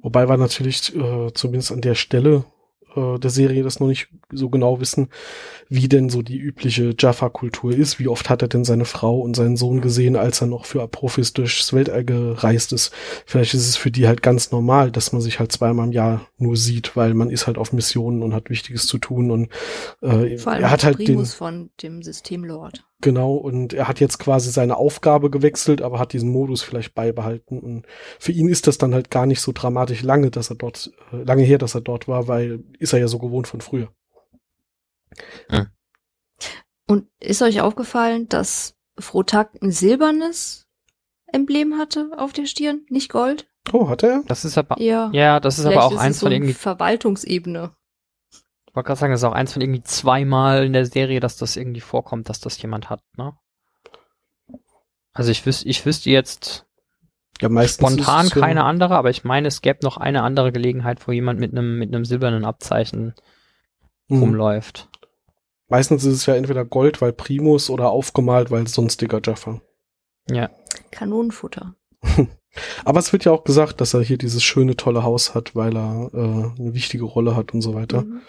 Wobei 0.02 0.28
wir 0.28 0.36
natürlich 0.36 0.94
äh, 0.94 1.32
zumindest 1.32 1.72
an 1.72 1.80
der 1.80 1.94
Stelle 1.94 2.44
äh, 2.96 3.18
der 3.18 3.30
Serie 3.30 3.62
das 3.62 3.80
noch 3.80 3.86
nicht 3.86 4.08
so 4.30 4.50
genau 4.50 4.80
wissen, 4.80 5.08
wie 5.68 5.88
denn 5.88 6.10
so 6.10 6.22
die 6.22 6.38
übliche 6.38 6.94
Jaffa-Kultur 6.98 7.72
ist. 7.72 7.98
Wie 7.98 8.08
oft 8.08 8.30
hat 8.30 8.42
er 8.42 8.48
denn 8.48 8.64
seine 8.64 8.84
Frau 8.84 9.20
und 9.20 9.34
seinen 9.34 9.56
Sohn 9.56 9.80
gesehen, 9.80 10.16
als 10.16 10.40
er 10.40 10.46
noch 10.46 10.66
für 10.66 10.82
Apophis 10.82 11.32
durchs 11.32 11.72
Weltall 11.72 12.04
gereist 12.04 12.72
ist? 12.72 12.92
Vielleicht 13.26 13.54
ist 13.54 13.68
es 13.68 13.76
für 13.76 13.90
die 13.90 14.06
halt 14.06 14.22
ganz 14.22 14.50
normal, 14.50 14.90
dass 14.90 15.12
man 15.12 15.22
sich 15.22 15.38
halt 15.38 15.52
zweimal 15.52 15.86
im 15.86 15.92
Jahr 15.92 16.28
nur 16.38 16.56
sieht, 16.56 16.96
weil 16.96 17.14
man 17.14 17.30
ist 17.30 17.46
halt 17.46 17.58
auf 17.58 17.72
Missionen 17.72 18.22
und 18.22 18.34
hat 18.34 18.50
Wichtiges 18.50 18.86
zu 18.86 18.98
tun 18.98 19.30
und 19.30 19.48
äh, 20.02 20.38
Vor 20.38 20.52
allem 20.52 20.62
er 20.62 20.70
hat 20.70 20.84
halt 20.84 20.96
Primus 20.96 21.30
den 21.30 21.36
von 21.36 21.70
dem 21.82 22.02
Systemlord. 22.02 22.84
Genau, 23.04 23.34
und 23.34 23.74
er 23.74 23.86
hat 23.86 24.00
jetzt 24.00 24.18
quasi 24.18 24.50
seine 24.50 24.78
Aufgabe 24.78 25.28
gewechselt, 25.28 25.82
aber 25.82 25.98
hat 25.98 26.14
diesen 26.14 26.32
Modus 26.32 26.62
vielleicht 26.62 26.94
beibehalten. 26.94 27.60
Und 27.60 27.84
für 28.18 28.32
ihn 28.32 28.48
ist 28.48 28.66
das 28.66 28.78
dann 28.78 28.94
halt 28.94 29.10
gar 29.10 29.26
nicht 29.26 29.42
so 29.42 29.52
dramatisch 29.52 30.02
lange, 30.02 30.30
dass 30.30 30.48
er 30.48 30.56
dort, 30.56 30.90
äh, 31.12 31.22
lange 31.22 31.42
her, 31.42 31.58
dass 31.58 31.74
er 31.74 31.82
dort 31.82 32.08
war, 32.08 32.28
weil 32.28 32.64
ist 32.78 32.94
er 32.94 33.00
ja 33.00 33.06
so 33.06 33.18
gewohnt 33.18 33.46
von 33.46 33.60
früher. 33.60 33.92
Hm. 35.50 35.66
Und 36.86 37.08
ist 37.20 37.42
euch 37.42 37.60
aufgefallen, 37.60 38.26
dass 38.30 38.74
Frotak 38.98 39.50
ein 39.60 39.70
silbernes 39.70 40.66
Emblem 41.26 41.76
hatte 41.76 42.10
auf 42.16 42.32
der 42.32 42.46
Stirn, 42.46 42.86
nicht 42.88 43.10
Gold? 43.10 43.46
Oh, 43.70 43.90
hat 43.90 44.02
er? 44.02 44.22
Das 44.28 44.46
ist 44.46 44.56
aber, 44.56 44.80
ja, 44.80 45.10
ja 45.12 45.40
das 45.40 45.58
ist 45.58 45.66
aber 45.66 45.84
auch 45.84 45.98
eins 45.98 46.20
von 46.20 46.32
irgendwie 46.32 46.54
Verwaltungsebene. 46.54 47.76
Wollte 48.74 48.88
gerade 48.88 49.00
sagen, 49.00 49.12
das 49.12 49.20
ist 49.20 49.24
auch 49.24 49.32
eins 49.32 49.52
von 49.52 49.62
irgendwie 49.62 49.82
zweimal 49.82 50.64
in 50.64 50.72
der 50.72 50.86
Serie, 50.86 51.20
dass 51.20 51.36
das 51.36 51.56
irgendwie 51.56 51.80
vorkommt, 51.80 52.28
dass 52.28 52.40
das 52.40 52.60
jemand 52.60 52.90
hat, 52.90 53.00
ne? 53.16 53.32
Also 55.12 55.30
ich 55.30 55.44
wüsste, 55.46 55.68
ich 55.68 55.84
wüsste 55.86 56.10
jetzt 56.10 56.66
Ja, 57.40 57.48
spontan 57.68 58.26
ja- 58.28 58.34
keine 58.40 58.64
andere, 58.64 58.96
aber 58.96 59.10
ich 59.10 59.24
meine, 59.24 59.48
es 59.48 59.62
gäbe 59.62 59.78
noch 59.82 59.96
eine 59.96 60.22
andere 60.22 60.50
Gelegenheit, 60.52 61.06
wo 61.06 61.12
jemand 61.12 61.38
mit 61.40 61.52
einem 61.52 61.78
mit 61.78 61.94
einem 61.94 62.04
silbernen 62.04 62.44
Abzeichen 62.44 63.14
Mhm. 64.08 64.18
rumläuft. 64.20 64.88
Meistens 65.68 66.04
ist 66.04 66.14
es 66.14 66.26
ja 66.26 66.34
entweder 66.34 66.64
Gold, 66.64 67.00
weil 67.00 67.12
Primus 67.12 67.70
oder 67.70 67.90
aufgemalt, 67.90 68.50
weil 68.50 68.66
sonstiger 68.66 69.20
Jaffa. 69.24 69.60
Ja. 70.28 70.50
Kanonenfutter. 70.90 71.74
Aber 72.84 73.00
es 73.00 73.12
wird 73.12 73.24
ja 73.24 73.32
auch 73.32 73.44
gesagt, 73.44 73.80
dass 73.80 73.94
er 73.94 74.02
hier 74.02 74.18
dieses 74.18 74.42
schöne, 74.44 74.76
tolle 74.76 75.02
Haus 75.02 75.34
hat, 75.34 75.56
weil 75.56 75.76
er 75.76 76.10
äh, 76.12 76.18
eine 76.60 76.74
wichtige 76.74 77.04
Rolle 77.04 77.34
hat 77.34 77.52
und 77.54 77.62
so 77.62 77.74
weiter. 77.74 78.02
Mhm. 78.02 78.20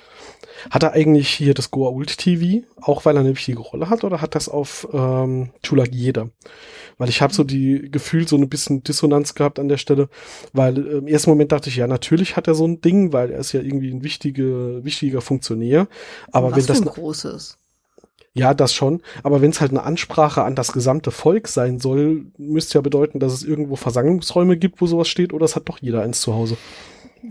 Hat 0.70 0.84
er 0.84 0.94
eigentlich 0.94 1.30
hier 1.30 1.54
das 1.54 1.72
Goa 1.72 1.90
Ult 1.90 2.18
TV, 2.18 2.66
auch 2.82 3.06
weil 3.06 3.16
er 3.16 3.22
eine 3.22 3.36
wichtige 3.36 3.60
Rolle 3.60 3.90
hat, 3.90 4.04
oder 4.04 4.22
hat 4.22 4.36
das 4.36 4.50
auf 4.50 4.88
ähm, 4.94 5.52
Chulak 5.62 5.90
jeder? 5.92 6.30
Weil 6.98 7.10
ich 7.10 7.22
habe 7.22 7.34
so 7.34 7.44
die 7.44 7.90
Gefühl, 7.92 8.28
so 8.28 8.38
ein 8.38 8.50
bisschen 8.50 8.84
Dissonanz 8.84 9.36
gehabt 9.36 9.60
an 9.60 9.68
der 9.68 9.78
Stelle, 9.78 10.10
weil 10.54 10.78
äh, 10.78 10.98
im 10.98 11.08
ersten 11.08 11.30
Moment 11.30 11.52
dachte 11.52 11.70
ich, 11.70 11.76
ja, 11.76 11.88
natürlich 11.88 12.38
hat 12.38 12.48
er 12.48 12.56
so 12.56 12.66
ein 12.66 12.82
Ding, 12.82 13.12
weil 13.14 13.32
er 13.32 13.40
ist 13.40 13.52
ja 13.52 13.62
irgendwie 13.62 13.92
ein 13.92 14.04
wichtige, 14.04 14.84
wichtiger 14.84 15.22
Funktionär. 15.22 15.88
Aber 16.32 16.52
Was 16.52 16.58
wenn 16.58 16.66
das 16.66 16.80
für 16.80 16.86
ein 16.86 16.94
großes. 16.94 17.58
ja, 18.34 18.54
das 18.54 18.74
schon. 18.74 19.02
Aber 19.24 19.42
wenn 19.42 19.52
es 19.52 19.62
halt 19.62 19.72
eine 19.72 19.84
Ansprache 19.84 20.44
an 20.44 20.56
das 20.56 20.72
gesamte 20.72 21.12
Volk 21.12 21.48
sein 21.48 21.80
soll, 21.80 22.28
müsste 22.38 22.78
ja 22.78 22.82
bedeuten, 22.82 23.20
dass 23.20 23.34
es 23.34 23.44
irgendwo 23.44 23.76
Versammlungsräume 23.76 24.58
gibt, 24.58 24.80
wo 24.80 24.88
sowas 24.88 25.10
steht, 25.10 25.34
oder 25.34 25.46
es 25.46 25.56
hat 25.56 25.68
doch 25.68 25.80
jeder 25.80 26.02
eins 26.02 26.22
zu 26.22 26.34
Hause. 26.34 26.58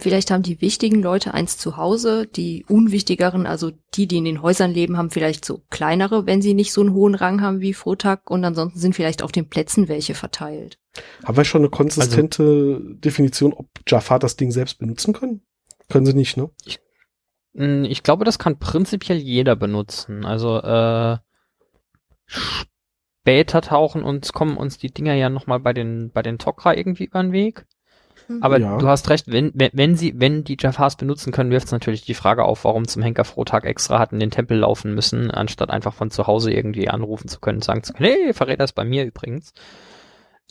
Vielleicht 0.01 0.30
haben 0.30 0.42
die 0.42 0.61
wichtigen 0.61 1.03
Leute 1.03 1.34
eins 1.34 1.59
zu 1.59 1.76
Hause, 1.76 2.26
die 2.26 2.64
unwichtigeren, 2.68 3.47
also 3.47 3.72
die, 3.95 4.07
die 4.07 4.18
in 4.18 4.24
den 4.24 4.42
Häusern 4.42 4.70
leben, 4.72 4.97
haben 4.97 5.11
vielleicht 5.11 5.45
so 5.45 5.62
kleinere, 5.70 6.26
wenn 6.26 6.42
sie 6.42 6.55
nicht 6.55 6.72
so 6.72 6.80
einen 6.80 6.92
hohen 6.95 7.14
Rang 7.14 7.40
haben 7.40 7.61
wie 7.61 7.74
Frotak 7.74 8.30
und 8.30 8.45
ansonsten 8.45 8.78
sind 8.78 8.95
vielleicht 8.95 9.22
auf 9.22 9.32
den 9.32 9.49
Plätzen 9.49 9.88
welche 9.88 10.14
verteilt. 10.14 10.78
Haben 11.24 11.36
wir 11.36 11.45
schon 11.45 11.62
eine 11.62 11.70
konsistente 11.70 12.80
Definition, 12.82 13.53
ob 13.53 13.68
Jafar 13.86 14.18
das 14.18 14.36
Ding 14.36 14.51
selbst 14.51 14.78
benutzen 14.78 15.12
können? 15.12 15.42
Können 15.88 16.07
sie 16.07 16.14
nicht, 16.14 16.36
ne? 16.36 16.51
Mm, 17.55 17.84
Ich 17.84 18.03
glaube, 18.03 18.24
das 18.24 18.38
kann 18.38 18.59
prinzipiell 18.59 19.18
jeder 19.18 19.57
benutzen. 19.57 20.24
Also 20.24 20.59
äh, 20.61 21.18
später 22.26 23.61
tauchen 23.61 24.03
uns, 24.03 24.32
kommen 24.32 24.57
uns 24.57 24.78
die 24.78 24.92
Dinger 24.92 25.14
ja 25.14 25.30
nochmal 25.30 25.61
bei 25.61 25.72
den, 25.72 26.11
bei 26.12 26.22
den 26.22 26.38
Tok'ra 26.38 26.76
irgendwie 26.76 27.05
über 27.05 27.22
den 27.22 27.32
Weg. 27.32 27.66
Aber 28.40 28.58
Ja. 28.58 28.78
du 28.78 28.88
hast 28.88 29.10
recht, 29.10 29.30
wenn, 29.30 29.50
wenn, 29.54 29.70
wenn 29.72 29.96
sie, 29.96 30.14
wenn 30.18 30.44
die 30.44 30.56
Jafars 30.58 30.96
benutzen 30.96 31.32
können, 31.32 31.50
wirft 31.50 31.66
es 31.66 31.72
natürlich 31.72 32.04
die 32.04 32.14
Frage 32.14 32.44
auf, 32.44 32.64
warum 32.64 32.88
zum 32.88 33.02
Henker 33.02 33.24
Frohtag 33.24 33.64
extra 33.64 33.98
hat 33.98 34.12
in 34.12 34.20
den 34.20 34.30
Tempel 34.30 34.58
laufen 34.58 34.94
müssen, 34.94 35.30
anstatt 35.30 35.70
einfach 35.70 35.94
von 35.94 36.10
zu 36.10 36.26
Hause 36.26 36.52
irgendwie 36.52 36.88
anrufen 36.88 37.28
zu 37.28 37.40
können 37.40 37.58
und 37.58 37.64
sagen 37.64 37.82
zu 37.82 37.92
können, 37.92 38.10
hey, 38.10 38.32
Verräter 38.32 38.64
ist 38.64 38.72
bei 38.72 38.84
mir 38.84 39.04
übrigens. 39.04 39.52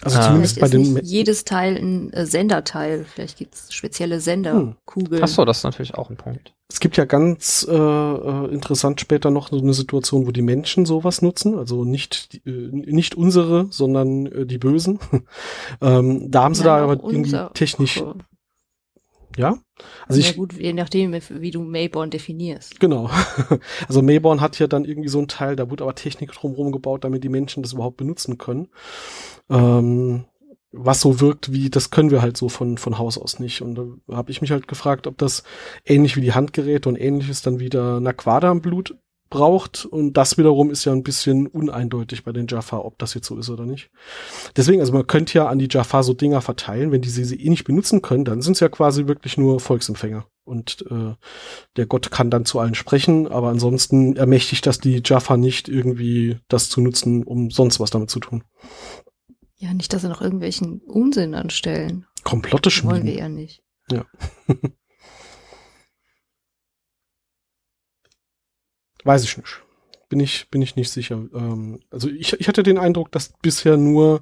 Also 0.02 0.18
Ah. 0.18 0.24
zumindest 0.28 0.60
bei 0.60 0.66
ist 0.66 0.74
den. 0.74 0.94
nicht 0.94 1.06
jedes 1.06 1.44
Teil 1.46 1.78
ein 1.78 2.12
äh, 2.14 2.26
Senderteil. 2.26 3.06
Vielleicht 3.06 3.38
gibt's 3.38 3.74
spezielle 3.74 4.16
Hm. 4.16 4.22
Senderkugeln. 4.22 5.24
Ach 5.24 5.28
so, 5.28 5.46
das 5.46 5.58
ist 5.60 5.64
natürlich 5.64 5.96
auch 5.96 6.10
ein 6.10 6.18
Punkt. 6.18 6.54
Es 6.70 6.80
gibt 6.80 6.98
ja 6.98 7.06
ganz 7.06 7.66
äh, 7.70 7.74
äh, 7.76 8.52
interessant 8.52 9.00
später 9.00 9.30
noch 9.30 9.50
so 9.50 9.60
eine 9.60 9.74
Situation, 9.76 10.26
wo 10.26 10.32
die 10.32 10.42
Menschen 10.42 10.86
sowas 10.86 11.22
nutzen, 11.22 11.58
also 11.58 11.86
nicht 11.86 12.42
äh, 12.46 12.50
nicht 12.50 13.16
unsere, 13.16 13.68
sondern 13.70 14.26
äh, 14.26 14.46
die 14.48 14.58
Bösen. 14.58 15.00
ähm, 15.82 16.32
da 16.32 16.44
haben 16.44 16.56
sie 16.56 16.64
da 16.64 16.80
Nein, 16.82 16.84
aber 16.90 17.12
irgendwie 17.12 17.38
technisch. 17.54 18.04
Ja. 19.38 19.58
Also 20.08 20.22
ja 20.22 20.30
ich, 20.30 20.36
gut, 20.36 20.54
je 20.54 20.74
nachdem, 20.74 21.14
wie 21.14 21.52
du 21.52 21.62
Mayborn 21.62 22.10
definierst. 22.10 22.80
Genau. 22.80 23.10
Also 23.88 24.02
Mayborn 24.02 24.42
hat 24.42 24.60
ja 24.60 24.68
dann 24.68 24.86
irgendwie 24.86 25.10
so 25.10 25.20
ein 25.20 25.28
Teil, 25.28 25.56
da 25.56 25.70
wurde 25.70 25.84
aber 25.84 25.96
Technik 25.96 26.32
drumherum 26.32 26.72
gebaut, 26.72 27.04
damit 27.04 27.24
die 27.24 27.30
Menschen 27.30 27.64
das 27.64 27.74
überhaupt 27.74 27.98
benutzen 27.98 28.38
können. 28.38 28.70
Ähm, 29.50 30.26
was 30.72 31.02
so 31.02 31.20
wirkt 31.20 31.52
wie, 31.52 31.70
das 31.70 31.92
können 31.92 32.10
wir 32.10 32.22
halt 32.22 32.36
so 32.36 32.50
von, 32.50 32.78
von 32.78 32.98
Haus 32.98 33.18
aus 33.18 33.40
nicht. 33.40 33.62
Und 33.62 33.76
da 33.76 34.16
habe 34.16 34.32
ich 34.32 34.42
mich 34.42 34.52
halt 34.52 34.68
gefragt, 34.68 35.06
ob 35.08 35.18
das 35.18 35.44
ähnlich 35.86 36.16
wie 36.16 36.22
die 36.22 36.34
Handgeräte 36.34 36.90
und 36.90 37.00
ähnliches 37.00 37.44
dann 37.44 37.60
wieder 37.60 38.00
Naquada 38.00 38.52
im 38.52 38.62
Blut 38.62 38.98
braucht. 39.34 39.86
Und 39.86 40.14
das 40.14 40.38
wiederum 40.38 40.70
ist 40.70 40.86
ja 40.86 40.92
ein 40.92 41.04
bisschen 41.04 41.48
uneindeutig 41.48 42.24
bei 42.24 42.32
den 42.32 42.48
Jaffa, 42.48 42.78
ob 42.78 43.00
das 43.00 43.16
jetzt 43.16 43.28
so 43.28 43.38
ist 43.38 43.50
oder 43.50 43.66
nicht. 43.66 43.90
Deswegen, 44.56 44.80
also 44.80 44.94
man 44.94 45.08
könnte 45.08 45.34
ja 45.34 45.48
an 45.48 45.58
die 45.58 45.68
Jaffa 45.70 46.04
so 46.04 46.14
Dinger 46.14 46.42
verteilen, 46.42 46.92
wenn 46.92 47.02
die 47.02 47.10
sie, 47.10 47.26
sie 47.26 47.44
eh 47.44 47.50
nicht 47.50 47.64
benutzen 47.64 48.04
können, 48.04 48.26
dann 48.26 48.44
sind 48.44 48.54
es 48.54 48.60
ja 48.60 48.70
quasi 48.70 49.08
wirklich 49.08 49.38
nur 49.38 49.60
Volksempfänger. 49.60 50.26
Und 50.46 50.86
äh, 50.92 51.16
der 51.78 51.86
Gott 51.88 52.12
kann 52.12 52.30
dann 52.30 52.46
zu 52.46 52.60
allen 52.60 52.76
sprechen, 52.76 53.28
aber 53.28 53.50
ansonsten 53.50 54.16
ermächtigt 54.16 54.68
das 54.68 54.80
die 54.80 55.02
Jaffa 55.04 55.36
nicht 55.36 55.68
irgendwie 55.68 56.38
das 56.48 56.70
zu 56.70 56.82
nutzen, 56.82 57.24
um 57.24 57.50
sonst 57.50 57.80
was 57.80 57.90
damit 57.90 58.12
zu 58.12 58.20
tun. 58.20 58.44
Ja, 59.56 59.74
nicht, 59.74 59.94
dass 59.94 60.04
sie 60.04 60.10
noch 60.10 60.22
irgendwelchen 60.22 60.82
Unsinn 60.86 61.34
anstellen. 61.34 62.06
Komplotte 62.24 62.70
Das 62.70 62.84
wollen 62.84 63.04
wir 63.04 63.14
schmieden. 63.14 63.20
ja 63.20 63.30
nicht. 63.30 63.64
Weiß 69.04 69.24
ich 69.24 69.38
nicht. 69.38 69.62
Bin 70.10 70.20
ich, 70.20 70.50
bin 70.50 70.62
ich 70.62 70.76
nicht 70.76 70.92
sicher. 70.92 71.16
Ähm, 71.34 71.80
also 71.90 72.10
ich, 72.10 72.34
ich 72.40 72.48
hatte 72.48 72.64
den 72.64 72.78
Eindruck, 72.78 73.12
dass 73.12 73.34
bisher 73.42 73.78
nur 73.78 74.22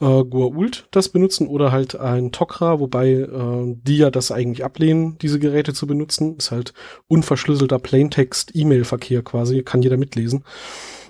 äh, 0.00 0.04
Gua'uld 0.04 0.84
das 0.90 1.08
benutzen 1.08 1.48
oder 1.48 1.72
halt 1.72 1.96
ein 1.96 2.30
Tok'ra, 2.30 2.80
wobei 2.80 3.10
äh, 3.10 3.76
die 3.82 3.98
ja 3.98 4.10
das 4.10 4.30
eigentlich 4.30 4.64
ablehnen, 4.64 5.18
diese 5.18 5.38
Geräte 5.38 5.72
zu 5.72 5.86
benutzen. 5.86 6.36
Ist 6.36 6.50
halt 6.50 6.74
unverschlüsselter 7.08 7.78
Plaintext-E-Mail-Verkehr 7.78 9.22
quasi, 9.22 9.62
kann 9.62 9.82
jeder 9.82 9.96
mitlesen. 9.96 10.44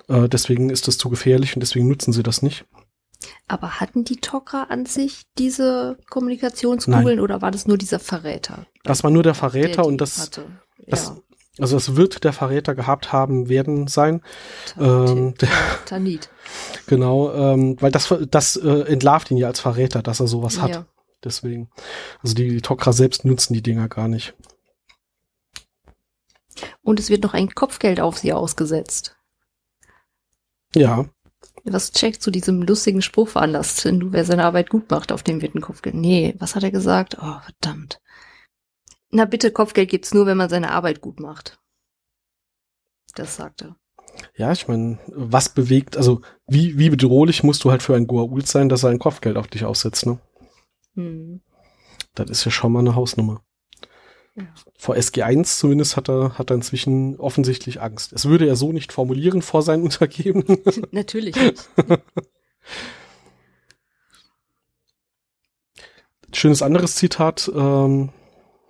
Äh, 0.09 0.29
deswegen 0.29 0.71
ist 0.71 0.87
das 0.87 0.99
zu 0.99 1.09
gefährlich 1.09 1.57
und 1.57 1.61
deswegen 1.61 1.89
nutzen 1.89 2.13
sie 2.13 2.23
das 2.23 2.43
nicht. 2.43 2.67
Aber 3.49 3.81
hatten 3.81 4.05
die 4.05 4.19
Tok'ra 4.19 4.69
an 4.69 4.87
sich 4.87 5.23
diese 5.39 5.97
Kommunikationskugeln 6.11 7.21
oder 7.21 7.43
war 7.43 7.51
das 7.51 7.67
nur 7.67 7.79
dieser 7.79 7.99
Verräter? 7.99 8.67
Das 8.83 9.03
war 9.03 9.11
nur 9.11 9.23
der 9.23 9.33
der 9.33 9.35
Verräter 9.35 9.83
die 9.83 9.89
und 9.89 10.01
das, 10.01 10.31
das 10.87 11.07
ja, 11.07 11.17
also 11.59 11.77
es 11.77 11.97
wird 11.97 12.25
der 12.25 12.33
Verräter 12.33 12.75
gehabt 12.75 13.13
haben 13.13 13.49
werden 13.49 13.87
sein. 13.87 14.23
Ähm, 14.79 15.35
Ta- 15.39 15.47
Tanit. 15.87 16.31
Genau, 16.87 17.33
ähm, 17.33 17.77
weil 17.81 17.91
das, 17.91 18.15
das 18.31 18.57
äh, 18.57 18.83
entlarvt 18.83 19.31
ihn 19.31 19.39
ja 19.39 19.47
als 19.47 19.61
Verräter, 19.61 20.03
dass 20.03 20.21
er 20.21 20.27
sowas 20.27 20.61
hat. 20.61 20.71
Ja. 20.71 20.87
Deswegen. 21.25 21.71
Also 22.23 22.35
die, 22.35 22.49
die 22.51 22.61
Tok'ra 22.61 22.93
selbst 22.93 23.25
nutzen 23.25 23.55
die 23.55 23.63
Dinger 23.63 23.89
gar 23.89 24.09
nicht. 24.09 24.35
Und 26.83 27.01
es 27.01 27.09
wird 27.09 27.23
noch 27.23 27.33
ein 27.35 27.55
Kopfgeld 27.55 28.01
auf 28.01 28.19
sie 28.19 28.33
ausgesetzt. 28.33 29.17
Ja, 30.75 31.07
Was 31.65 31.93
Jack 31.95 32.21
zu 32.21 32.31
diesem 32.31 32.63
lustigen 32.63 33.01
Spruch 33.01 33.29
veranlasst, 33.29 33.85
wenn 33.85 34.01
du, 34.01 34.13
wer 34.13 34.25
seine 34.25 34.45
Arbeit 34.45 34.69
gut 34.71 34.91
macht, 34.91 35.13
auf 35.13 35.23
dem 35.23 35.41
wird 35.41 35.55
ein 35.55 35.61
Kopfgeld. 35.63 35.95
Nee, 35.95 36.35
was 36.39 36.55
hat 36.55 36.63
er 36.63 36.71
gesagt? 36.71 37.17
Oh, 37.21 37.39
verdammt. 37.41 38.01
Na 39.15 39.27
bitte, 39.27 39.53
Kopfgeld 39.53 39.91
gibt's 39.91 40.13
nur, 40.13 40.27
wenn 40.27 40.37
man 40.37 40.49
seine 40.49 40.73
Arbeit 40.73 41.01
gut 41.01 41.21
macht. 41.21 41.61
Das 43.15 43.37
sagt 43.37 43.63
er. 43.63 43.77
ja, 44.35 44.51
ich 44.51 44.67
meine, 44.67 44.99
was 45.07 45.51
bewegt, 45.51 45.97
also 45.97 46.21
wie, 46.49 46.79
wie 46.81 46.91
bedrohlich 46.91 47.45
musst 47.45 47.63
du 47.63 47.71
halt 47.71 47.85
für 47.85 47.95
einen 47.95 48.09
Goa'uld 48.09 48.47
sein, 48.47 48.69
dass 48.69 48.83
er 48.83 48.91
ein 48.91 48.99
Kopfgeld 48.99 49.37
auf 49.37 49.47
dich 49.47 49.65
aussetzt, 49.65 50.05
ne? 50.05 50.19
Hm. 50.95 51.43
Das 52.17 52.29
ist 52.29 52.45
ja 52.45 52.51
schon 52.51 52.73
mal 52.73 52.81
eine 52.81 52.97
Hausnummer. 52.97 53.45
Ja. 54.35 54.49
Vor 54.77 54.97
SG1 54.97 55.61
zumindest 55.61 55.97
hat 55.97 56.09
er, 56.09 56.37
hat 56.37 56.51
er 56.51 56.57
inzwischen 56.57 57.15
offensichtlich 57.21 57.81
Angst. 57.81 58.13
Es 58.13 58.27
würde 58.27 58.49
er 58.49 58.57
so 58.57 58.73
nicht 58.73 58.93
formulieren 58.93 59.43
vor 59.43 59.63
seinen 59.63 59.85
Untergebenen. 59.85 60.59
Natürlich 60.91 61.37
nicht. 61.37 61.71
Schönes 66.33 66.63
anderes 66.63 66.97
Zitat 66.97 67.49
ähm, 67.55 68.11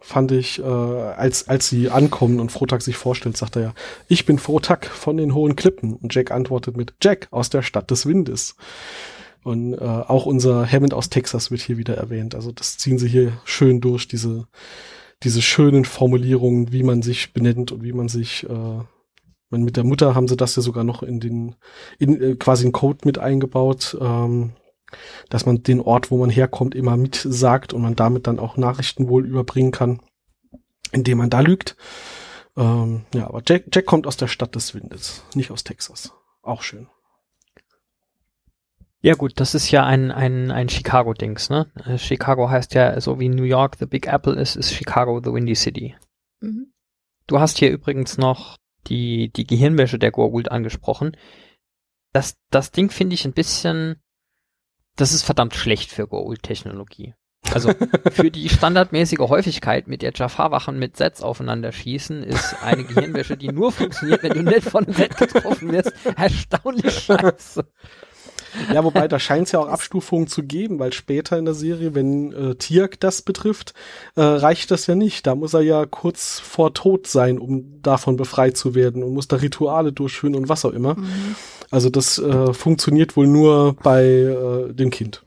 fand 0.05 0.32
ich, 0.32 0.59
äh, 0.59 0.62
als, 0.62 1.48
als 1.48 1.68
sie 1.68 1.88
ankommen 1.88 2.38
und 2.38 2.52
Frotak 2.52 2.82
sich 2.82 2.96
vorstellt, 2.96 3.38
sagt 3.38 3.57
er 3.57 3.62
ja, 3.62 3.74
ich 4.07 4.26
bin 4.26 4.38
Frotak 4.38 4.86
von 4.86 5.16
den 5.16 5.34
hohen 5.34 5.57
Klippen. 5.57 5.94
Und 5.94 6.14
Jack 6.14 6.30
antwortet 6.30 6.76
mit 6.76 6.94
Jack 7.02 7.28
aus 7.30 7.48
der 7.48 7.62
Stadt 7.62 7.90
des 7.90 8.05
Windes. 8.05 8.57
Und 9.44 9.74
äh, 9.74 9.78
auch 9.78 10.26
unser 10.26 10.70
Hammond 10.70 10.92
aus 10.92 11.09
Texas 11.09 11.50
wird 11.50 11.62
hier 11.62 11.78
wieder 11.78 11.96
erwähnt. 11.96 12.34
Also 12.34 12.52
das 12.52 12.76
ziehen 12.76 12.98
sie 12.98 13.09
hier 13.09 13.32
schön 13.44 13.80
durch, 13.80 14.07
diese, 14.07 14.46
diese 15.22 15.40
schönen 15.40 15.86
Formulierungen, 15.86 16.70
wie 16.70 16.82
man 16.82 17.00
sich 17.00 17.32
benennt 17.32 17.72
und 17.72 17.82
wie 17.82 17.92
man 17.92 18.09
sich 18.09 18.46
äh, 18.48 18.80
mit 19.50 19.76
der 19.76 19.84
Mutter 19.84 20.14
haben 20.14 20.28
sie 20.28 20.36
das 20.36 20.57
ja 20.57 20.62
sogar 20.62 20.84
noch 20.84 21.02
in 21.02 21.20
den, 21.20 21.55
in 21.98 22.20
äh, 22.20 22.34
quasi 22.34 22.64
einen 22.64 22.72
Code 22.72 23.00
mit 23.05 23.18
eingebaut, 23.18 23.96
ähm, 24.00 24.52
dass 25.28 25.47
man 25.47 25.62
den 25.62 25.80
Ort, 25.80 26.11
wo 26.11 26.18
man 26.18 26.30
herkommt, 26.30 26.74
immer 26.74 26.97
mit 26.97 27.16
sagt 27.16 27.72
und 27.72 27.82
man 27.82 27.97
damit 27.97 28.26
dann 28.26 28.38
auch 28.38 28.57
Nachrichten 28.57 29.09
wohl 29.09 29.26
überbringen 29.26 29.72
kann, 29.72 30.01
indem 30.92 31.18
man 31.18 31.30
da 31.30 31.40
lügt. 31.40 31.76
Ähm, 32.57 33.05
ja, 33.14 33.26
aber 33.26 33.42
Jack, 33.47 33.64
Jack 33.72 33.86
kommt 33.86 34.07
aus 34.07 34.16
der 34.16 34.28
Stadt 34.28 34.55
des 34.55 34.74
Windes, 34.74 35.24
nicht 35.34 35.51
aus 35.51 35.64
Texas. 35.64 36.12
Auch 36.42 36.62
schön. 36.62 36.88
Ja 39.05 39.14
gut, 39.14 39.32
das 39.36 39.55
ist 39.55 39.70
ja 39.70 39.84
ein, 39.84 40.11
ein, 40.11 40.51
ein 40.51 40.70
Chicago-Dings, 40.70 41.51
ne? 41.51 41.70
Äh, 41.84 41.99
Chicago 41.99 42.49
heißt 42.49 42.72
ja, 42.72 42.99
so 43.03 43.20
wie 43.20 43.28
New 43.28 43.42
York 43.42 43.76
the 43.78 43.84
Big 43.84 44.07
Apple 44.07 44.34
ist, 44.34 44.57
ist 44.57 44.72
Chicago 44.72 45.20
the 45.22 45.30
Windy 45.30 45.55
City. 45.55 45.95
Mhm. 46.40 46.72
Du 47.26 47.38
hast 47.38 47.59
hier 47.59 47.70
übrigens 47.70 48.16
noch 48.16 48.57
die, 48.86 49.30
die 49.30 49.47
Gehirnwäsche 49.47 49.99
der 49.99 50.12
Goa'uld 50.12 50.49
angesprochen. 50.49 51.16
Das, 52.12 52.36
das 52.51 52.70
Ding 52.70 52.90
finde 52.90 53.14
ich 53.14 53.26
ein 53.26 53.34
bisschen, 53.34 53.97
das 54.97 55.12
ist 55.12 55.22
verdammt 55.22 55.55
schlecht 55.55 55.90
für 55.90 56.05
Goa'uld-Technologie. 56.05 57.14
Also 57.53 57.72
für 58.11 58.30
die 58.30 58.49
standardmäßige 58.49 59.18
Häufigkeit, 59.18 59.86
mit 59.86 60.03
der 60.03 60.12
Jafar-Wachen 60.14 60.78
mit 60.78 60.97
Sets 60.97 61.22
aufeinander 61.22 61.72
schießen, 61.72 62.22
ist 62.22 62.62
eine 62.62 62.84
Gehirnwäsche, 62.84 63.36
die 63.36 63.49
nur 63.49 63.70
funktioniert, 63.70 64.22
wenn 64.22 64.32
du 64.32 64.42
nicht 64.42 64.62
von 64.62 64.84
einem 64.84 64.95
Set 64.95 65.16
getroffen 65.16 65.70
wirst, 65.72 65.92
erstaunlich 66.16 66.99
scheiße. 66.99 67.66
Ja, 68.72 68.84
wobei 68.84 69.09
da 69.09 69.18
scheint 69.18 69.46
es 69.46 69.52
ja 69.52 69.61
auch 69.61 69.68
Abstufungen 69.68 70.26
zu 70.26 70.42
geben, 70.42 70.78
weil 70.78 70.92
später 70.92 71.38
in 71.38 71.44
der 71.44 71.55
Serie, 71.55 71.94
wenn 71.94 72.32
äh, 72.32 72.55
Tiak 72.55 73.00
das 73.00 73.22
betrifft, 73.22 73.74
äh, 74.16 74.22
reicht 74.22 74.70
das 74.70 74.86
ja 74.86 74.94
nicht. 74.94 75.26
Da 75.26 75.34
muss 75.34 75.55
er 75.55 75.62
ja 75.62 75.86
kurz 75.86 76.40
vor 76.40 76.74
Tod 76.74 77.07
sein, 77.07 77.38
um 77.38 77.82
davon 77.82 78.16
befreit 78.16 78.57
zu 78.57 78.74
werden 78.74 79.02
und 79.02 79.14
muss 79.14 79.28
da 79.28 79.36
Rituale 79.36 79.92
durchführen 79.92 80.34
und 80.34 80.48
was 80.48 80.64
auch 80.64 80.72
immer. 80.72 80.94
Mhm. 80.94 81.36
Also 81.70 81.90
das 81.90 82.18
äh, 82.18 82.52
funktioniert 82.52 83.16
wohl 83.16 83.26
nur 83.26 83.74
bei 83.82 84.05
äh, 84.05 84.72
dem 84.72 84.90
Kind. 84.90 85.22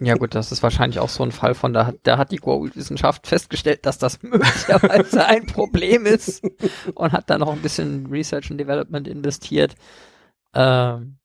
Ja 0.00 0.14
gut, 0.16 0.34
das 0.34 0.52
ist 0.52 0.62
wahrscheinlich 0.62 0.98
auch 0.98 1.08
so 1.08 1.22
ein 1.22 1.32
Fall 1.32 1.54
von, 1.54 1.72
da 1.72 1.86
hat, 1.86 1.96
da 2.02 2.18
hat 2.18 2.32
die 2.32 2.42
Wissenschaft 2.42 3.26
festgestellt, 3.26 3.86
dass 3.86 3.98
das 3.98 4.22
möglicherweise 4.22 5.24
ein 5.26 5.46
Problem 5.46 6.04
ist 6.04 6.42
und 6.94 7.12
hat 7.12 7.30
da 7.30 7.38
noch 7.38 7.52
ein 7.52 7.62
bisschen 7.62 8.06
Research 8.06 8.50
and 8.50 8.60
Development 8.60 9.08
investiert. 9.08 9.74
Ähm, 10.54 11.16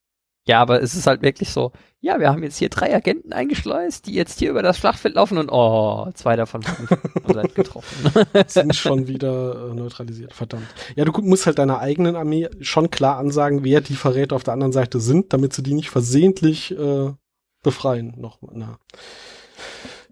ja, 0.47 0.61
aber 0.61 0.81
es 0.81 0.95
ist 0.95 1.07
halt 1.07 1.21
wirklich 1.21 1.49
so, 1.49 1.71
ja, 1.99 2.19
wir 2.19 2.29
haben 2.29 2.41
jetzt 2.41 2.57
hier 2.57 2.69
drei 2.69 2.95
Agenten 2.95 3.33
eingeschleust, 3.33 4.07
die 4.07 4.13
jetzt 4.13 4.39
hier 4.39 4.49
über 4.49 4.61
das 4.61 4.77
Schlachtfeld 4.77 5.15
laufen 5.15 5.37
und 5.37 5.49
oh, 5.51 6.09
zwei 6.13 6.35
davon 6.35 6.61
sind 6.61 7.55
getroffen. 7.55 8.11
Sind 8.47 8.75
schon 8.75 9.07
wieder 9.07 9.71
äh, 9.71 9.73
neutralisiert, 9.73 10.33
verdammt. 10.33 10.67
Ja, 10.95 11.05
du 11.05 11.11
musst 11.21 11.45
halt 11.45 11.59
deiner 11.59 11.79
eigenen 11.79 12.15
Armee 12.15 12.49
schon 12.61 12.89
klar 12.89 13.17
ansagen, 13.17 13.63
wer 13.63 13.81
die 13.81 13.95
Verräter 13.95 14.35
auf 14.35 14.43
der 14.43 14.53
anderen 14.53 14.73
Seite 14.73 14.99
sind, 14.99 15.33
damit 15.33 15.53
sie 15.53 15.63
die 15.63 15.73
nicht 15.73 15.89
versehentlich 15.89 16.71
äh, 16.77 17.11
befreien. 17.61 18.13
Noch, 18.17 18.39
na. 18.41 18.79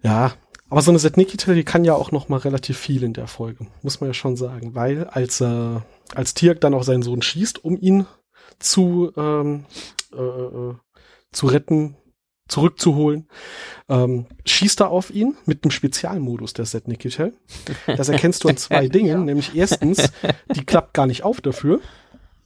Ja, 0.02 0.34
aber 0.68 0.82
so 0.82 0.90
eine 0.90 0.98
Setnikita, 0.98 1.54
die 1.54 1.64
kann 1.64 1.84
ja 1.84 1.94
auch 1.94 2.12
noch 2.12 2.28
mal 2.28 2.38
relativ 2.38 2.76
viel 2.76 3.04
in 3.04 3.12
der 3.12 3.28
Folge, 3.28 3.66
muss 3.82 4.00
man 4.00 4.10
ja 4.10 4.14
schon 4.14 4.36
sagen, 4.36 4.74
weil 4.74 5.04
als 5.04 5.40
äh, 5.40 5.80
als 6.14 6.34
Tirk 6.34 6.60
dann 6.60 6.74
auch 6.74 6.82
seinen 6.82 7.02
Sohn 7.02 7.22
schießt, 7.22 7.64
um 7.64 7.80
ihn 7.80 8.06
zu 8.58 9.12
ähm, 9.16 9.64
äh, 10.16 10.70
äh, 10.70 10.74
zu 11.32 11.46
retten, 11.46 11.96
zurückzuholen, 12.48 13.28
ähm, 13.88 14.26
schießt 14.44 14.80
er 14.80 14.90
auf 14.90 15.10
ihn 15.10 15.36
mit 15.46 15.64
dem 15.64 15.70
Spezialmodus 15.70 16.52
der 16.52 16.64
Set 16.64 16.88
Nikitel. 16.88 17.34
Das 17.86 18.08
erkennst 18.08 18.44
du 18.44 18.48
an 18.48 18.56
zwei 18.56 18.88
Dingen, 18.88 19.06
ja. 19.06 19.18
nämlich 19.18 19.54
erstens, 19.54 20.12
die 20.54 20.64
klappt 20.64 20.94
gar 20.94 21.06
nicht 21.06 21.24
auf 21.24 21.40
dafür. 21.40 21.80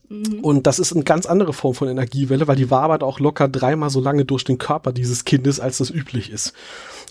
Mhm. 0.09 0.39
Und 0.41 0.67
das 0.67 0.79
ist 0.79 0.91
eine 0.91 1.03
ganz 1.03 1.25
andere 1.25 1.53
Form 1.53 1.73
von 1.73 1.87
Energiewelle, 1.87 2.47
weil 2.47 2.57
die 2.57 2.69
wabert 2.69 3.03
auch 3.03 3.19
locker 3.19 3.47
dreimal 3.47 3.89
so 3.89 4.01
lange 4.01 4.25
durch 4.25 4.43
den 4.43 4.57
Körper 4.57 4.91
dieses 4.91 5.23
Kindes, 5.23 5.59
als 5.59 5.77
das 5.77 5.89
üblich 5.89 6.31
ist. 6.31 6.53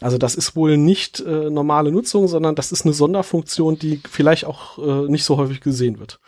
Also 0.01 0.19
das 0.19 0.35
ist 0.35 0.57
wohl 0.57 0.77
nicht 0.77 1.21
äh, 1.21 1.49
normale 1.49 1.93
Nutzung, 1.93 2.29
sondern 2.29 2.55
das 2.55 2.73
ist 2.73 2.85
eine 2.85 2.93
Sonderfunktion, 2.93 3.79
die 3.79 4.01
vielleicht 4.11 4.45
auch 4.45 4.79
äh, 4.79 5.11
nicht 5.11 5.25
so 5.25 5.37
häufig 5.37 5.61
gesehen 5.61 5.99
wird. 5.99 6.21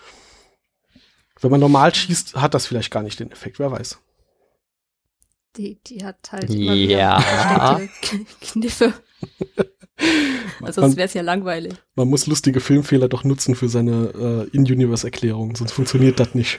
Wenn 1.41 1.51
man 1.51 1.61
normal 1.61 1.95
schießt, 1.95 2.37
hat 2.37 2.55
das 2.55 2.67
vielleicht 2.67 2.91
gar 2.91 3.03
nicht 3.03 3.19
den 3.19 3.33
Effekt, 3.33 3.59
wer 3.59 3.71
weiß. 3.71 3.99
Die, 5.57 5.79
die 5.87 6.05
hat 6.05 6.33
halt 6.33 6.51
immer 6.51 6.75
ja. 6.75 7.81
Kniffe. 8.41 8.95
also 10.63 10.81
sonst 10.81 10.97
wäre 10.97 11.07
es 11.07 11.15
ja 11.15 11.23
langweilig. 11.23 11.75
Man 11.95 12.09
muss 12.09 12.27
lustige 12.27 12.61
Filmfehler 12.61 13.09
doch 13.09 13.25
nutzen 13.25 13.55
für 13.55 13.69
seine 13.69 14.49
äh, 14.53 14.57
In-Universe-Erklärung, 14.57 15.55
sonst 15.57 15.73
funktioniert 15.73 16.19
das 16.21 16.35
nicht. 16.35 16.59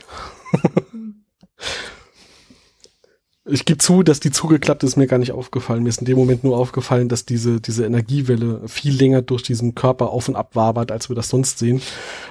Ich 3.46 3.66
gebe 3.66 3.78
zu, 3.78 4.04
dass 4.04 4.22
die 4.22 4.32
zugeklappt 4.32 4.84
ist 4.84 4.96
mir 4.96 5.06
gar 5.06 5.18
nicht 5.18 5.34
aufgefallen. 5.34 5.84
Mir 5.84 5.90
ist 5.90 6.00
in 6.00 6.06
dem 6.06 6.18
Moment 6.18 6.46
nur 6.46 6.58
aufgefallen, 6.58 7.10
dass 7.10 7.26
diese, 7.26 7.60
diese 7.60 7.86
Energiewelle 7.86 8.62
viel 8.70 8.96
länger 8.96 9.22
durch 9.22 9.44
diesen 9.44 9.76
Körper 9.76 10.12
auf 10.12 10.30
und 10.30 10.38
ab 10.38 10.56
wabert, 10.56 10.94
als 10.94 11.10
wir 11.10 11.16
das 11.18 11.28
sonst 11.28 11.60
sehen. 11.60 11.82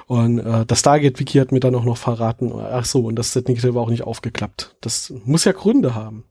Und 0.07 0.39
äh, 0.39 0.65
das 0.65 0.81
Stargate-Wiki 0.81 1.37
hat 1.37 1.53
mir 1.53 1.61
dann 1.61 1.75
auch 1.75 1.85
noch 1.85 1.99
verraten, 1.99 2.51
ach 2.55 2.87
so, 2.87 3.01
und 3.01 3.17
das 3.17 3.35
Setting 3.35 3.63
war 3.63 3.83
auch 3.83 3.91
nicht 3.91 4.05
aufgeklappt. 4.05 4.75
Das 4.81 5.13
muss 5.27 5.45
ja 5.45 5.53
Gründe 5.53 5.95
haben. 5.95 6.25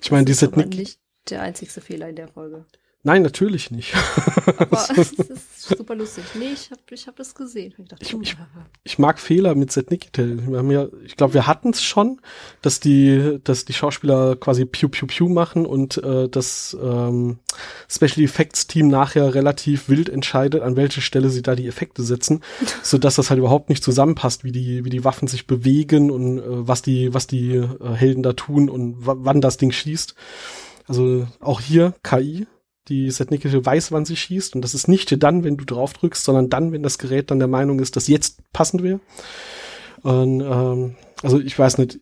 Ich 0.00 0.10
meine, 0.10 0.24
die 0.24 0.32
Setnik... 0.32 0.68
nicht 0.68 1.00
der 1.28 1.42
einzigste 1.42 1.80
Fehler 1.80 2.08
in 2.08 2.16
der 2.16 2.28
Folge. 2.28 2.64
Nein, 3.02 3.22
natürlich 3.22 3.70
nicht. 3.70 3.94
Aber 4.58 4.86
es 4.96 5.12
ist 5.12 5.62
super 5.62 5.94
lustig. 5.94 6.24
Nee, 6.38 6.52
ich 6.52 6.70
habe 6.70 6.82
ich 6.90 7.06
hab 7.06 7.16
das 7.16 7.34
gesehen. 7.34 7.72
Ich, 7.78 7.88
dachte, 7.88 8.04
ich, 8.04 8.12
ich, 8.12 8.36
ich, 8.84 8.98
mag 8.98 9.18
Fehler 9.18 9.54
mit 9.54 9.72
Seth 9.72 9.90
Nikitel. 9.90 10.46
Wir 10.46 10.58
haben 10.58 10.70
ja, 10.70 10.86
ich 11.04 11.16
glaube, 11.16 11.32
wir 11.32 11.46
hatten 11.46 11.70
es 11.70 11.82
schon, 11.82 12.20
dass 12.60 12.78
die, 12.78 13.38
dass 13.42 13.64
die 13.64 13.72
Schauspieler 13.72 14.36
quasi 14.36 14.66
Piu 14.66 14.90
Piu 14.90 15.06
Piu 15.06 15.28
machen 15.30 15.64
und 15.64 15.96
äh, 16.02 16.28
das 16.28 16.76
ähm, 16.82 17.38
Special 17.88 18.20
Effects 18.20 18.66
Team 18.66 18.88
nachher 18.88 19.34
relativ 19.34 19.88
wild 19.88 20.10
entscheidet, 20.10 20.62
an 20.62 20.76
welche 20.76 21.00
Stelle 21.00 21.30
sie 21.30 21.42
da 21.42 21.54
die 21.54 21.68
Effekte 21.68 22.02
setzen, 22.02 22.42
so 22.82 22.98
dass 22.98 23.14
das 23.14 23.30
halt 23.30 23.38
überhaupt 23.38 23.70
nicht 23.70 23.82
zusammenpasst, 23.82 24.44
wie 24.44 24.52
die, 24.52 24.84
wie 24.84 24.90
die 24.90 25.04
Waffen 25.04 25.26
sich 25.26 25.46
bewegen 25.46 26.10
und 26.10 26.38
äh, 26.38 26.42
was 26.46 26.82
die, 26.82 27.14
was 27.14 27.26
die 27.26 27.54
äh, 27.54 27.94
Helden 27.94 28.22
da 28.22 28.34
tun 28.34 28.68
und 28.68 28.96
wann 28.98 29.40
das 29.40 29.56
Ding 29.56 29.72
schießt. 29.72 30.14
Also 30.86 31.26
auch 31.40 31.60
hier 31.60 31.94
KI 32.02 32.46
die 32.88 33.10
Setnikische 33.10 33.64
weiß, 33.64 33.92
wann 33.92 34.04
sie 34.04 34.16
schießt. 34.16 34.54
Und 34.54 34.62
das 34.62 34.74
ist 34.74 34.88
nicht 34.88 35.22
dann, 35.22 35.44
wenn 35.44 35.56
du 35.56 35.64
drauf 35.64 35.92
drückst, 35.92 36.24
sondern 36.24 36.50
dann, 36.50 36.72
wenn 36.72 36.82
das 36.82 36.98
Gerät 36.98 37.30
dann 37.30 37.38
der 37.38 37.48
Meinung 37.48 37.78
ist, 37.80 37.96
dass 37.96 38.08
jetzt 38.08 38.42
passend 38.52 38.82
wäre. 38.82 39.00
Und 40.02 40.40
ähm, 40.40 40.96
also 41.22 41.38
ich 41.38 41.58
weiß 41.58 41.78
nicht, 41.78 42.00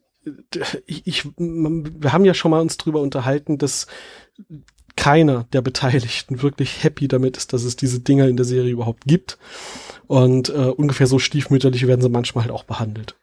ich, 0.87 1.07
ich, 1.07 1.25
wir 1.37 2.13
haben 2.13 2.25
ja 2.25 2.35
schon 2.35 2.51
mal 2.51 2.61
uns 2.61 2.77
drüber 2.77 3.01
unterhalten, 3.01 3.59
dass 3.59 3.87
keiner 4.97 5.45
der 5.53 5.63
Beteiligten 5.63 6.43
wirklich 6.43 6.83
happy 6.83 7.09
damit 7.09 7.37
ist, 7.37 7.53
dass 7.53 7.63
es 7.63 7.77
diese 7.77 8.01
Dinger 8.01 8.27
in 8.27 8.37
der 8.37 8.45
Serie 8.45 8.73
überhaupt 8.73 9.05
gibt. 9.07 9.39
Und 10.07 10.49
äh, 10.49 10.71
ungefähr 10.71 11.07
so 11.07 11.19
stiefmütterlich 11.19 11.87
werden 11.87 12.01
sie 12.01 12.09
manchmal 12.09 12.45
halt 12.45 12.53
auch 12.53 12.65
behandelt. 12.65 13.15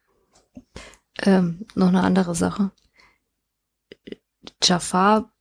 Ähm, 1.22 1.66
noch 1.76 1.90
eine 1.90 2.04
andere 2.04 2.36
Sache. 2.36 2.72
Jafar 4.64 5.32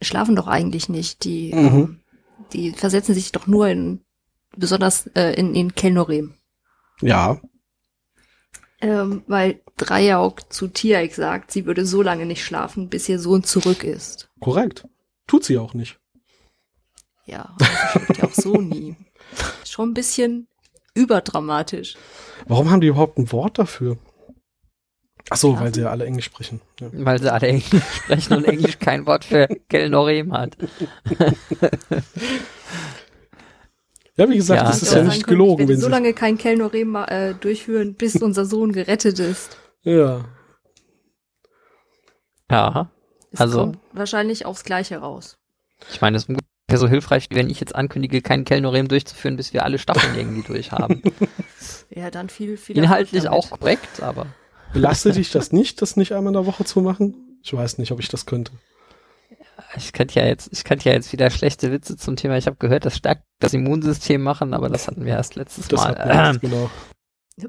schlafen 0.00 0.36
doch 0.36 0.46
eigentlich 0.46 0.88
nicht. 0.88 1.24
Die, 1.24 1.52
mhm. 1.54 2.00
die 2.52 2.72
versetzen 2.72 3.14
sich 3.14 3.32
doch 3.32 3.46
nur 3.46 3.68
in, 3.68 4.00
besonders 4.56 5.06
äh, 5.14 5.32
in, 5.34 5.54
in 5.54 5.74
Kelnorem. 5.74 6.34
Ja. 7.00 7.40
Ähm, 8.80 9.22
weil 9.26 9.60
Dreieck 9.76 10.52
zu 10.52 10.68
Tiaik 10.68 11.14
sagt, 11.14 11.50
sie 11.50 11.66
würde 11.66 11.84
so 11.84 12.02
lange 12.02 12.26
nicht 12.26 12.44
schlafen, 12.44 12.88
bis 12.88 13.08
ihr 13.08 13.18
Sohn 13.18 13.44
zurück 13.44 13.84
ist. 13.84 14.30
Korrekt. 14.40 14.86
Tut 15.26 15.44
sie 15.44 15.58
auch 15.58 15.74
nicht. 15.74 15.98
Ja, 17.26 17.54
das 17.58 18.18
ja 18.18 18.24
auch 18.24 18.34
so 18.34 18.54
nie. 18.60 18.96
Schon 19.64 19.90
ein 19.90 19.94
bisschen 19.94 20.48
überdramatisch. 20.94 21.96
Warum 22.46 22.70
haben 22.70 22.80
die 22.80 22.88
überhaupt 22.88 23.18
ein 23.18 23.30
Wort 23.32 23.58
dafür? 23.58 23.98
Ach 25.30 25.36
so, 25.36 25.58
weil 25.60 25.72
sie 25.72 25.82
ja 25.82 25.90
alle 25.90 26.04
Englisch 26.06 26.24
sprechen. 26.24 26.60
Ja. 26.80 26.88
Weil 26.92 27.20
sie 27.20 27.32
alle 27.32 27.46
Englisch 27.46 27.84
sprechen 27.94 28.34
und 28.34 28.44
Englisch 28.44 28.80
kein 28.80 29.06
Wort 29.06 29.24
für 29.24 29.46
Kelnorem 29.68 30.32
hat. 30.32 30.56
ja, 34.16 34.28
wie 34.28 34.36
gesagt, 34.36 34.60
ja, 34.60 34.66
das 34.66 34.82
ist 34.82 34.92
ja, 34.92 34.98
ja 34.98 35.04
nicht 35.04 35.28
gelogen. 35.28 35.68
Wenn 35.68 35.80
so 35.80 35.88
lange 35.88 36.12
kein 36.14 36.36
Kelnorem 36.36 36.96
äh, 36.96 37.34
durchführen, 37.34 37.94
bis 37.94 38.16
unser 38.22 38.44
Sohn 38.44 38.72
gerettet 38.72 39.20
ist. 39.20 39.56
Ja. 39.82 40.24
Ja. 42.50 42.90
Es 43.30 43.40
also. 43.40 43.58
Kommt 43.58 43.78
wahrscheinlich 43.92 44.46
aufs 44.46 44.64
Gleiche 44.64 44.98
raus. 44.98 45.38
Ich 45.92 46.00
meine, 46.00 46.16
es 46.16 46.24
ist 46.24 46.28
ungefähr 46.28 46.78
so 46.78 46.88
hilfreich, 46.88 47.30
wie 47.30 47.36
wenn 47.36 47.48
ich 47.48 47.60
jetzt 47.60 47.76
ankündige, 47.76 48.20
kein 48.20 48.44
Kellnorem 48.44 48.88
durchzuführen, 48.88 49.36
bis 49.36 49.52
wir 49.52 49.64
alle 49.64 49.78
Staffeln 49.78 50.16
irgendwie 50.16 50.42
durch 50.42 50.72
haben. 50.72 51.02
Ja, 51.92 52.08
dann 52.08 52.28
viel, 52.28 52.56
viel. 52.56 52.78
Inhaltlich 52.78 53.28
auch 53.28 53.50
korrekt, 53.50 54.00
aber. 54.00 54.26
Belastet 54.72 55.16
dich 55.16 55.30
das 55.30 55.52
nicht, 55.52 55.82
das 55.82 55.96
nicht 55.96 56.12
einmal 56.12 56.30
in 56.30 56.34
der 56.34 56.46
Woche 56.46 56.64
zu 56.64 56.80
machen? 56.80 57.38
Ich 57.42 57.52
weiß 57.52 57.78
nicht, 57.78 57.92
ob 57.92 58.00
ich 58.00 58.08
das 58.08 58.26
könnte. 58.26 58.52
Ich 59.76 59.92
könnte 59.92 60.18
ja 60.18 60.26
jetzt, 60.26 60.48
ich 60.52 60.64
könnte 60.64 60.88
ja 60.88 60.94
jetzt 60.94 61.12
wieder 61.12 61.30
schlechte 61.30 61.70
Witze 61.72 61.96
zum 61.96 62.16
Thema. 62.16 62.36
Ich 62.36 62.46
habe 62.46 62.56
gehört, 62.56 62.84
das 62.84 62.96
stärkt 62.96 63.24
das 63.38 63.52
Immunsystem 63.52 64.22
machen, 64.22 64.54
aber 64.54 64.68
das 64.68 64.86
hatten 64.86 65.04
wir 65.04 65.12
erst 65.12 65.36
letztes 65.36 65.68
das 65.68 65.80
Mal. 65.80 65.94
Erst, 65.94 66.40
genau. 66.40 66.70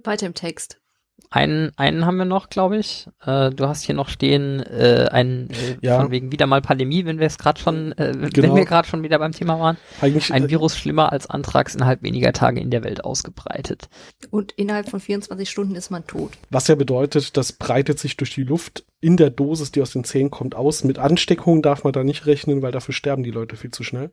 Weiter 0.04 0.26
im 0.26 0.34
Text. 0.34 0.81
Einen, 1.30 1.72
einen 1.78 2.06
haben 2.06 2.18
wir 2.18 2.26
noch, 2.26 2.50
glaube 2.50 2.78
ich. 2.78 3.08
Äh, 3.26 3.52
du 3.52 3.68
hast 3.68 3.84
hier 3.84 3.96
noch 3.96 4.10
stehen, 4.10 4.60
äh, 4.60 5.08
ein 5.12 5.50
äh, 5.50 5.78
ja. 5.86 6.00
von 6.00 6.12
wegen 6.12 6.32
wieder 6.32 6.46
mal 6.48 6.62
Pandemie, 6.62 7.06
wenn 7.06 7.20
wir 7.20 7.28
es 7.28 7.38
gerade 7.38 7.60
schon, 7.60 7.94
äh, 7.94 8.14
genau. 8.34 8.50
wenn 8.50 8.56
wir 8.56 8.66
gerade 8.66 8.88
schon 8.88 9.04
wieder 9.04 9.20
beim 9.20 9.32
Thema 9.32 9.60
waren. 9.60 9.78
Eigentlich, 10.02 10.34
ein 10.34 10.46
äh, 10.46 10.50
Virus 10.50 10.78
schlimmer 10.78 11.12
als 11.12 11.30
Anthrax 11.30 11.76
innerhalb 11.76 12.04
weniger 12.04 12.34
Tage 12.34 12.60
in 12.60 12.70
der 12.70 12.84
Welt 12.84 13.06
ausgebreitet. 13.06 13.90
Und 14.30 14.52
innerhalb 14.54 14.90
von 14.90 15.00
24 15.00 15.50
Stunden 15.50 15.76
ist 15.76 15.90
man 15.90 16.06
tot. 16.06 16.32
Was 16.50 16.68
ja 16.68 16.76
bedeutet, 16.76 17.38
das 17.38 17.54
breitet 17.54 18.00
sich 18.00 18.18
durch 18.18 18.34
die 18.34 18.44
Luft 18.44 18.86
in 19.00 19.18
der 19.18 19.30
Dosis, 19.30 19.72
die 19.72 19.82
aus 19.82 19.92
den 19.92 20.04
Zähnen 20.04 20.32
kommt, 20.32 20.56
aus. 20.56 20.84
Mit 20.84 21.00
Ansteckungen 21.00 21.62
darf 21.62 21.84
man 21.84 21.94
da 21.94 22.04
nicht 22.04 22.26
rechnen, 22.26 22.62
weil 22.62 22.72
dafür 22.72 22.94
sterben 22.94 23.24
die 23.24 23.32
Leute 23.32 23.56
viel 23.56 23.72
zu 23.72 23.84
schnell. 23.84 24.12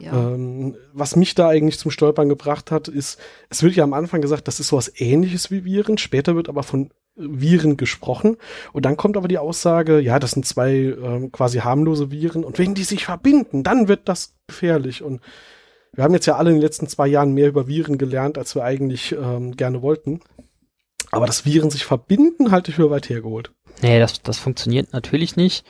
Ja. 0.00 0.12
Ähm, 0.12 0.76
was 0.92 1.16
mich 1.16 1.34
da 1.34 1.48
eigentlich 1.48 1.78
zum 1.78 1.90
Stolpern 1.90 2.28
gebracht 2.28 2.70
hat, 2.70 2.88
ist, 2.88 3.18
es 3.48 3.62
wird 3.62 3.74
ja 3.74 3.84
am 3.84 3.92
Anfang 3.92 4.20
gesagt, 4.20 4.48
das 4.48 4.60
ist 4.60 4.68
sowas 4.68 4.92
ähnliches 4.96 5.50
wie 5.50 5.64
Viren, 5.64 5.98
später 5.98 6.36
wird 6.36 6.48
aber 6.48 6.62
von 6.62 6.90
Viren 7.16 7.76
gesprochen 7.76 8.36
und 8.72 8.84
dann 8.84 8.96
kommt 8.96 9.16
aber 9.16 9.28
die 9.28 9.38
Aussage, 9.38 10.00
ja, 10.00 10.18
das 10.18 10.32
sind 10.32 10.46
zwei 10.46 10.72
ähm, 10.72 11.32
quasi 11.32 11.58
harmlose 11.58 12.10
Viren 12.10 12.44
und 12.44 12.58
wenn 12.58 12.74
die 12.74 12.84
sich 12.84 13.04
verbinden, 13.04 13.62
dann 13.62 13.88
wird 13.88 14.08
das 14.08 14.34
gefährlich 14.46 15.02
und 15.02 15.20
wir 15.92 16.04
haben 16.04 16.14
jetzt 16.14 16.26
ja 16.26 16.36
alle 16.36 16.50
in 16.50 16.56
den 16.56 16.62
letzten 16.62 16.86
zwei 16.86 17.08
Jahren 17.08 17.34
mehr 17.34 17.48
über 17.48 17.66
Viren 17.66 17.98
gelernt, 17.98 18.38
als 18.38 18.54
wir 18.54 18.64
eigentlich 18.64 19.12
ähm, 19.12 19.56
gerne 19.56 19.82
wollten. 19.82 20.20
Aber 21.10 21.26
dass 21.26 21.44
Viren 21.44 21.70
sich 21.70 21.84
verbinden, 21.84 22.52
halte 22.52 22.70
ich 22.70 22.76
für 22.76 22.90
weit 22.90 23.08
hergeholt. 23.08 23.50
Nee, 23.82 23.98
das, 23.98 24.22
das 24.22 24.38
funktioniert 24.38 24.92
natürlich 24.92 25.34
nicht. 25.34 25.64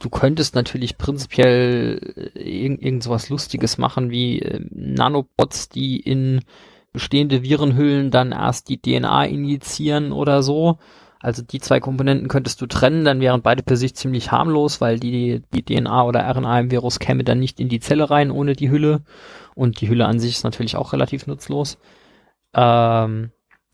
Du 0.00 0.10
könntest 0.10 0.54
natürlich 0.54 0.98
prinzipiell 0.98 2.32
äh, 2.34 2.62
irgend, 2.62 2.82
irgend 2.82 3.02
sowas 3.02 3.28
Lustiges 3.28 3.78
machen 3.78 4.10
wie 4.10 4.40
äh, 4.40 4.64
Nanobots, 4.70 5.68
die 5.68 6.00
in 6.00 6.40
bestehende 6.92 7.42
Virenhüllen 7.42 8.10
dann 8.10 8.32
erst 8.32 8.68
die 8.68 8.80
DNA 8.80 9.26
injizieren 9.26 10.12
oder 10.12 10.42
so. 10.42 10.78
Also 11.20 11.42
die 11.42 11.60
zwei 11.60 11.80
Komponenten 11.80 12.28
könntest 12.28 12.60
du 12.60 12.66
trennen, 12.66 13.04
dann 13.04 13.20
wären 13.20 13.42
beide 13.42 13.62
für 13.66 13.76
sich 13.76 13.94
ziemlich 13.94 14.32
harmlos, 14.32 14.80
weil 14.80 14.98
die, 14.98 15.42
die 15.54 15.62
DNA 15.62 16.04
oder 16.04 16.20
RNA 16.28 16.60
im 16.60 16.70
Virus 16.70 16.98
käme 16.98 17.24
dann 17.24 17.40
nicht 17.40 17.58
in 17.58 17.68
die 17.68 17.80
Zelle 17.80 18.10
rein 18.10 18.30
ohne 18.30 18.54
die 18.54 18.70
Hülle. 18.70 19.02
Und 19.54 19.80
die 19.80 19.88
Hülle 19.88 20.06
an 20.06 20.18
sich 20.18 20.32
ist 20.32 20.44
natürlich 20.44 20.76
auch 20.76 20.92
relativ 20.92 21.26
nutzlos. 21.26 21.78
Ähm, 22.54 23.30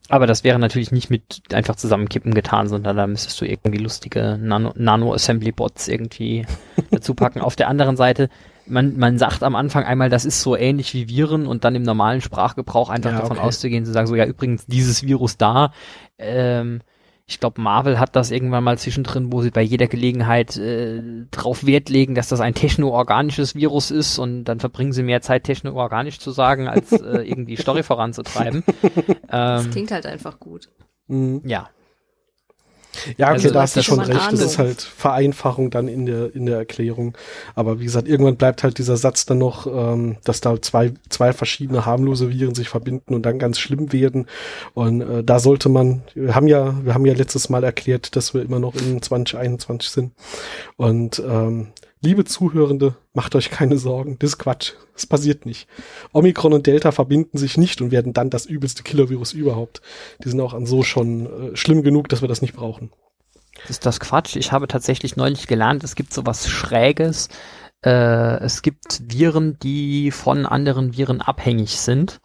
aber 0.09 0.27
das 0.27 0.45
wäre 0.45 0.59
natürlich 0.59 0.93
nicht 0.93 1.11
mit 1.11 1.43
einfach 1.53 1.77
zusammenkippen 1.77 2.35
getan, 2.35 2.69
sondern 2.69 2.97
da 2.97 3.07
müsstest 3.07 3.41
du 3.41 3.45
irgendwie 3.45 3.79
lustige 3.79 4.39
Nano-Assembly-Bots 4.41 5.89
irgendwie 5.89 6.45
dazu 6.91 7.15
packen. 7.15 7.41
Auf 7.41 7.57
der 7.57 7.69
anderen 7.69 7.97
Seite, 7.97 8.29
man, 8.67 8.97
man 8.97 9.19
sagt 9.19 9.43
am 9.43 9.55
Anfang 9.55 9.85
einmal, 9.85 10.11
das 10.11 10.25
ist 10.25 10.43
so 10.43 10.57
ähnlich 10.57 10.95
wie 10.95 11.09
Viren 11.09 11.47
und 11.47 11.65
dann 11.65 11.75
im 11.75 11.83
normalen 11.83 12.21
Sprachgebrauch 12.21 12.91
einfach 12.91 13.13
Ja, 13.13 13.21
davon 13.21 13.39
okay. 13.39 13.47
auszugehen, 13.47 13.85
zu 13.85 13.93
sagen, 13.93 14.07
so 14.07 14.17
ja, 14.17 14.27
übrigens, 14.27 14.67
dieses 14.67 15.05
Virus 15.05 15.37
da, 15.37 15.73
ähm, 16.19 16.81
ich 17.27 17.41
glaube, 17.41 17.61
Marvel 17.61 17.99
hat 17.99 18.17
das 18.17 18.31
irgendwann 18.31 18.65
mal 18.65 18.79
zwischendrin, 18.79 19.33
wo 19.33 19.43
sie 19.43 19.51
bei 19.51 19.63
jeder 19.63 19.87
Gelegenheit 19.87 20.57
äh, 20.57 21.03
drauf 21.31 21.65
Wert 21.65 21.89
legen, 21.89 22.15
dass 22.15 22.29
das 22.29 22.41
ein 22.41 22.55
techno-organisches 22.55 23.55
Virus 23.55 23.91
ist 23.91 24.19
und 24.19 24.45
dann 24.45 24.61
verbringen 24.61 24.93
sie 24.93 25.03
mehr 25.03 25.23
Zeit, 25.23 25.45
techno-organisch 25.45 26.19
zu 26.19 26.31
sagen, 26.31 26.69
als 26.69 26.93
äh, 26.93 27.23
irgendwie 27.23 27.57
Story 27.57 27.83
voranzutreiben. 27.83 28.65
Das 29.29 29.65
ähm, 29.65 29.71
klingt 29.71 29.91
halt 29.91 30.05
einfach 30.05 30.39
gut. 30.39 30.69
Mhm. 31.07 31.41
ja, 31.45 31.71
Ja, 33.17 33.29
okay, 33.29 33.35
Also, 33.35 33.51
da 33.51 33.63
hast 33.63 33.77
du 33.77 33.83
schon 33.83 34.01
recht. 34.01 34.33
Das 34.33 34.41
ist 34.41 34.59
Ahnung. 34.59 34.69
halt 34.69 34.83
Vereinfachung 34.83 35.71
dann 35.71 35.89
in 35.89 36.07
der, 36.07 36.35
in 36.35 36.47
der 36.47 36.59
Erklärung. 36.59 37.17
Aber 37.55 37.81
wie 37.81 37.85
gesagt, 37.85 38.09
irgendwann 38.09 38.37
bleibt 38.37 38.63
halt 38.63 38.79
dieser 38.79 38.97
Satz 38.97 39.27
dann 39.27 39.39
noch, 39.39 39.67
ähm, 39.67 40.17
dass 40.25 40.41
da 40.41 40.61
zwei, 40.61 40.93
zwei 41.09 41.33
verschiedene 41.33 41.87
harmlose 41.87 42.31
Viren 42.31 42.55
sich 42.55 42.69
verbinden 42.69 43.15
und 43.15 43.23
dann 43.25 43.39
ganz 43.39 43.59
schlimm 43.59 43.93
werden. 43.93 44.27
Und 44.75 45.01
äh, 45.01 45.25
da 45.25 45.39
sollte 45.39 45.69
man, 45.69 46.03
wir 46.15 46.35
haben 46.35 46.49
ja, 46.49 46.75
wir 46.85 46.95
haben 46.95 47.07
ja 47.07 47.15
letztes 47.15 47.49
Mal 47.49 47.65
erklärt, 47.65 48.15
dass 48.17 48.35
wir 48.35 48.43
immer 48.43 48.59
noch 48.59 48.75
in 48.75 49.01
2021 49.01 49.91
sind. 49.91 50.13
Und 50.77 51.23
ähm, 51.27 51.69
liebe 52.03 52.25
Zuhörende, 52.25 52.97
macht 53.15 53.35
euch 53.35 53.51
keine 53.51 53.79
Sorgen. 53.79 54.17
Das 54.19 54.31
ist 54.31 54.39
Quatsch. 54.39 54.73
Das 54.95 55.07
passiert 55.07 55.47
nicht. 55.47 55.69
Omikron 56.13 56.53
und 56.53 56.67
Delta 56.67 56.93
verbinden 56.93 57.39
sich 57.39 57.57
nicht 57.57 57.81
und 57.81 57.91
werden 57.91 58.13
dann 58.13 58.29
das 58.29 58.47
übelste 58.47 58.83
Killer-Virus 58.83 59.33
überhaupt. 59.33 59.81
Die 60.23 60.29
sind 60.29 60.41
auch 60.41 60.53
an 60.53 60.67
so 60.67 60.83
schon 60.83 61.53
äh, 61.53 61.57
schlimm 61.57 61.83
genug, 61.83 62.09
dass 62.09 62.21
wir 62.21 62.29
das 62.29 62.43
nicht 62.43 62.55
brauchen. 62.55 62.91
ist 63.69 63.87
das 63.87 64.01
Quatsch. 64.01 64.37
Ich 64.37 64.53
habe 64.53 64.69
tatsächlich 64.69 65.17
neulich 65.17 65.47
gelernt, 65.47 65.85
es 65.85 65.95
gibt 65.95 66.13
sowas 66.13 66.49
Schräges. 66.49 67.29
Äh, 67.85 68.39
es 68.41 68.63
gibt 68.63 69.03
Viren, 69.09 69.59
die 69.63 70.11
von 70.11 70.45
anderen 70.45 70.97
Viren 70.97 71.21
abhängig 71.21 71.81
sind. 71.81 72.21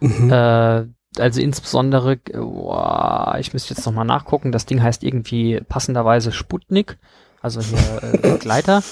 Mhm. 0.00 0.30
Äh, 0.30 0.86
also 1.18 1.40
insbesondere, 1.40 2.16
boah, 2.16 3.36
ich 3.38 3.52
müsste 3.52 3.74
jetzt 3.74 3.86
nochmal 3.86 4.04
nachgucken, 4.04 4.50
das 4.50 4.66
Ding 4.66 4.82
heißt 4.82 5.04
irgendwie 5.04 5.60
passenderweise 5.68 6.32
Sputnik, 6.32 6.98
also 7.44 7.60
hier 7.60 8.02
äh, 8.24 8.38
Gleiter. 8.38 8.82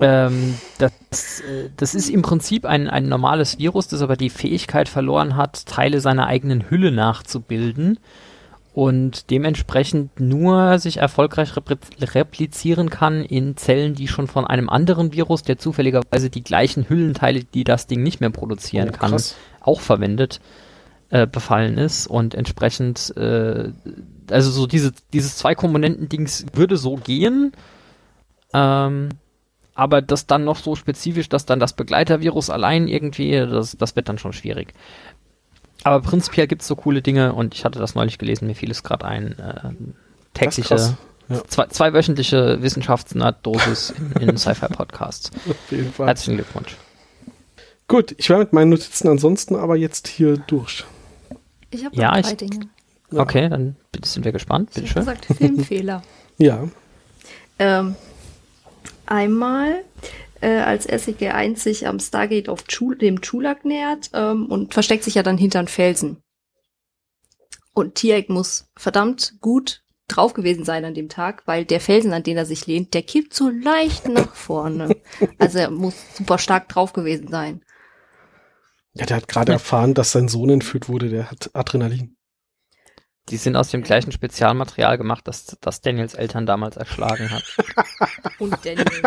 ähm, 0.00 0.54
das, 0.78 1.40
äh, 1.40 1.70
das 1.76 1.94
ist 1.94 2.10
im 2.10 2.22
Prinzip 2.22 2.66
ein, 2.66 2.88
ein 2.88 3.08
normales 3.08 3.58
Virus, 3.58 3.86
das 3.86 4.02
aber 4.02 4.16
die 4.16 4.30
Fähigkeit 4.30 4.88
verloren 4.88 5.36
hat, 5.36 5.66
Teile 5.66 6.00
seiner 6.00 6.26
eigenen 6.26 6.68
Hülle 6.70 6.90
nachzubilden 6.90 7.98
und 8.74 9.30
dementsprechend 9.30 10.18
nur 10.18 10.78
sich 10.78 10.96
erfolgreich 10.96 11.52
repli- 11.52 12.14
replizieren 12.14 12.90
kann 12.90 13.22
in 13.22 13.56
Zellen, 13.56 13.94
die 13.94 14.08
schon 14.08 14.26
von 14.26 14.46
einem 14.46 14.68
anderen 14.68 15.12
Virus, 15.12 15.42
der 15.42 15.58
zufälligerweise 15.58 16.30
die 16.30 16.42
gleichen 16.42 16.88
Hüllenteile, 16.88 17.44
die 17.44 17.64
das 17.64 17.86
Ding 17.86 18.02
nicht 18.02 18.20
mehr 18.20 18.30
produzieren 18.30 18.90
Oh, 18.92 18.98
kann, 18.98 19.22
auch 19.60 19.80
verwendet, 19.80 20.40
äh, 21.10 21.26
befallen 21.26 21.78
ist 21.78 22.06
und 22.06 22.34
entsprechend, 22.34 23.14
äh, 23.16 23.68
also 24.32 24.50
so 24.50 24.66
diese, 24.66 24.92
dieses 25.12 25.36
Zwei-Komponenten-Dings 25.36 26.46
würde 26.52 26.76
so 26.76 26.96
gehen, 26.96 27.52
ähm, 28.54 29.10
aber 29.74 30.02
das 30.02 30.26
dann 30.26 30.44
noch 30.44 30.56
so 30.56 30.76
spezifisch, 30.76 31.28
dass 31.28 31.46
dann 31.46 31.60
das 31.60 31.72
Begleitervirus 31.74 32.50
allein 32.50 32.88
irgendwie, 32.88 33.32
das, 33.32 33.76
das 33.78 33.96
wird 33.96 34.08
dann 34.08 34.18
schon 34.18 34.32
schwierig. 34.32 34.74
Aber 35.84 36.00
prinzipiell 36.00 36.46
gibt's 36.46 36.66
so 36.68 36.76
coole 36.76 37.02
Dinge 37.02 37.32
und 37.32 37.54
ich 37.54 37.64
hatte 37.64 37.78
das 37.78 37.94
neulich 37.94 38.18
gelesen, 38.18 38.46
mir 38.46 38.54
fiel 38.54 38.70
es 38.70 38.82
gerade 38.82 39.04
ein, 39.06 39.38
äh, 39.38 39.70
tägliche. 40.34 40.76
Ja. 41.28 41.44
zwei, 41.48 41.66
zweiwöchentliche 41.66 42.62
Wissenschaftsnerd-Dosis 42.62 43.94
in, 44.20 44.28
in 44.28 44.36
Sci-Fi-Podcasts. 44.36 45.30
Auf 45.48 45.70
jeden 45.72 45.92
Fall. 45.92 46.06
Herzlichen 46.08 46.36
Glückwunsch. 46.36 46.76
Gut, 47.88 48.14
ich 48.18 48.28
war 48.30 48.38
mit 48.38 48.52
meinen 48.52 48.70
Notizen 48.70 49.08
ansonsten 49.08 49.56
aber 49.56 49.76
jetzt 49.76 50.06
hier 50.08 50.36
durch. 50.36 50.84
Ich 51.70 51.84
habe 51.84 51.96
Ja, 51.96 52.10
noch 52.12 52.18
ich- 52.18 52.26
drei 52.26 52.34
Dinge. 52.34 52.68
Ja. 53.12 53.20
Okay, 53.22 53.48
dann 53.48 53.76
sind 54.02 54.24
wir 54.24 54.32
gespannt. 54.32 54.70
Ich 54.72 54.94
habe 54.94 55.04
Bitteschön. 55.04 55.04
gesagt, 55.04 55.26
Filmfehler. 55.38 56.02
Ja. 56.38 56.66
ähm, 57.58 57.94
einmal, 59.06 59.84
äh, 60.40 60.58
als 60.58 60.88
SEG-1 60.88 61.58
sich 61.58 61.86
am 61.86 62.00
Stargate 62.00 62.48
auf 62.48 62.64
Chul 62.64 62.96
dem 62.96 63.20
Chulak 63.20 63.64
nähert 63.64 64.10
ähm, 64.14 64.46
und 64.46 64.72
versteckt 64.74 65.04
sich 65.04 65.14
ja 65.14 65.22
dann 65.22 65.38
hinter 65.38 65.60
einen 65.60 65.68
Felsen. 65.68 66.22
Und 67.74 67.94
Tiaik 67.94 68.28
muss 68.28 68.66
verdammt 68.76 69.34
gut 69.40 69.82
drauf 70.08 70.34
gewesen 70.34 70.64
sein 70.64 70.84
an 70.84 70.94
dem 70.94 71.08
Tag, 71.08 71.42
weil 71.46 71.64
der 71.64 71.80
Felsen, 71.80 72.12
an 72.12 72.22
den 72.22 72.36
er 72.36 72.46
sich 72.46 72.66
lehnt, 72.66 72.92
der 72.94 73.02
kippt 73.02 73.34
so 73.34 73.48
leicht 73.48 74.08
nach 74.08 74.34
vorne. 74.34 74.96
Also 75.38 75.58
er 75.58 75.70
muss 75.70 75.94
super 76.16 76.38
stark 76.38 76.68
drauf 76.68 76.92
gewesen 76.92 77.28
sein. 77.28 77.62
Ja, 78.94 79.06
der 79.06 79.16
hat 79.18 79.28
gerade 79.28 79.52
erfahren, 79.52 79.94
dass 79.94 80.12
sein 80.12 80.28
Sohn 80.28 80.50
entführt 80.50 80.88
wurde, 80.88 81.08
der 81.08 81.30
hat 81.30 81.50
Adrenalin. 81.54 82.16
Die 83.28 83.36
sind 83.36 83.56
aus 83.56 83.70
dem 83.70 83.82
gleichen 83.82 84.12
Spezialmaterial 84.12 84.98
gemacht, 84.98 85.26
das, 85.28 85.56
das 85.60 85.80
Daniels 85.80 86.14
Eltern 86.14 86.44
damals 86.44 86.76
erschlagen 86.76 87.30
hat. 87.30 87.44
Und 88.38 88.58
Daniel. 88.64 89.02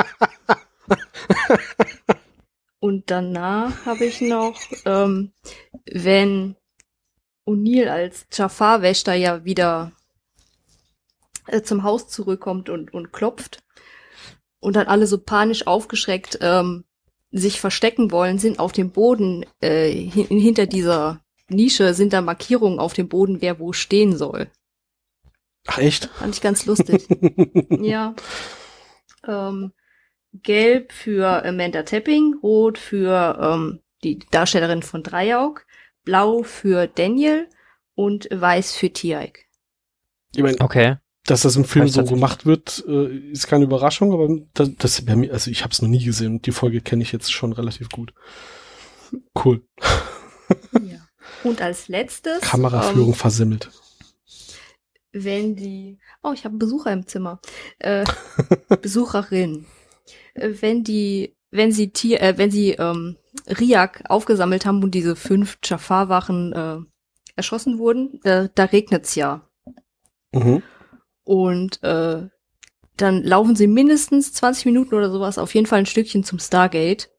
Und 2.80 3.10
danach 3.10 3.86
habe 3.86 4.06
ich 4.06 4.22
noch, 4.22 4.60
ähm, 4.86 5.34
wenn 5.92 6.56
O'Neill 7.46 7.90
als 7.90 8.28
Jafar 8.32 8.82
Wächter 8.82 9.16
ja 9.16 9.44
wieder 9.44 9.92
äh, 11.48 11.62
zum 11.62 11.84
Haus 11.84 12.08
zurückkommt 12.08 12.70
und, 12.70 12.94
und 12.94 13.12
klopft 13.12 13.64
und 14.60 14.76
dann 14.76 14.88
alle 14.88 15.08
so 15.08 15.20
panisch 15.20 15.68
aufgeschreckt 15.68 16.40
ähm, 16.42 16.86
sich 17.32 17.60
verstecken 17.60 18.12
wollen, 18.12 18.40
sind 18.40 18.60
auf 18.60 18.72
dem 18.72 18.92
Boden 18.92 19.46
äh, 19.62 19.92
hin, 19.92 20.28
hinter 20.28 20.68
dieser 20.68 21.25
Nische 21.50 21.94
sind 21.94 22.14
da 22.14 22.22
Markierungen 22.22 22.80
auf 22.80 22.94
dem 22.94 23.08
Boden, 23.08 23.42
wer 23.42 23.60
wo 23.60 23.74
stehen 23.74 24.18
soll. 24.18 24.50
Ach 25.68 25.78
echt? 25.80 26.06
Fand 26.16 26.36
ich 26.36 26.42
ganz 26.42 26.66
lustig. 26.66 27.08
Ja. 27.82 28.16
Ähm, 29.28 29.72
gelb 30.34 30.92
für 30.92 31.44
Amanda 31.46 31.84
Tapping, 31.84 32.36
rot 32.44 32.78
für 32.78 33.38
ähm, 33.42 33.80
die 34.04 34.20
Darstellerin 34.32 34.84
von 34.84 35.02
Dreieck, 35.02 35.66
blau 36.04 36.44
für 36.44 36.88
Daniel 36.88 37.50
und 37.96 38.28
weiß 38.32 38.74
für 38.74 38.92
Tiaik. 38.92 39.48
Ich 40.36 40.44
meine, 40.44 40.60
Okay. 40.60 40.98
dass 41.26 41.42
das 41.42 41.56
im 41.56 41.66
Film 41.66 41.88
so 41.88 42.04
gemacht 42.04 42.46
wird, 42.46 42.84
äh, 42.88 43.32
ist 43.32 43.48
keine 43.48 43.64
Überraschung, 43.66 44.14
aber 44.14 44.28
das, 44.54 44.76
das 44.78 45.02
bei 45.04 45.16
mir, 45.16 45.34
also 45.34 45.50
ich 45.50 45.64
habe 45.64 45.72
es 45.72 45.82
noch 45.82 45.90
nie 45.90 46.04
gesehen 46.04 46.34
und 46.34 46.46
die 46.46 46.52
Folge 46.52 46.82
kenne 46.82 47.02
ich 47.02 47.12
jetzt 47.12 47.32
schon 47.34 47.54
relativ 47.54 47.90
gut. 47.90 48.14
Cool. 49.44 49.66
Ja. 50.84 51.00
Und 51.44 51.62
als 51.62 51.88
letztes, 51.88 52.42
Kameraführung 52.42 53.10
ähm, 53.10 53.16
versimmelt. 53.16 53.70
wenn 55.12 55.56
die, 55.56 56.00
oh, 56.24 56.32
ich 56.34 56.44
habe 56.44 56.54
einen 56.54 56.60
Besucher 56.60 56.92
im 56.92 57.08
Zimmer, 57.08 57.40
äh, 57.80 58.06
Besucherin, 58.82 59.66
Äh, 60.34 60.54
wenn 60.62 60.84
die, 60.84 61.36
wenn 61.52 61.72
sie 61.72 61.90
Tier, 61.90 62.22
äh, 62.22 62.38
wenn 62.38 62.52
sie 62.52 62.72
ähm, 62.72 63.18
Riak 63.48 64.04
aufgesammelt 64.10 64.66
haben 64.66 64.84
und 64.84 64.92
diese 64.92 65.16
fünf 65.16 65.58
Jafar-Wachen 65.64 66.54
äh, 66.54 66.78
erschossen 67.36 67.80
wurden, 67.80 68.20
da, 68.24 68.48
da 68.48 68.66
regnet's 68.66 69.16
ja. 69.16 69.48
Mhm. 70.32 70.64
Und 71.24 71.82
äh, 71.84 72.28
dann 72.98 73.24
laufen 73.24 73.56
sie 73.56 73.68
mindestens 73.68 74.34
20 74.34 74.66
Minuten 74.66 74.96
oder 74.96 75.12
sowas 75.12 75.38
auf 75.38 75.54
jeden 75.54 75.68
Fall 75.68 75.80
ein 75.80 75.86
Stückchen 75.86 76.24
zum 76.24 76.40
Stargate. 76.40 77.10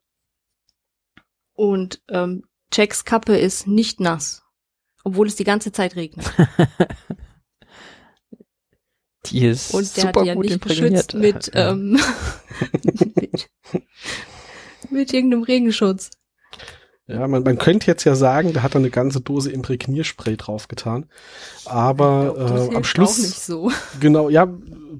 Und 1.54 2.02
ähm, 2.08 2.44
Jacks 2.72 3.04
Kappe 3.04 3.36
ist 3.36 3.66
nicht 3.66 4.00
nass, 4.00 4.42
obwohl 5.04 5.26
es 5.26 5.36
die 5.36 5.44
ganze 5.44 5.72
Zeit 5.72 5.96
regnet. 5.96 6.26
Die 9.26 9.44
ist 9.44 9.74
Und 9.74 9.96
der 9.96 10.02
super 10.04 10.20
hat 10.20 10.26
ja 10.26 10.34
gut 10.34 10.44
nicht 10.44 10.60
beschützt 10.60 11.14
mit, 11.14 11.50
ähm, 11.54 11.92
mit, 12.84 13.50
mit 14.90 15.12
irgendeinem 15.12 15.42
Regenschutz. 15.42 16.10
Ja, 17.08 17.28
man, 17.28 17.44
man 17.44 17.56
könnte 17.56 17.86
jetzt 17.86 18.02
ja 18.02 18.16
sagen, 18.16 18.52
da 18.52 18.62
hat 18.64 18.74
er 18.74 18.80
eine 18.80 18.90
ganze 18.90 19.20
Dose 19.20 19.52
Imprägnierspray 19.52 20.36
draufgetan. 20.36 21.06
Aber 21.64 22.34
glaub, 22.34 22.72
äh, 22.72 22.76
am 22.76 22.84
Schluss, 22.84 23.18
Auch 23.18 23.22
nicht 23.22 23.40
so. 23.40 23.70
genau, 24.00 24.28
ja, 24.28 24.48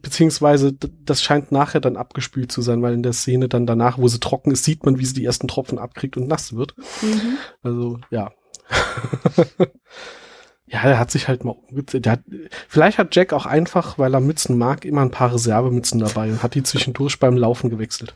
beziehungsweise 0.02 0.72
das 0.72 1.22
scheint 1.22 1.50
nachher 1.50 1.80
dann 1.80 1.96
abgespült 1.96 2.52
zu 2.52 2.62
sein, 2.62 2.80
weil 2.80 2.94
in 2.94 3.02
der 3.02 3.12
Szene 3.12 3.48
dann 3.48 3.66
danach, 3.66 3.98
wo 3.98 4.07
sie 4.07 4.20
trocken 4.20 4.52
ist, 4.52 4.62
sieht 4.62 4.84
man, 4.84 4.98
wie 5.00 5.04
sie 5.04 5.14
die 5.14 5.24
ersten 5.24 5.48
Tropfen 5.48 5.78
abkriegt 5.78 6.16
und 6.16 6.28
nass 6.28 6.54
wird. 6.54 6.76
Mhm. 7.02 7.38
Also, 7.64 7.98
ja. 8.11 8.30
ja, 10.66 10.82
er 10.82 11.00
hat 11.00 11.11
sich 11.11 11.26
halt 11.26 11.42
mal. 11.42 11.57
Der 11.70 12.12
hat, 12.12 12.20
vielleicht 12.68 12.98
hat 12.98 13.16
Jack 13.16 13.32
auch 13.32 13.46
einfach, 13.46 13.98
weil 13.98 14.14
er 14.14 14.20
Mützen 14.20 14.57
mag, 14.57 14.84
immer 14.84 15.00
ein 15.00 15.11
paar 15.11 15.34
Reservemützen 15.34 15.98
dabei 15.98 16.30
und 16.30 16.44
hat 16.44 16.54
die 16.54 16.62
zwischendurch 16.62 17.18
beim 17.18 17.36
Laufen 17.36 17.68
gewechselt. 17.68 18.14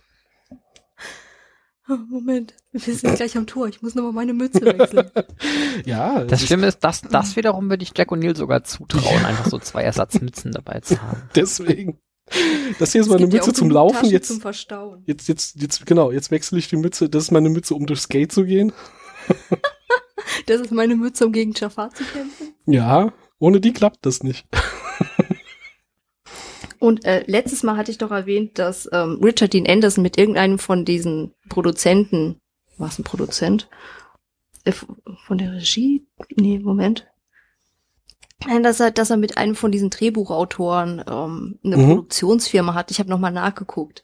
Moment, 2.09 2.55
wir 2.73 2.95
sind 2.95 3.17
gleich 3.17 3.37
am 3.37 3.47
Tor. 3.47 3.69
Ich 3.69 3.83
muss 3.83 3.95
nochmal 3.95 4.13
meine 4.13 4.33
Mütze 4.33 4.61
wechseln. 4.63 5.11
Ja, 5.87 6.25
Das 6.25 6.41
ist 6.43 6.49
Schlimme 6.49 6.67
ist, 6.67 6.81
dass 6.81 7.03
das 7.03 7.37
wiederum 7.37 7.71
würde 7.71 7.83
ich 7.83 7.93
Jack 7.97 8.11
O'Neill 8.13 8.37
sogar 8.37 8.65
zutrauen, 8.65 9.25
einfach 9.25 9.47
so 9.47 9.59
zwei 9.59 9.83
Ersatzmützen 9.83 10.53
dabei 10.53 10.81
zu 10.81 11.01
haben. 11.03 11.23
deswegen. 11.35 11.99
Das 12.79 12.93
hier 12.93 13.01
ist 13.01 13.09
meine 13.09 13.27
Mütze 13.27 13.53
zum 13.53 13.71
Laufen. 13.71 13.95
Taschen 13.97 14.11
Jetzt, 14.11 14.29
Zum 14.29 14.41
Verstauen. 14.41 15.03
jetzt, 15.07 15.27
jetzt, 15.29 15.61
jetzt, 15.61 15.85
genau, 15.85 16.13
jetzt 16.13 16.31
wechsle 16.31 16.59
ich 16.59 16.69
die 16.69 16.77
Mütze. 16.77 17.09
Das 17.09 17.25
ist 17.25 17.31
meine 17.33 17.49
Mütze, 17.51 17.75
um 17.75 17.87
durchs 17.87 18.09
Gate 18.09 18.31
zu 18.31 18.45
gehen. 18.45 18.73
Das 20.47 20.61
ist 20.61 20.71
meine 20.71 20.95
Mütze, 20.95 21.27
um 21.27 21.33
gegen 21.33 21.53
Jafar 21.55 21.91
zu 21.93 22.05
kämpfen. 22.05 22.55
Ja, 22.67 23.13
ohne 23.41 23.61
die 23.61 23.73
klappt 23.73 24.07
das 24.07 24.23
nicht. 24.23 24.47
Und 26.81 27.05
äh, 27.05 27.23
letztes 27.27 27.63
Mal 27.63 27.77
hatte 27.77 27.91
ich 27.91 27.99
doch 27.99 28.11
erwähnt, 28.11 28.59
dass 28.59 28.89
ähm, 28.91 29.21
Richard 29.23 29.53
Dean 29.53 29.69
Anderson 29.69 30.03
mit 30.03 30.17
irgendeinem 30.17 30.59
von 30.59 30.85
diesen 30.87 31.35
Produzenten, 31.51 32.41
war 32.79 32.89
es 32.89 32.99
ein 32.99 33.05
Produzent? 33.05 33.69
Äh, 34.65 34.73
von 34.73 35.39
der 35.39 35.53
Regie? 35.53 36.07
Nee, 36.37 36.59
Moment. 36.59 37.07
Nein, 38.47 38.63
dass 38.63 38.81
er, 38.81 38.91
dass 38.91 39.11
er 39.11 39.19
mit 39.19 39.37
einem 39.37 39.55
von 39.55 39.71
diesen 39.71 39.91
Drehbuchautoren 39.91 41.05
ähm, 41.07 41.59
eine 41.63 41.77
Mhm. 41.77 41.85
Produktionsfirma 41.85 42.73
hat. 42.73 42.91
Ich 42.91 42.99
habe 42.99 43.11
nochmal 43.11 43.33
nachgeguckt. 43.33 44.03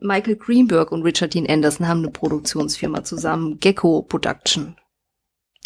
Michael 0.00 0.36
Greenberg 0.36 0.90
und 0.90 1.02
Richard 1.02 1.34
Dean 1.34 1.48
Anderson 1.48 1.86
haben 1.86 1.98
eine 2.00 2.10
Produktionsfirma 2.10 3.04
zusammen, 3.04 3.60
Gecko 3.60 4.02
Production. 4.02 4.76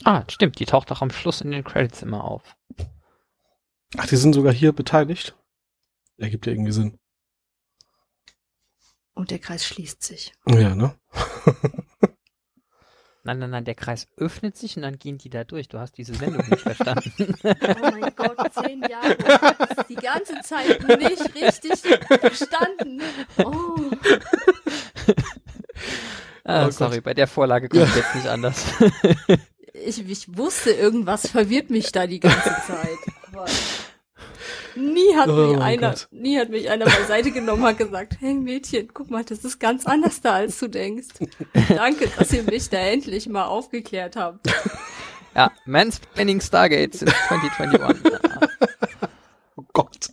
Ah, 0.05 0.25
stimmt, 0.29 0.59
die 0.59 0.67
taucht 0.67 0.93
auch 0.93 1.01
am 1.01 1.11
Schluss 1.11 1.41
in 1.41 1.51
den 1.51 1.65
Credits 1.65 2.03
immer 2.03 2.25
auf. 2.25 2.43
Ach, 3.97 4.07
die 4.07 4.17
sind 4.17 4.35
sogar 4.35 4.53
hier 4.53 4.73
beteiligt. 4.73 5.35
Ergibt 6.19 6.47
ja 6.47 6.53
irgendwie 6.53 6.73
Sinn. 6.73 6.99
Und 9.15 9.31
der 9.31 9.39
Kreis 9.39 9.65
schließt 9.67 10.03
sich. 10.03 10.33
Ja, 10.47 10.75
ne? 10.75 10.95
Nein, 13.25 13.39
nein, 13.39 13.51
nein, 13.51 13.65
der 13.65 13.77
Kreis 13.77 14.09
öffnet 14.17 14.57
sich 14.57 14.75
und 14.77 14.83
dann 14.83 14.99
gehen 14.99 15.17
die 15.17 15.31
da 15.31 15.45
durch. 15.45 15.69
Du 15.69 15.79
hast 15.79 15.97
diese 15.97 16.13
Sendung 16.13 16.45
nicht 16.49 16.59
verstanden. 16.63 17.13
Oh 17.45 17.91
mein 17.93 18.13
Gott, 18.17 18.53
zehn 18.53 18.83
Jahre. 18.83 19.17
Die 19.89 19.95
ganze 19.95 20.41
Zeit 20.43 20.83
nicht 20.99 21.33
richtig 21.37 21.73
verstanden. 22.21 23.01
Oh. 23.45 23.77
ah, 26.43 26.67
Oh 26.67 26.71
sorry, 26.71 26.97
Gott. 26.97 27.05
bei 27.05 27.15
der 27.15 27.29
Vorlage 27.29 27.69
kommt 27.69 27.85
ich 27.87 27.95
jetzt 27.95 28.15
nicht 28.17 28.27
anders. 28.27 28.65
Ich, 29.73 30.05
ich 30.09 30.37
wusste, 30.37 30.73
irgendwas 30.73 31.29
verwirrt 31.29 31.71
mich 31.71 31.93
da 31.93 32.09
die 32.09 32.19
ganze 32.21 32.51
Zeit. 32.67 32.99
Aber 33.33 33.47
nie 34.77 35.15
hat, 35.17 35.29
Oh 35.29 35.53
mich 35.53 35.61
einer, 35.61 35.91
Gott. 35.91 36.09
nie 36.11 36.39
hat 36.39 36.49
mich 36.51 36.71
einer 36.71 36.85
beiseite 36.85 37.31
genommen 37.31 37.63
und 37.63 37.69
hat 37.69 37.79
gesagt, 37.79 38.17
hey 38.21 38.35
Mädchen, 38.35 38.89
guck 38.93 39.11
mal, 39.11 39.25
das 39.25 39.45
ist 39.45 39.59
ganz 39.61 39.87
anders 39.87 40.21
da, 40.21 40.35
als 40.35 40.59
du 40.59 40.69
denkst. 40.69 41.09
Danke, 41.69 42.09
dass 42.19 42.33
ihr 42.33 42.43
mich 42.45 42.69
da 42.71 42.79
endlich 42.79 43.29
mal 43.29 43.45
aufgeklärt 43.47 44.17
habt. 44.17 44.47
ja, 45.35 45.51
Mansplaining 45.67 46.41
Stargates 46.41 47.03
in 47.03 47.09
2021. 47.29 48.13
Ja. 48.13 48.21
Oh 49.57 49.65
Gott. 49.75 50.09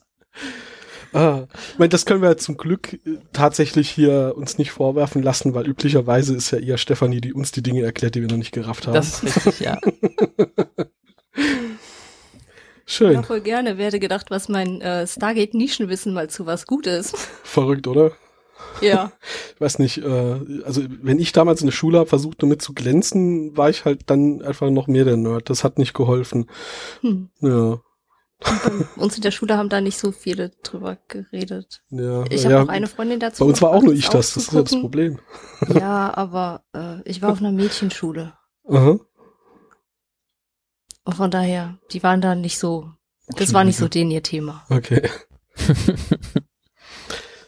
Ah, 1.14 1.48
ich 1.72 1.80
meine, 1.80 1.90
das 1.90 2.06
können 2.06 2.22
wir 2.22 2.38
zum 2.38 2.58
Glück 2.58 2.94
äh, 2.94 3.18
tatsächlich 3.34 3.90
hier 3.90 4.34
uns 4.36 4.58
nicht 4.58 4.72
vorwerfen 4.72 5.24
lassen, 5.24 5.54
weil 5.56 5.66
üblicherweise 5.66 6.36
ist 6.36 6.52
ja 6.52 6.60
eher 6.60 6.78
Stefanie, 6.78 7.22
die 7.22 7.34
uns 7.34 7.52
die 7.52 7.64
Dinge 7.64 7.82
erklärt, 7.84 8.16
die 8.16 8.22
wir 8.22 8.28
noch 8.28 8.38
nicht 8.38 8.52
gerafft 8.52 8.86
haben. 8.86 8.94
Das 8.96 9.24
ist 9.24 9.46
richtig, 9.46 9.60
ja. 9.62 9.80
Schön. 12.90 13.14
Ja, 13.14 13.22
voll 13.22 13.42
gerne. 13.42 13.78
Wer 13.78 13.86
hätte 13.86 14.00
gedacht, 14.00 14.32
was 14.32 14.50
mein 14.50 14.82
äh, 14.82 15.06
Stargate-Nischenwissen 15.06 16.12
mal 16.12 16.28
zu 16.28 16.48
was 16.48 16.66
gut 16.66 16.88
ist. 16.88 17.16
Verrückt, 17.44 17.88
oder? 17.88 18.14
Ja. 18.82 19.12
Ich 19.56 19.62
weiß 19.62 19.80
nicht, 19.80 19.98
äh, 19.98 20.64
also 20.64 20.82
wenn 21.02 21.20
ich 21.20 21.34
damals 21.34 21.60
in 21.60 21.68
der 21.68 21.74
Schule 21.74 22.00
habe 22.00 22.08
versucht, 22.08 22.42
damit 22.42 22.62
zu 22.62 22.74
glänzen, 22.74 23.58
war 23.58 23.70
ich 23.70 23.84
halt 23.84 24.04
dann 24.10 24.42
einfach 24.42 24.70
noch 24.70 24.88
mehr 24.88 25.04
der 25.04 25.18
Nerd. 25.18 25.50
Das 25.50 25.66
hat 25.66 25.78
nicht 25.78 25.94
geholfen. 25.94 26.50
Hm. 27.02 27.30
Ja. 27.42 27.82
Uns 28.96 29.18
in 29.18 29.22
der 29.22 29.32
Schule 29.32 29.58
haben 29.58 29.68
da 29.68 29.82
nicht 29.82 30.00
so 30.00 30.14
viele 30.14 30.52
drüber 30.64 30.98
geredet. 31.10 31.84
ja 31.90 32.24
Ich 32.30 32.46
habe 32.46 32.56
ja, 32.56 32.64
auch 32.64 32.70
eine 32.70 32.88
Freundin 32.88 33.20
dazu. 33.20 33.44
Bei 33.44 33.50
uns 33.50 33.62
war 33.62 33.72
auch 33.72 33.84
nur 33.84 33.94
ich 33.94 34.08
das, 34.08 34.34
das 34.34 34.44
ist 34.44 34.54
ja 34.54 34.62
das. 34.62 34.80
Problem. 34.80 35.20
Ja, 35.68 36.16
aber 36.16 36.64
äh, 36.74 37.02
ich 37.04 37.22
war 37.22 37.34
auf 37.34 37.40
einer 37.40 37.52
Mädchenschule. 37.52 38.34
Aha. 38.66 38.98
Und 41.10 41.16
von 41.16 41.32
daher, 41.32 41.80
die 41.92 42.04
waren 42.04 42.22
da 42.22 42.36
nicht 42.36 42.60
so, 42.60 42.92
das 43.36 43.52
war 43.52 43.64
nicht 43.64 43.78
so 43.78 43.88
denen 43.88 44.12
ihr 44.12 44.22
Thema. 44.22 44.64
Okay. 44.70 45.10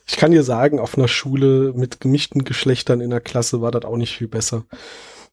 Ich 0.07 0.17
kann 0.17 0.31
dir 0.31 0.43
sagen, 0.43 0.77
auf 0.77 0.97
einer 0.97 1.07
Schule 1.07 1.71
mit 1.73 2.01
gemischten 2.01 2.43
Geschlechtern 2.43 2.99
in 2.99 3.11
der 3.11 3.21
Klasse 3.21 3.61
war 3.61 3.71
das 3.71 3.85
auch 3.85 3.95
nicht 3.95 4.17
viel 4.17 4.27
besser. 4.27 4.65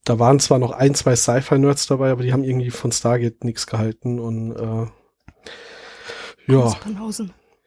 Da 0.04 0.20
waren 0.20 0.38
zwar 0.38 0.60
noch 0.60 0.70
ein, 0.70 0.94
zwei 0.94 1.16
Sci-Fi-Nerds 1.16 1.88
dabei, 1.88 2.12
aber 2.12 2.22
die 2.22 2.32
haben 2.32 2.44
irgendwie 2.44 2.70
von 2.70 2.92
Stargate 2.92 3.42
nichts 3.42 3.66
gehalten 3.66 4.20
und 4.20 4.52
äh, 4.52 4.86
ja. 6.52 6.76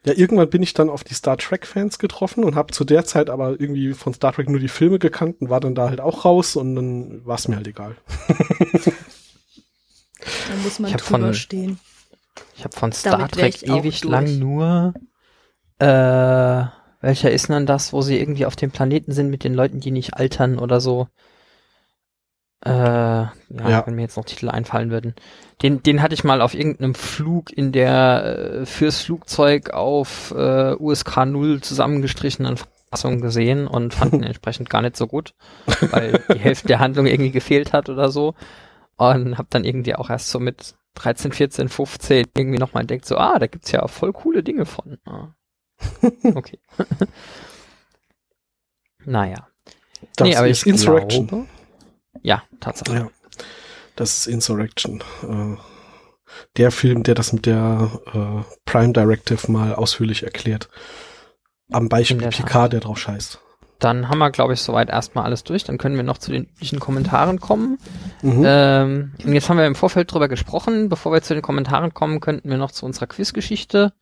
Ja, 0.04 0.14
irgendwann 0.14 0.48
bin 0.48 0.62
ich 0.62 0.72
dann 0.72 0.88
auf 0.88 1.04
die 1.04 1.12
Star 1.12 1.36
Trek-Fans 1.36 1.98
getroffen 1.98 2.44
und 2.44 2.54
habe 2.54 2.72
zu 2.72 2.84
der 2.84 3.04
Zeit 3.04 3.28
aber 3.28 3.60
irgendwie 3.60 3.92
von 3.92 4.14
Star 4.14 4.32
Trek 4.32 4.48
nur 4.48 4.58
die 4.58 4.68
Filme 4.68 4.98
gekannt 4.98 5.36
und 5.40 5.50
war 5.50 5.60
dann 5.60 5.74
da 5.74 5.90
halt 5.90 6.00
auch 6.00 6.24
raus 6.24 6.56
und 6.56 6.74
dann 6.74 7.26
war 7.26 7.34
es 7.34 7.46
mir 7.46 7.56
halt 7.56 7.68
egal. 7.68 7.96
Da 10.24 10.56
muss 10.62 10.78
man 10.78 10.90
drüber 10.92 11.00
von- 11.18 11.34
stehen. 11.34 11.78
Ich 12.56 12.64
habe 12.64 12.74
von 12.76 12.92
Star 12.92 13.18
Damit 13.18 13.32
Trek 13.32 13.62
ewig 13.64 14.04
lang 14.04 14.38
nur 14.38 14.94
äh, 15.78 16.64
welcher 17.00 17.30
ist 17.32 17.48
denn 17.48 17.66
das, 17.66 17.92
wo 17.92 18.00
sie 18.02 18.18
irgendwie 18.18 18.46
auf 18.46 18.54
dem 18.56 18.70
Planeten 18.70 19.12
sind 19.12 19.28
mit 19.28 19.42
den 19.44 19.54
Leuten, 19.54 19.80
die 19.80 19.90
nicht 19.90 20.14
altern 20.14 20.58
oder 20.58 20.80
so? 20.80 21.08
Äh, 22.64 22.70
ja, 22.70 23.32
Ja. 23.68 23.86
wenn 23.86 23.96
mir 23.96 24.02
jetzt 24.02 24.16
noch 24.16 24.24
Titel 24.24 24.48
einfallen 24.48 24.90
würden. 24.90 25.14
Den, 25.62 25.82
den 25.82 26.00
hatte 26.00 26.14
ich 26.14 26.22
mal 26.22 26.40
auf 26.40 26.54
irgendeinem 26.54 26.94
Flug 26.94 27.52
in 27.52 27.72
der 27.72 28.60
äh, 28.62 28.66
fürs 28.66 29.00
Flugzeug 29.02 29.70
auf 29.70 30.32
äh, 30.36 30.74
USK 30.78 31.26
0 31.26 31.60
zusammengestrichenen 31.60 32.56
Fassung 32.90 33.20
gesehen 33.20 33.66
und 33.66 33.94
fand 33.94 34.12
ihn 34.12 34.22
entsprechend 34.22 34.70
gar 34.70 34.82
nicht 34.82 34.96
so 34.96 35.08
gut, 35.08 35.34
weil 35.90 36.22
die 36.32 36.38
Hälfte 36.38 36.68
der 36.68 36.78
Handlung 36.78 37.06
irgendwie 37.06 37.32
gefehlt 37.32 37.72
hat 37.72 37.88
oder 37.88 38.10
so. 38.10 38.34
Und 38.96 39.38
hab 39.38 39.50
dann 39.50 39.64
irgendwie 39.64 39.94
auch 39.94 40.10
erst 40.10 40.30
so 40.30 40.38
mit 40.38 40.74
13, 40.94 41.32
14, 41.32 41.68
15 41.68 42.26
irgendwie 42.36 42.58
nochmal 42.58 42.82
entdeckt, 42.82 43.06
so, 43.06 43.16
ah, 43.16 43.38
da 43.38 43.46
gibt's 43.46 43.72
ja 43.72 43.86
voll 43.88 44.12
coole 44.12 44.42
Dinge 44.42 44.66
von. 44.66 44.98
Ah. 45.04 45.34
Okay. 46.34 46.60
naja. 49.04 49.48
Das 50.16 50.28
nee, 50.28 50.36
aber 50.36 50.48
ist 50.48 50.62
ich 50.62 50.66
Insurrection. 50.66 51.26
Glaube, 51.26 51.46
ja, 52.22 52.42
Tatsache. 52.60 52.94
Ja, 52.94 53.10
das 53.96 54.18
ist 54.18 54.26
Insurrection. 54.26 55.02
Äh, 55.22 55.56
der 56.56 56.70
Film, 56.70 57.02
der 57.02 57.14
das 57.14 57.32
mit 57.32 57.46
der 57.46 57.90
äh, 58.12 58.54
Prime 58.64 58.92
Directive 58.92 59.50
mal 59.50 59.74
ausführlich 59.74 60.22
erklärt. 60.22 60.68
Am 61.70 61.88
Beispiel 61.88 62.18
der 62.18 62.30
Tat. 62.30 62.46
Picard, 62.46 62.72
der 62.72 62.80
drauf 62.80 62.98
scheißt. 62.98 63.40
Dann 63.82 64.08
haben 64.08 64.18
wir, 64.18 64.30
glaube 64.30 64.54
ich, 64.54 64.60
soweit 64.60 64.88
erstmal 64.90 65.24
alles 65.24 65.44
durch. 65.44 65.64
Dann 65.64 65.78
können 65.78 65.96
wir 65.96 66.02
noch 66.02 66.18
zu 66.18 66.30
den 66.30 66.44
üblichen 66.44 66.80
Kommentaren 66.80 67.40
kommen. 67.40 67.78
Mhm. 68.22 68.42
Ähm, 68.44 69.12
und 69.24 69.34
jetzt 69.34 69.48
haben 69.48 69.58
wir 69.58 69.66
im 69.66 69.74
Vorfeld 69.74 70.12
drüber 70.12 70.28
gesprochen. 70.28 70.88
Bevor 70.88 71.12
wir 71.12 71.22
zu 71.22 71.34
den 71.34 71.42
Kommentaren 71.42 71.94
kommen, 71.94 72.20
könnten 72.20 72.48
wir 72.48 72.58
noch 72.58 72.70
zu 72.70 72.86
unserer 72.86 73.06
Quizgeschichte 73.06 73.92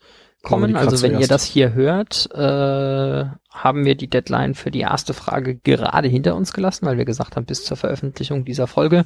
Kommen 0.42 0.72
grad 0.72 0.86
Also 0.86 1.02
wenn 1.02 1.12
ihr 1.12 1.18
zuerst. 1.18 1.30
das 1.30 1.44
hier 1.44 1.74
hört, 1.74 2.30
äh, 2.32 3.24
haben 3.50 3.84
wir 3.84 3.94
die 3.94 4.08
Deadline 4.08 4.54
für 4.54 4.70
die 4.70 4.80
erste 4.80 5.12
Frage 5.12 5.56
gerade 5.56 6.08
hinter 6.08 6.34
uns 6.34 6.52
gelassen, 6.52 6.86
weil 6.86 6.96
wir 6.96 7.04
gesagt 7.04 7.36
haben, 7.36 7.44
bis 7.44 7.64
zur 7.64 7.76
Veröffentlichung 7.76 8.44
dieser 8.44 8.66
Folge 8.66 9.04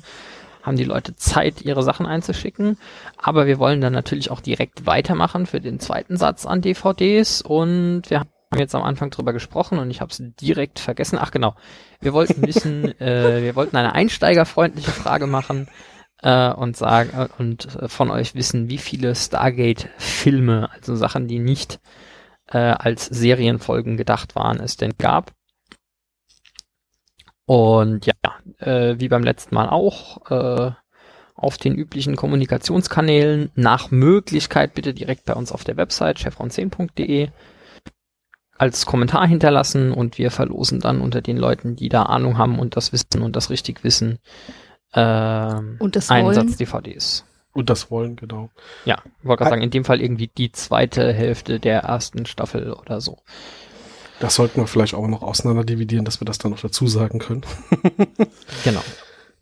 haben 0.63 0.77
die 0.77 0.85
Leute 0.85 1.15
Zeit, 1.17 1.63
ihre 1.63 1.83
Sachen 1.83 2.07
einzuschicken. 2.07 2.79
Aber 3.19 3.47
wir 3.47 3.59
wollen 3.59 3.81
dann 3.81 3.93
natürlich 3.93 4.31
auch 4.31 4.41
direkt 4.41 4.87
weitermachen 4.87 5.47
für 5.47 5.61
den 5.61 5.81
zweiten 5.81 6.17
Satz 6.17 6.47
an 6.47 6.63
DVDs 6.63 7.43
und 7.43 8.03
wir 8.09 8.21
haben 8.21 8.31
jetzt 8.59 8.75
am 8.75 8.83
Anfang 8.83 9.11
drüber 9.11 9.33
gesprochen 9.33 9.79
und 9.79 9.91
ich 9.91 10.01
habe 10.01 10.11
es 10.11 10.23
direkt 10.41 10.79
vergessen. 10.79 11.19
Ach 11.21 11.31
genau, 11.31 11.55
wir 12.01 12.13
wollten 12.13 12.47
wissen, 12.47 12.85
äh, 13.01 13.43
wir 13.43 13.57
wollten 13.57 13.77
eine 13.77 13.95
einsteigerfreundliche 13.95 14.91
Frage 14.91 15.27
machen 15.27 15.69
äh, 16.23 16.53
und 16.53 16.77
sagen 16.77 17.11
äh, 17.17 17.29
und 17.39 17.75
äh, 17.77 17.89
von 17.89 18.11
euch 18.11 18.35
wissen, 18.35 18.69
wie 18.69 18.79
viele 18.79 19.15
Stargate-Filme, 19.15 20.71
also 20.73 20.97
Sachen, 20.97 21.29
die 21.29 21.39
nicht 21.39 21.81
äh, 22.49 22.59
als 22.59 23.07
Serienfolgen 23.07 23.97
gedacht 23.97 24.35
waren, 24.35 24.61
es 24.61 24.77
denn 24.77 24.95
gab. 24.99 25.33
Und 27.47 28.07
ja, 28.07 28.15
äh, 28.59 28.99
wie 28.99 29.09
beim 29.09 29.23
letzten 29.23 29.55
Mal 29.55 29.69
auch, 29.69 30.31
äh, 30.31 30.73
auf 31.35 31.59
den 31.59 31.75
üblichen 31.75 32.17
Kommunikationskanälen, 32.17 33.51
nach 33.55 33.91
Möglichkeit 33.91 34.75
bitte 34.75 34.95
direkt 34.95 35.25
bei 35.25 35.35
uns 35.35 35.53
auf 35.53 35.65
der 35.65 35.77
Website 35.77 36.19
chevron10.de 36.19 37.29
als 38.57 38.87
Kommentar 38.87 39.27
hinterlassen 39.27 39.93
und 39.93 40.19
wir 40.19 40.31
verlosen 40.31 40.81
dann 40.81 41.01
unter 41.01 41.21
den 41.21 41.37
Leuten, 41.37 41.77
die 41.77 41.89
da 41.89 42.05
Ahnung 42.05 42.39
haben 42.39 42.59
und 42.59 42.77
das 42.77 42.93
wissen 42.93 43.23
und 43.23 43.37
das 43.37 43.51
richtig 43.51 43.85
wissen, 43.85 44.19
äh, 44.93 45.55
Und 45.79 45.97
das 45.97 46.11
einen 46.11 46.27
wollen. 46.27 46.35
Satz 46.35 46.57
DVDs. 46.57 47.25
Und 47.53 47.71
das 47.71 47.91
wollen, 47.91 48.17
genau. 48.17 48.51
Ja, 48.85 48.99
wollte 49.23 49.43
gerade 49.43 49.51
sagen, 49.51 49.63
in 49.63 49.71
dem 49.71 49.85
Fall 49.85 50.01
irgendwie 50.01 50.29
die 50.29 50.51
zweite 50.51 51.13
Hälfte 51.13 51.61
der 51.61 51.81
ersten 51.83 52.27
Staffel 52.27 52.73
oder 52.73 53.01
so. 53.01 53.19
Das 54.21 54.35
sollten 54.35 54.61
wir 54.61 54.67
vielleicht 54.67 54.95
auch 54.95 55.07
noch 55.07 55.23
auseinander 55.23 55.65
dividieren, 55.65 56.05
dass 56.05 56.21
wir 56.21 56.25
das 56.25 56.39
dann 56.39 56.53
noch 56.53 56.61
dazu 56.61 56.87
sagen 56.87 57.19
können. 57.19 57.43
Genau. 58.65 58.83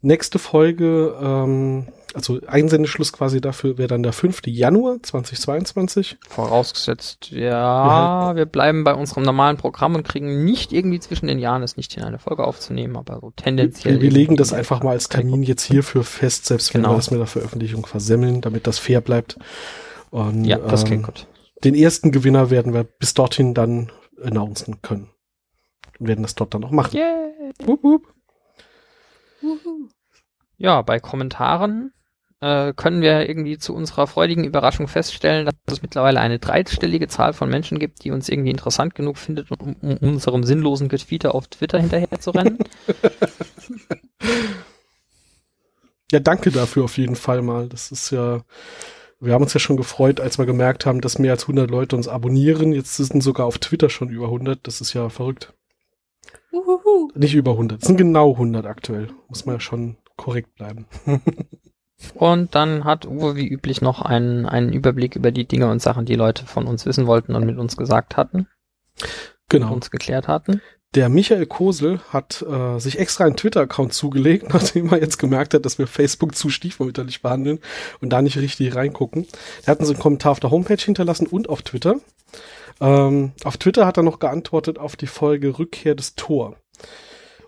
Nächste 0.04 0.40
Folge, 0.40 1.16
ähm, 1.22 1.86
also 2.14 2.40
Einsendeschluss 2.46 3.12
quasi 3.12 3.40
dafür 3.40 3.78
wäre 3.78 3.88
dann 3.88 4.02
der 4.02 4.12
5. 4.12 4.42
Januar 4.46 5.02
2022. 5.02 6.18
Vorausgesetzt, 6.28 7.30
ja, 7.30 8.34
wir 8.36 8.46
bleiben 8.46 8.84
bei 8.84 8.94
unserem 8.94 9.22
normalen 9.22 9.56
Programm 9.56 9.94
und 9.94 10.06
kriegen 10.06 10.44
nicht 10.44 10.72
irgendwie 10.72 11.00
zwischen 11.00 11.26
den 11.26 11.38
Jahren 11.38 11.62
es 11.62 11.76
nicht 11.76 11.92
hin, 11.92 12.02
eine 12.04 12.18
Folge 12.18 12.44
aufzunehmen, 12.44 12.96
aber 12.96 13.18
so 13.20 13.30
tendenziell. 13.34 13.94
Wir, 13.94 14.02
wir 14.02 14.10
legen 14.10 14.36
das 14.36 14.52
einfach 14.52 14.82
mal 14.82 14.90
als 14.92 15.08
Termin 15.08 15.42
jetzt 15.42 15.62
hierfür 15.64 16.04
fest, 16.04 16.46
selbst 16.46 16.74
wenn 16.74 16.82
Genau. 16.82 16.94
wir 16.94 16.96
das 16.96 17.10
mit 17.10 17.20
der 17.20 17.26
Veröffentlichung 17.26 17.86
versemmeln, 17.86 18.40
damit 18.40 18.66
das 18.66 18.78
fair 18.78 19.00
bleibt. 19.00 19.38
Und, 20.10 20.44
Ja, 20.44 20.58
das 20.58 20.82
ähm, 20.82 20.86
klingt 20.88 21.06
gut. 21.06 21.26
Den 21.64 21.74
ersten 21.74 22.10
Gewinner 22.12 22.50
werden 22.50 22.74
wir 22.74 22.84
bis 22.84 23.14
dorthin 23.14 23.54
dann 23.54 23.90
announcen 24.22 24.82
können. 24.82 25.10
Und 25.98 26.08
werden 26.08 26.22
das 26.22 26.34
dort 26.34 26.54
dann 26.54 26.64
auch 26.64 26.70
machen. 26.72 26.96
Yay. 26.96 27.52
Wup, 27.64 27.82
wup. 27.84 28.02
Ja, 30.56 30.82
bei 30.82 31.00
Kommentaren 31.00 31.92
äh, 32.42 32.72
können 32.74 33.00
wir 33.02 33.28
irgendwie 33.28 33.56
zu 33.56 33.72
unserer 33.72 34.08
freudigen 34.08 34.42
Überraschung 34.42 34.88
feststellen, 34.88 35.46
dass 35.46 35.54
es 35.76 35.82
mittlerweile 35.82 36.20
eine 36.20 36.40
dreistellige 36.40 37.06
Zahl 37.06 37.32
von 37.32 37.48
Menschen 37.48 37.78
gibt, 37.78 38.02
die 38.02 38.10
uns 38.10 38.28
irgendwie 38.28 38.50
interessant 38.50 38.96
genug 38.96 39.16
findet, 39.16 39.50
um, 39.52 39.76
um 39.80 39.96
unserem 40.00 40.42
sinnlosen 40.42 40.88
Getweeter 40.88 41.36
auf 41.36 41.46
Twitter 41.46 41.78
hinterher 41.78 42.20
zu 42.20 42.30
rennen. 42.32 42.58
Ja, 46.10 46.20
danke 46.20 46.50
dafür 46.50 46.84
auf 46.84 46.98
jeden 46.98 47.16
Fall 47.16 47.40
mal. 47.40 47.70
Das 47.70 47.90
ist 47.90 48.10
ja, 48.10 48.42
wir 49.18 49.32
haben 49.32 49.44
uns 49.44 49.54
ja 49.54 49.60
schon 49.60 49.78
gefreut, 49.78 50.20
als 50.20 50.36
wir 50.36 50.44
gemerkt 50.44 50.84
haben, 50.84 51.00
dass 51.00 51.18
mehr 51.18 51.32
als 51.32 51.44
100 51.44 51.70
Leute 51.70 51.96
uns 51.96 52.06
abonnieren. 52.06 52.72
Jetzt 52.72 52.96
sind 52.96 53.22
sogar 53.22 53.46
auf 53.46 53.56
Twitter 53.56 53.88
schon 53.88 54.10
über 54.10 54.26
100. 54.26 54.66
Das 54.66 54.82
ist 54.82 54.92
ja 54.92 55.08
verrückt. 55.08 55.54
Wuhu. 56.50 57.10
Nicht 57.14 57.34
über 57.34 57.52
100. 57.52 57.80
Es 57.80 57.86
sind 57.86 57.96
genau 57.96 58.32
100 58.32 58.66
aktuell. 58.66 59.08
Muss 59.28 59.46
man 59.46 59.54
ja 59.54 59.60
schon 59.60 59.96
korrekt 60.16 60.54
bleiben. 60.54 60.84
Und 62.14 62.54
dann 62.54 62.84
hat 62.84 63.06
Uwe 63.06 63.36
wie 63.36 63.48
üblich 63.48 63.80
noch 63.80 64.02
einen, 64.02 64.46
einen 64.46 64.72
Überblick 64.72 65.16
über 65.16 65.30
die 65.30 65.46
Dinge 65.46 65.70
und 65.70 65.80
Sachen, 65.80 66.04
die 66.04 66.14
Leute 66.14 66.46
von 66.46 66.66
uns 66.66 66.86
wissen 66.86 67.06
wollten 67.06 67.34
und 67.34 67.44
mit 67.44 67.58
uns 67.58 67.76
gesagt 67.76 68.16
hatten, 68.16 68.46
Genau. 69.48 69.72
uns 69.72 69.90
geklärt 69.90 70.28
hatten. 70.28 70.60
Der 70.94 71.08
Michael 71.08 71.46
Kosel 71.46 72.00
hat 72.10 72.42
äh, 72.42 72.78
sich 72.78 72.98
extra 72.98 73.24
einen 73.24 73.36
Twitter-Account 73.36 73.94
zugelegt, 73.94 74.48
nachdem 74.52 74.92
er 74.92 75.00
jetzt 75.00 75.18
gemerkt 75.18 75.54
hat, 75.54 75.64
dass 75.64 75.78
wir 75.78 75.86
Facebook 75.86 76.34
zu 76.34 76.50
stiefmütterlich 76.50 77.22
behandeln 77.22 77.60
und 78.00 78.10
da 78.10 78.20
nicht 78.20 78.36
richtig 78.36 78.74
reingucken. 78.74 79.26
Er 79.64 79.72
hat 79.72 79.80
uns 79.80 79.88
einen 79.88 79.98
Kommentar 79.98 80.32
auf 80.32 80.40
der 80.40 80.50
Homepage 80.50 80.82
hinterlassen 80.82 81.26
und 81.26 81.48
auf 81.48 81.62
Twitter. 81.62 81.96
Ähm, 82.80 83.32
auf 83.44 83.56
Twitter 83.56 83.86
hat 83.86 83.96
er 83.96 84.02
noch 84.02 84.18
geantwortet 84.18 84.78
auf 84.78 84.96
die 84.96 85.06
Folge 85.06 85.58
Rückkehr 85.58 85.94
des 85.94 86.14
Tor. 86.14 86.56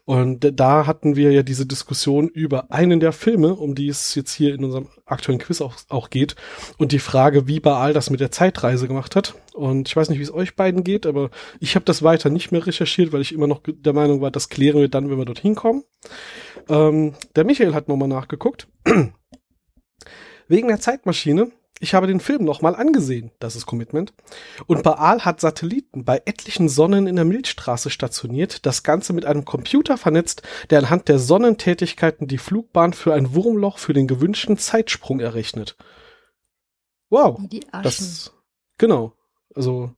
Und 0.06 0.60
da 0.60 0.86
hatten 0.86 1.16
wir 1.16 1.32
ja 1.32 1.42
diese 1.42 1.64
Diskussion 1.64 2.28
über 2.28 2.70
einen 2.70 3.00
der 3.00 3.12
Filme, 3.12 3.54
um 3.54 3.74
die 3.74 3.88
es 3.88 4.14
jetzt 4.14 4.34
hier 4.34 4.54
in 4.54 4.62
unserem 4.62 4.88
aktuellen 5.06 5.38
Quiz 5.38 5.62
auch, 5.62 5.76
auch 5.88 6.10
geht. 6.10 6.36
Und 6.76 6.92
die 6.92 6.98
Frage, 6.98 7.46
wie 7.46 7.58
Baal 7.58 7.94
das 7.94 8.10
mit 8.10 8.20
der 8.20 8.30
Zeitreise 8.30 8.86
gemacht 8.86 9.16
hat. 9.16 9.34
Und 9.54 9.88
ich 9.88 9.96
weiß 9.96 10.10
nicht, 10.10 10.18
wie 10.18 10.24
es 10.24 10.34
euch 10.34 10.56
beiden 10.56 10.84
geht, 10.84 11.06
aber 11.06 11.30
ich 11.58 11.74
habe 11.74 11.86
das 11.86 12.02
weiter 12.02 12.28
nicht 12.28 12.52
mehr 12.52 12.66
recherchiert, 12.66 13.12
weil 13.12 13.22
ich 13.22 13.32
immer 13.32 13.46
noch 13.46 13.62
der 13.64 13.94
Meinung 13.94 14.20
war, 14.20 14.30
das 14.30 14.50
klären 14.50 14.80
wir 14.80 14.88
dann, 14.88 15.08
wenn 15.08 15.18
wir 15.18 15.24
dorthin 15.24 15.54
kommen. 15.54 15.84
Ähm, 16.68 17.14
der 17.34 17.44
Michael 17.44 17.72
hat 17.72 17.88
nochmal 17.88 18.08
nachgeguckt. 18.08 18.68
Wegen 20.48 20.68
der 20.68 20.80
Zeitmaschine. 20.80 21.50
Ich 21.80 21.92
habe 21.94 22.06
den 22.06 22.20
Film 22.20 22.44
nochmal 22.44 22.76
angesehen. 22.76 23.32
Das 23.40 23.56
ist 23.56 23.66
Commitment. 23.66 24.14
Und 24.66 24.82
Baal 24.84 25.24
hat 25.24 25.40
Satelliten 25.40 26.04
bei 26.04 26.22
etlichen 26.24 26.68
Sonnen 26.68 27.06
in 27.06 27.16
der 27.16 27.24
Milchstraße 27.24 27.90
stationiert, 27.90 28.64
das 28.64 28.84
Ganze 28.84 29.12
mit 29.12 29.26
einem 29.26 29.44
Computer 29.44 29.98
vernetzt, 29.98 30.42
der 30.70 30.78
anhand 30.78 31.08
der 31.08 31.18
Sonnentätigkeiten 31.18 32.28
die 32.28 32.38
Flugbahn 32.38 32.92
für 32.92 33.12
ein 33.12 33.34
Wurmloch 33.34 33.78
für 33.78 33.92
den 33.92 34.06
gewünschten 34.06 34.56
Zeitsprung 34.56 35.20
errechnet. 35.20 35.76
Wow. 37.10 37.40
Wie 37.40 37.48
die 37.48 37.66
Aschen. 37.72 37.82
Das, 37.82 38.32
genau. 38.78 39.12
Also, 39.54 39.92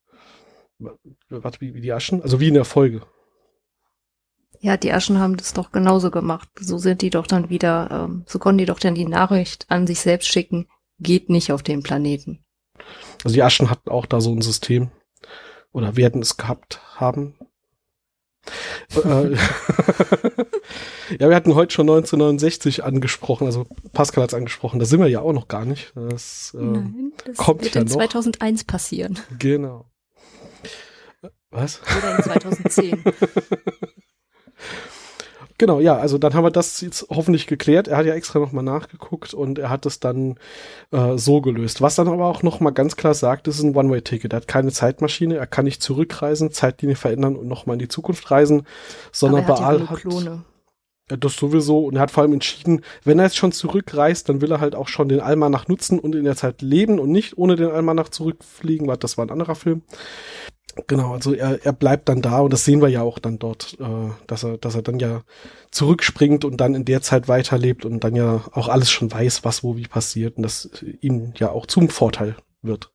wa- 0.78 0.98
warte, 1.28 1.60
wie, 1.60 1.74
wie 1.74 1.80
die 1.82 1.92
Aschen? 1.92 2.22
Also 2.22 2.40
wie 2.40 2.48
in 2.48 2.54
der 2.54 2.64
Folge. 2.64 3.02
Ja, 4.60 4.78
die 4.78 4.92
Aschen 4.92 5.18
haben 5.18 5.36
das 5.36 5.52
doch 5.52 5.70
genauso 5.70 6.10
gemacht. 6.10 6.48
So 6.58 6.78
sind 6.78 7.02
die 7.02 7.10
doch 7.10 7.26
dann 7.26 7.50
wieder, 7.50 7.90
ähm, 7.90 8.24
so 8.26 8.38
konnten 8.38 8.58
die 8.58 8.64
doch 8.64 8.78
dann 8.78 8.94
die 8.94 9.04
Nachricht 9.06 9.66
an 9.68 9.86
sich 9.86 10.00
selbst 10.00 10.28
schicken, 10.28 10.66
geht 10.98 11.28
nicht 11.30 11.52
auf 11.52 11.62
den 11.62 11.82
Planeten. 11.82 12.44
Also 13.24 13.34
die 13.34 13.42
Aschen 13.42 13.70
hatten 13.70 13.90
auch 13.90 14.06
da 14.06 14.20
so 14.20 14.32
ein 14.32 14.42
System. 14.42 14.90
Oder 15.72 15.96
werden 15.96 16.22
es 16.22 16.36
gehabt 16.36 16.80
haben. 16.94 17.34
Äh, 18.94 19.34
ja, 21.18 21.28
wir 21.28 21.34
hatten 21.34 21.54
heute 21.54 21.74
schon 21.74 21.88
1969 21.88 22.84
angesprochen, 22.84 23.46
also 23.46 23.66
Pascal 23.92 24.22
hat 24.22 24.30
es 24.30 24.34
angesprochen, 24.34 24.78
da 24.78 24.86
sind 24.86 25.00
wir 25.00 25.08
ja 25.08 25.20
auch 25.20 25.32
noch 25.32 25.48
gar 25.48 25.64
nicht. 25.64 25.92
Das, 25.94 26.56
ähm, 26.56 26.72
Nein, 26.72 27.12
das 27.24 27.36
kommt 27.36 27.64
wird 27.64 27.74
ja 27.74 27.80
in 27.80 27.88
noch. 27.88 27.94
2001 27.94 28.64
passieren. 28.64 29.18
Genau. 29.38 29.86
Was? 31.50 31.80
Oder 31.98 32.16
in 32.16 32.22
2010. 32.22 33.04
Genau, 35.58 35.80
ja, 35.80 35.96
also 35.96 36.18
dann 36.18 36.34
haben 36.34 36.44
wir 36.44 36.50
das 36.50 36.80
jetzt 36.82 37.06
hoffentlich 37.08 37.46
geklärt. 37.46 37.88
Er 37.88 37.96
hat 37.96 38.06
ja 38.06 38.14
extra 38.14 38.38
nochmal 38.38 38.64
nachgeguckt 38.64 39.32
und 39.32 39.58
er 39.58 39.70
hat 39.70 39.86
es 39.86 40.00
dann 40.00 40.36
äh, 40.90 41.16
so 41.16 41.40
gelöst. 41.40 41.80
Was 41.80 41.94
dann 41.94 42.08
aber 42.08 42.26
auch 42.26 42.42
nochmal 42.42 42.72
ganz 42.72 42.96
klar 42.96 43.14
sagt, 43.14 43.46
das 43.46 43.56
ist 43.56 43.62
ein 43.62 43.74
One-Way-Ticket. 43.74 44.34
Er 44.34 44.36
hat 44.36 44.48
keine 44.48 44.70
Zeitmaschine, 44.70 45.36
er 45.36 45.46
kann 45.46 45.64
nicht 45.64 45.82
zurückreisen, 45.82 46.52
Zeitlinie 46.52 46.96
verändern 46.96 47.36
und 47.36 47.48
nochmal 47.48 47.74
in 47.74 47.80
die 47.80 47.88
Zukunft 47.88 48.30
reisen, 48.30 48.66
sondern 49.12 49.44
Aber 49.44 49.54
er 49.54 49.66
hat 49.66 49.80
ja 49.80 49.90
hat. 49.90 49.98
Klone. 50.00 50.44
Ja, 51.10 51.16
das 51.16 51.36
sowieso. 51.36 51.86
Und 51.86 51.96
er 51.96 52.02
hat 52.02 52.10
vor 52.10 52.22
allem 52.22 52.34
entschieden, 52.34 52.82
wenn 53.04 53.18
er 53.18 53.26
jetzt 53.26 53.36
schon 53.36 53.52
zurückreist, 53.52 54.28
dann 54.28 54.40
will 54.40 54.50
er 54.50 54.60
halt 54.60 54.74
auch 54.74 54.88
schon 54.88 55.08
den 55.08 55.20
Almanach 55.20 55.68
nutzen 55.68 55.98
und 55.98 56.14
in 56.14 56.24
der 56.24 56.36
Zeit 56.36 56.60
leben 56.62 56.98
und 56.98 57.10
nicht 57.10 57.38
ohne 57.38 57.56
den 57.56 57.70
Almanach 57.70 58.08
zurückfliegen, 58.08 58.88
weil 58.88 58.96
das 58.96 59.16
war 59.16 59.24
ein 59.24 59.30
anderer 59.30 59.54
Film. 59.54 59.82
Genau, 60.86 61.14
also 61.14 61.32
er, 61.32 61.64
er 61.64 61.72
bleibt 61.72 62.08
dann 62.08 62.20
da 62.20 62.40
und 62.40 62.52
das 62.52 62.64
sehen 62.64 62.82
wir 62.82 62.88
ja 62.88 63.00
auch 63.00 63.18
dann 63.18 63.38
dort, 63.38 63.78
äh, 63.80 64.10
dass 64.26 64.44
er, 64.44 64.58
dass 64.58 64.74
er 64.74 64.82
dann 64.82 64.98
ja 64.98 65.22
zurückspringt 65.70 66.44
und 66.44 66.58
dann 66.58 66.74
in 66.74 66.84
der 66.84 67.00
Zeit 67.00 67.28
weiterlebt 67.28 67.86
und 67.86 68.04
dann 68.04 68.14
ja 68.14 68.42
auch 68.52 68.68
alles 68.68 68.90
schon 68.90 69.10
weiß, 69.10 69.42
was 69.44 69.64
wo 69.64 69.76
wie 69.76 69.86
passiert 69.86 70.36
und 70.36 70.42
das 70.42 70.68
ihm 71.00 71.32
ja 71.36 71.50
auch 71.50 71.66
zum 71.66 71.88
Vorteil 71.88 72.36
wird. 72.60 72.92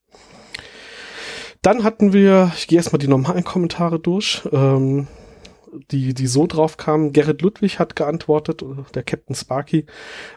Dann 1.63 1.83
hatten 1.83 2.13
wir, 2.13 2.51
ich 2.55 2.67
gehe 2.67 2.77
erstmal 2.77 2.99
die 2.99 3.07
normalen 3.07 3.43
Kommentare 3.43 3.99
durch. 3.99 4.41
Ähm, 4.51 5.07
die, 5.91 6.13
die 6.13 6.27
so 6.27 6.47
drauf 6.47 6.77
kamen. 6.77 7.13
Gerrit 7.13 7.41
Ludwig 7.41 7.79
hat 7.79 7.95
geantwortet, 7.95 8.63
oder 8.63 8.85
der 8.93 9.03
Captain 9.03 9.35
Sparky, 9.35 9.85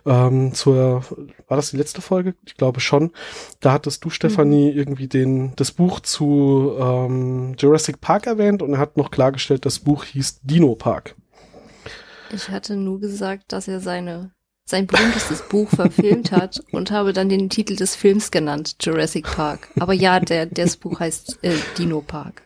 ähm, 0.07 0.55
zur, 0.55 1.05
war 1.49 1.57
das 1.57 1.71
die 1.71 1.77
letzte 1.77 2.01
Folge? 2.01 2.35
Ich 2.47 2.57
glaube 2.57 2.81
schon. 2.81 3.11
Da 3.61 3.73
hattest 3.73 4.05
du, 4.05 4.11
Stefanie, 4.11 4.71
irgendwie 4.71 5.09
den, 5.09 5.53
das 5.57 5.73
Buch 5.73 6.01
zu 6.01 6.75
ähm, 6.79 7.55
Jurassic 7.59 8.01
Park 8.01 8.27
erwähnt 8.27 8.63
und 8.63 8.75
er 8.75 8.79
hat 8.79 8.97
noch 8.97 9.11
klargestellt, 9.11 9.67
das 9.67 9.79
Buch 9.79 10.05
hieß 10.05 10.41
Dino 10.43 10.75
Park. 10.75 11.15
Ich 12.33 12.49
hatte 12.49 12.77
nur 12.77 13.01
gesagt, 13.01 13.53
dass 13.53 13.69
er 13.69 13.81
seine, 13.81 14.33
sein 14.69 14.87
berühmtestes 14.87 15.43
Buch 15.49 15.69
verfilmt 15.69 16.33
hat 16.33 16.61
und 16.73 16.91
habe 16.91 17.13
dann 17.13 17.29
den 17.29 17.51
Titel 17.51 17.77
des 17.77 17.95
Films 17.95 18.31
genannt, 18.31 18.77
Jurassic 18.81 19.25
Park. 19.25 19.69
Aber 19.79 19.93
ja, 19.93 20.21
der, 20.21 20.47
das 20.47 20.77
Buch 20.77 21.01
heißt 21.01 21.39
äh, 21.43 21.55
Dino 21.79 22.01
Park. 22.01 22.43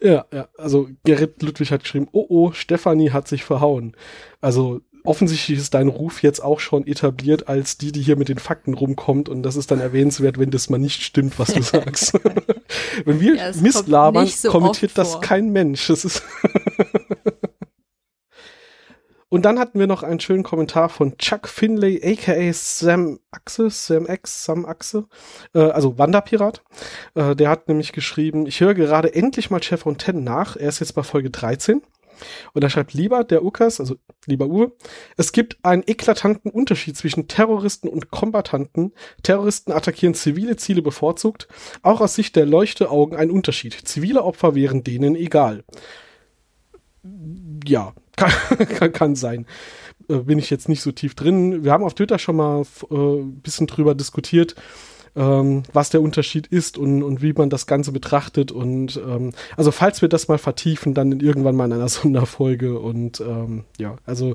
Ja, 0.00 0.26
ja, 0.32 0.48
also 0.56 0.88
Gerrit 1.04 1.42
Ludwig 1.42 1.72
hat 1.72 1.82
geschrieben, 1.82 2.08
oh 2.12 2.26
oh, 2.28 2.52
Stefanie 2.52 3.10
hat 3.10 3.26
sich 3.26 3.42
verhauen. 3.44 3.96
Also 4.40 4.80
offensichtlich 5.04 5.58
ist 5.58 5.74
dein 5.74 5.88
Ruf 5.88 6.22
jetzt 6.22 6.40
auch 6.40 6.60
schon 6.60 6.86
etabliert 6.86 7.48
als 7.48 7.78
die, 7.78 7.92
die 7.92 8.02
hier 8.02 8.16
mit 8.16 8.28
den 8.28 8.38
Fakten 8.38 8.74
rumkommt 8.74 9.28
und 9.28 9.42
das 9.42 9.56
ist 9.56 9.70
dann 9.70 9.80
erwähnenswert, 9.80 10.38
wenn 10.38 10.50
das 10.50 10.70
mal 10.70 10.78
nicht 10.78 11.02
stimmt, 11.02 11.38
was 11.38 11.52
du 11.52 11.62
sagst. 11.62 12.12
Wenn 13.04 13.20
wir 13.20 13.36
Ja, 13.36 13.52
Mist 13.60 13.88
labern, 13.88 14.26
so 14.26 14.50
kommentiert 14.50 14.92
das 14.96 15.12
vor. 15.12 15.20
kein 15.20 15.50
Mensch. 15.50 15.86
Das 15.86 16.04
ist 16.04 16.22
Und 19.30 19.44
dann 19.44 19.58
hatten 19.58 19.78
wir 19.78 19.86
noch 19.86 20.02
einen 20.02 20.20
schönen 20.20 20.42
Kommentar 20.42 20.88
von 20.88 21.18
Chuck 21.18 21.48
Finlay, 21.48 22.00
aka 22.02 22.50
Sam 22.52 23.18
Axe, 23.30 23.68
Sam 23.70 24.06
X, 24.06 24.44
Sam 24.44 24.64
Axe, 24.64 25.06
äh, 25.54 25.58
also 25.60 25.98
Wanderpirat. 25.98 26.62
Äh, 27.14 27.36
der 27.36 27.50
hat 27.50 27.68
nämlich 27.68 27.92
geschrieben, 27.92 28.46
ich 28.46 28.60
höre 28.60 28.74
gerade 28.74 29.14
endlich 29.14 29.50
mal 29.50 29.62
Chef 29.62 29.84
und 29.84 29.98
Ten 29.98 30.24
nach. 30.24 30.56
Er 30.56 30.68
ist 30.68 30.80
jetzt 30.80 30.94
bei 30.94 31.02
Folge 31.02 31.30
13. 31.30 31.82
Und 32.52 32.64
er 32.64 32.70
schreibt 32.70 32.94
lieber, 32.94 33.22
der 33.22 33.44
Ukas, 33.44 33.80
also 33.80 33.96
lieber 34.26 34.46
Uwe, 34.46 34.72
es 35.16 35.32
gibt 35.32 35.58
einen 35.62 35.84
eklatanten 35.86 36.50
Unterschied 36.50 36.96
zwischen 36.96 37.28
Terroristen 37.28 37.88
und 37.88 38.10
Kombattanten. 38.10 38.92
Terroristen 39.22 39.72
attackieren 39.72 40.14
zivile 40.14 40.56
Ziele 40.56 40.82
bevorzugt. 40.82 41.48
Auch 41.82 42.00
aus 42.00 42.14
Sicht 42.14 42.34
der 42.34 42.46
Leuchteaugen 42.46 43.16
ein 43.16 43.30
Unterschied. 43.30 43.74
Zivile 43.74 44.24
Opfer 44.24 44.54
wären 44.54 44.82
denen 44.82 45.14
egal. 45.14 45.64
Ja, 47.64 47.92
kann, 48.18 48.68
kann, 48.68 48.92
kann 48.92 49.14
sein. 49.14 49.46
Äh, 50.08 50.18
bin 50.18 50.38
ich 50.38 50.50
jetzt 50.50 50.68
nicht 50.68 50.82
so 50.82 50.92
tief 50.92 51.14
drin. 51.14 51.64
Wir 51.64 51.72
haben 51.72 51.84
auf 51.84 51.94
Twitter 51.94 52.18
schon 52.18 52.36
mal 52.36 52.62
äh, 52.90 52.94
ein 52.94 53.40
bisschen 53.40 53.66
drüber 53.66 53.94
diskutiert, 53.94 54.54
ähm, 55.16 55.62
was 55.72 55.90
der 55.90 56.02
Unterschied 56.02 56.46
ist 56.46 56.78
und, 56.78 57.02
und 57.02 57.22
wie 57.22 57.32
man 57.32 57.50
das 57.50 57.66
Ganze 57.66 57.92
betrachtet. 57.92 58.52
Und 58.52 58.96
ähm, 58.96 59.32
also 59.56 59.70
falls 59.70 60.02
wir 60.02 60.08
das 60.08 60.28
mal 60.28 60.38
vertiefen, 60.38 60.94
dann 60.94 61.20
irgendwann 61.20 61.56
mal 61.56 61.66
in 61.66 61.72
einer 61.72 61.88
Sonderfolge. 61.88 62.78
Und 62.78 63.20
ähm, 63.20 63.64
ja, 63.78 63.96
also 64.04 64.34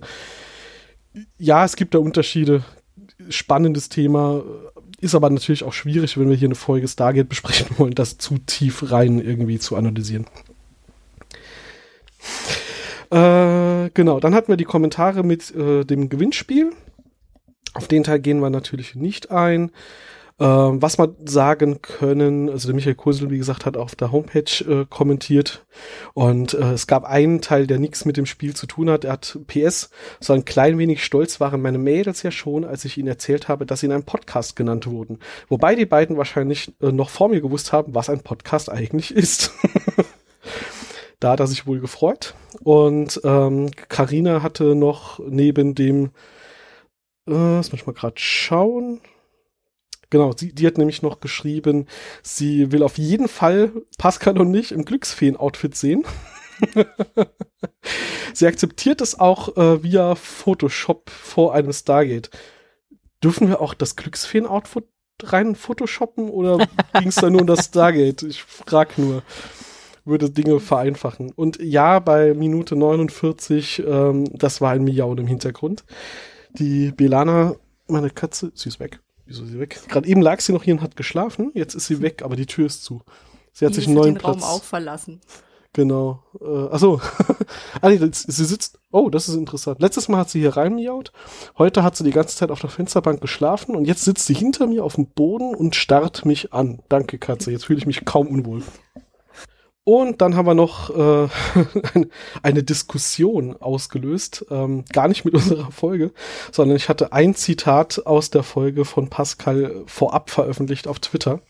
ja, 1.38 1.64
es 1.66 1.76
gibt 1.76 1.94
da 1.94 2.00
Unterschiede. 2.00 2.64
Spannendes 3.30 3.90
Thema. 3.90 4.44
Ist 5.00 5.16
aber 5.16 5.30
natürlich 5.30 5.64
auch 5.64 5.74
schwierig, 5.74 6.18
wenn 6.18 6.30
wir 6.30 6.36
hier 6.36 6.48
eine 6.48 6.56
Folge 6.56 6.88
Stargate 6.88 7.30
besprechen 7.30 7.68
wollen, 7.78 7.96
das 7.96 8.18
zu 8.18 8.38
tief 8.38 8.92
rein 8.92 9.20
irgendwie 9.20 9.60
zu 9.60 9.76
analysieren. 9.76 10.26
Äh, 13.14 13.92
genau, 13.94 14.20
dann 14.20 14.34
hatten 14.34 14.48
wir 14.48 14.58
die 14.58 14.64
Kommentare 14.64 15.24
mit 15.24 15.54
äh, 15.56 15.84
dem 15.86 16.10
Gewinnspiel. 16.10 16.72
Auf 17.76 17.88
den 17.88 18.04
Teil 18.04 18.20
gehen 18.20 18.40
wir 18.40 18.50
natürlich 18.50 18.96
nicht 18.96 19.30
ein. 19.30 19.70
Äh, 20.40 20.46
was 20.46 20.98
wir 20.98 21.16
sagen 21.24 21.84
können, 21.84 22.50
also 22.50 22.68
der 22.68 22.74
Michael 22.74 22.96
Kursel, 22.96 23.30
wie 23.30 23.38
gesagt, 23.38 23.68
hat 23.68 23.78
auf 23.78 23.94
der 23.94 24.12
Homepage 24.12 24.64
äh, 24.68 24.86
kommentiert 24.90 25.64
und 26.16 26.56
äh, 26.56 26.72
es 26.72 26.88
gab 26.88 27.04
einen 27.04 27.40
Teil, 27.42 27.68
der 27.68 27.78
nichts 27.78 28.06
mit 28.06 28.18
dem 28.18 28.26
Spiel 28.26 28.56
zu 28.56 28.66
tun 28.66 28.90
hat. 28.90 29.06
Er 29.06 29.14
hat 29.14 29.38
PS, 29.46 29.92
so 30.20 30.34
ein 30.34 30.44
klein 30.44 30.80
wenig 30.80 31.04
stolz 31.04 31.40
waren 31.40 31.62
meine 31.62 31.78
Mädels 31.78 32.24
ja 32.24 32.32
schon, 32.32 32.66
als 32.66 32.84
ich 32.84 32.98
ihnen 32.98 33.10
erzählt 33.10 33.48
habe, 33.48 33.68
dass 33.68 33.82
sie 33.82 33.86
in 33.86 33.92
einem 33.92 34.06
Podcast 34.06 34.56
genannt 34.56 34.88
wurden. 34.88 35.20
Wobei 35.50 35.76
die 35.76 35.86
beiden 35.86 36.18
wahrscheinlich 36.18 36.74
äh, 36.82 36.92
noch 36.92 37.12
vor 37.12 37.30
mir 37.30 37.42
gewusst 37.42 37.74
haben, 37.74 37.94
was 37.94 38.10
ein 38.10 38.22
Podcast 38.22 38.72
eigentlich 38.72 39.14
ist. 39.14 39.52
da 41.24 41.32
hat 41.32 41.40
er 41.40 41.48
sich 41.48 41.66
wohl 41.66 41.80
gefreut. 41.80 42.36
Und 42.64 43.22
ähm, 43.24 43.72
Carina 43.88 44.44
hatte 44.44 44.76
noch 44.76 45.20
neben 45.20 45.74
dem, 45.74 46.12
äh, 47.28 47.56
lass 47.56 47.72
mich 47.72 47.86
mal 47.86 47.94
gerade 47.94 48.16
schauen. 48.18 49.00
Genau, 50.10 50.34
sie, 50.36 50.54
die 50.54 50.68
hat 50.68 50.78
nämlich 50.78 51.02
noch 51.02 51.22
geschrieben, 51.22 51.88
sie 52.22 52.72
will 52.72 52.84
auf 52.84 52.98
jeden 52.98 53.28
Fall 53.28 53.72
Pascal 53.98 54.40
und 54.40 54.52
mich 54.52 54.72
im 54.72 54.86
Glücksfeen-Outfit 54.86 55.76
sehen. 55.76 56.04
sie 58.34 58.46
akzeptiert 58.46 59.02
es 59.02 59.20
auch 59.20 59.58
äh, 59.58 59.82
via 59.82 60.16
Photoshop 60.16 61.10
vor 61.10 61.56
einem 61.56 61.74
Stargate. 61.74 62.30
Dürfen 63.24 63.48
wir 63.48 63.62
auch 63.62 63.74
das 63.74 63.96
Glücksfeen-Outfit 63.96 64.86
rein 65.24 65.56
photoshoppen 65.56 66.30
oder 66.30 66.58
ging 67.00 67.08
es 67.08 67.16
da 67.16 67.30
nur 67.30 67.42
um 67.42 67.48
das 67.48 67.66
Stargate? 67.66 68.24
Ich 68.24 68.44
frag 68.44 68.98
nur 68.98 69.24
würde 70.06 70.30
Dinge 70.30 70.60
vereinfachen. 70.60 71.32
Und 71.32 71.62
ja, 71.62 72.00
bei 72.00 72.34
Minute 72.34 72.76
49, 72.76 73.84
ähm, 73.86 74.26
das 74.34 74.62
war 74.62 74.72
ein 74.72 74.84
Miauen 74.84 75.18
im 75.18 75.28
Hintergrund. 75.28 75.86
Die 76.54 76.92
Belana, 76.92 77.56
meine 77.88 78.10
Katze, 78.10 78.52
sie 78.54 78.70
ist 78.70 78.80
weg. 78.80 79.00
Wieso 79.26 79.44
ist 79.44 79.52
sie 79.52 79.60
weg? 79.60 79.80
Gerade 79.88 80.08
eben 80.08 80.22
lag 80.22 80.42
sie 80.42 80.52
noch 80.52 80.64
hier 80.64 80.74
und 80.74 80.82
hat 80.82 80.96
geschlafen. 80.96 81.52
Jetzt 81.54 81.76
ist 81.76 81.88
sie 81.88 82.02
weg, 82.02 82.22
aber 82.24 82.36
die 82.36 82.46
Tür 82.46 82.66
ist 82.66 82.84
zu. 82.84 83.02
Sie 83.54 83.66
hat 83.66 83.72
Die 83.72 83.76
sich 83.76 83.88
einen 83.88 83.96
neuen 83.96 84.16
den 84.16 84.20
Platz. 84.20 84.44
Raum 84.44 84.44
auch 84.44 84.64
verlassen. 84.64 85.22
Genau. 85.74 86.24
Äh, 86.40 86.68
achso. 86.74 87.02
ah, 87.82 87.90
nee, 87.90 87.98
sie 87.98 88.46
sitzt. 88.46 88.80
Oh, 88.92 89.10
das 89.10 89.28
ist 89.28 89.36
interessant. 89.36 89.82
Letztes 89.82 90.08
Mal 90.08 90.20
hat 90.20 90.30
sie 90.30 90.40
hier 90.40 90.56
reinmiaut. 90.56 91.12
Heute 91.58 91.82
hat 91.82 91.96
sie 91.96 92.04
die 92.04 92.12
ganze 92.12 92.36
Zeit 92.36 92.52
auf 92.52 92.60
der 92.60 92.70
Fensterbank 92.70 93.22
geschlafen 93.22 93.76
und 93.76 93.86
jetzt 93.86 94.04
sitzt 94.04 94.28
sie 94.28 94.36
hinter 94.36 94.68
mir 94.68 94.84
auf 94.84 94.96
dem 94.96 95.08
Boden 95.08 95.56
und 95.56 95.76
starrt 95.76 96.26
mich 96.26 96.54
an. 96.54 96.84
Danke, 96.90 97.18
Katze. 97.18 97.52
Jetzt 97.52 97.66
fühle 97.66 97.80
ich 97.80 97.88
mich 97.88 98.06
kaum 98.06 98.28
unwohl. 98.28 98.62
Und 99.86 100.22
dann 100.22 100.36
haben 100.36 100.46
wir 100.46 100.54
noch 100.54 100.90
äh, 100.96 101.28
eine- 102.42 102.64
Diskussion 102.64 103.58
ausgelöst, 103.60 104.46
ähm, 104.50 104.86
gar 104.94 105.08
nicht 105.10 105.26
mit 105.26 105.34
unserer 105.34 105.72
Folge, 105.72 106.12
sondern 106.52 106.78
ich 106.78 106.88
hatte 106.88 107.12
ein 107.12 107.36
Zitat 107.36 108.06
aus 108.06 108.30
der 108.30 108.44
Folge 108.44 108.86
von 108.86 109.10
Pascal 109.10 109.84
vorab 109.86 110.30
veröffentlicht 110.30 110.88
auf 110.88 111.00
Twitter. 111.00 111.42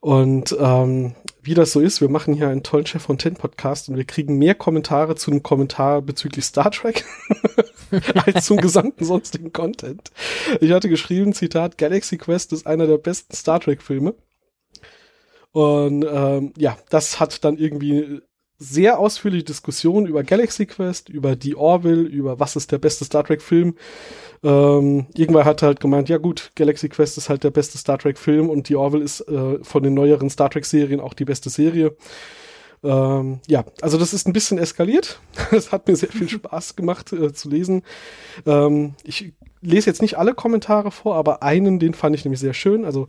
Und 0.00 0.56
ähm, 0.58 1.14
wie 1.42 1.54
das 1.54 1.72
so 1.72 1.80
ist, 1.80 2.00
wir 2.00 2.08
machen 2.08 2.34
hier 2.34 2.48
einen 2.48 2.62
tollen 2.62 2.86
Chef 2.86 3.02
von 3.02 3.18
Ten 3.18 3.34
Podcast 3.34 3.88
und 3.88 3.96
wir 3.96 4.04
kriegen 4.04 4.38
mehr 4.38 4.54
Kommentare 4.54 5.14
zu 5.14 5.30
einem 5.30 5.42
Kommentar 5.42 6.02
bezüglich 6.02 6.44
Star 6.44 6.70
Trek 6.70 7.04
als 8.26 8.46
zum 8.46 8.56
gesamten 8.56 9.04
sonstigen 9.04 9.52
Content. 9.52 10.10
Ich 10.60 10.72
hatte 10.72 10.88
geschrieben, 10.88 11.34
Zitat, 11.34 11.78
Galaxy 11.78 12.16
Quest 12.16 12.52
ist 12.52 12.66
einer 12.66 12.86
der 12.86 12.98
besten 12.98 13.34
Star 13.34 13.60
Trek 13.60 13.82
Filme. 13.82 14.14
Und 15.52 16.04
ähm, 16.10 16.52
ja, 16.56 16.76
das 16.90 17.20
hat 17.20 17.44
dann 17.44 17.58
irgendwie 17.58 18.20
sehr 18.58 18.98
ausführliche 18.98 19.44
Diskussionen 19.44 20.06
über 20.06 20.22
Galaxy 20.22 20.66
Quest, 20.66 21.08
über 21.08 21.36
die 21.36 21.56
Orville, 21.56 22.02
über 22.02 22.38
was 22.38 22.56
ist 22.56 22.70
der 22.70 22.78
beste 22.78 23.04
Star 23.04 23.24
Trek 23.24 23.42
Film. 23.42 23.74
Ähm, 24.44 25.06
irgendwann 25.14 25.44
hat 25.44 25.62
er 25.62 25.68
halt 25.68 25.80
gemeint, 25.80 26.08
ja 26.08 26.18
gut, 26.18 26.52
Galaxy 26.54 26.88
Quest 26.88 27.18
ist 27.18 27.28
halt 27.28 27.44
der 27.44 27.50
beste 27.50 27.76
Star 27.78 27.98
Trek 27.98 28.18
Film 28.18 28.48
und 28.48 28.68
die 28.68 28.76
Orville 28.76 29.04
ist 29.04 29.20
äh, 29.22 29.62
von 29.62 29.82
den 29.82 29.94
neueren 29.94 30.30
Star 30.30 30.48
Trek 30.48 30.64
Serien 30.64 31.00
auch 31.00 31.14
die 31.14 31.24
beste 31.24 31.50
Serie. 31.50 31.96
Ähm, 32.84 33.40
ja, 33.46 33.64
also 33.80 33.96
das 33.96 34.12
ist 34.12 34.26
ein 34.26 34.32
bisschen 34.32 34.58
eskaliert. 34.58 35.20
Es 35.52 35.70
hat 35.72 35.86
mir 35.86 35.96
sehr 35.96 36.10
viel 36.10 36.28
Spaß 36.28 36.76
gemacht 36.76 37.12
äh, 37.12 37.32
zu 37.32 37.48
lesen. 37.48 37.82
Ähm, 38.46 38.94
ich 39.04 39.32
lese 39.60 39.88
jetzt 39.88 40.02
nicht 40.02 40.18
alle 40.18 40.34
Kommentare 40.34 40.90
vor, 40.90 41.14
aber 41.14 41.42
einen, 41.42 41.78
den 41.78 41.94
fand 41.94 42.16
ich 42.16 42.24
nämlich 42.24 42.40
sehr 42.40 42.54
schön. 42.54 42.84
Also 42.84 43.06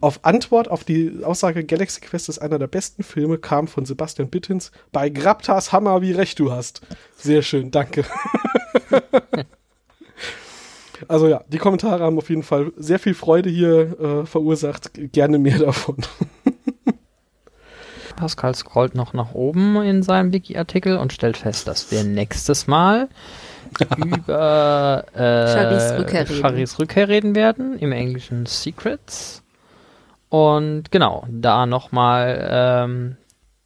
auf 0.00 0.20
Antwort 0.24 0.70
auf 0.70 0.84
die 0.84 1.24
Aussage 1.24 1.64
Galaxy 1.64 2.00
Quest 2.00 2.28
ist 2.28 2.38
einer 2.38 2.58
der 2.58 2.68
besten 2.68 3.02
Filme, 3.02 3.38
kam 3.38 3.66
von 3.66 3.84
Sebastian 3.84 4.30
Bittens. 4.30 4.70
Bei 4.92 5.08
Graptas 5.08 5.72
Hammer, 5.72 6.02
wie 6.02 6.12
recht 6.12 6.38
du 6.38 6.52
hast. 6.52 6.82
Sehr 7.16 7.42
schön, 7.42 7.72
danke. 7.72 8.04
also 11.08 11.26
ja, 11.26 11.42
die 11.48 11.58
Kommentare 11.58 12.04
haben 12.04 12.18
auf 12.18 12.30
jeden 12.30 12.44
Fall 12.44 12.72
sehr 12.76 13.00
viel 13.00 13.14
Freude 13.14 13.50
hier 13.50 13.98
äh, 13.98 14.26
verursacht. 14.26 14.92
Gerne 15.12 15.38
mehr 15.38 15.58
davon. 15.58 15.96
Pascal 18.16 18.54
scrollt 18.54 18.94
noch 18.94 19.12
nach 19.12 19.32
oben 19.32 19.80
in 19.82 20.02
seinem 20.02 20.32
Wiki-Artikel 20.32 20.96
und 20.96 21.12
stellt 21.12 21.36
fest, 21.36 21.68
dass 21.68 21.90
wir 21.90 22.02
nächstes 22.04 22.66
Mal 22.66 23.08
über 23.96 25.04
äh, 25.14 25.18
Charlies 25.18 25.98
Rückkehr 25.98 26.28
reden. 26.28 26.40
Charlies 26.40 26.78
Rückkehr 26.78 27.08
reden 27.08 27.34
werden, 27.34 27.78
im 27.78 27.92
Englischen 27.92 28.46
Secrets. 28.46 29.42
Und 30.28 30.90
genau, 30.90 31.24
da 31.30 31.66
nochmal 31.66 32.48
ähm, 32.50 33.16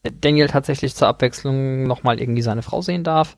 Daniel 0.02 0.48
tatsächlich 0.48 0.94
zur 0.94 1.08
Abwechslung 1.08 1.84
nochmal 1.84 2.20
irgendwie 2.20 2.42
seine 2.42 2.62
Frau 2.62 2.80
sehen 2.80 3.04
darf. 3.04 3.36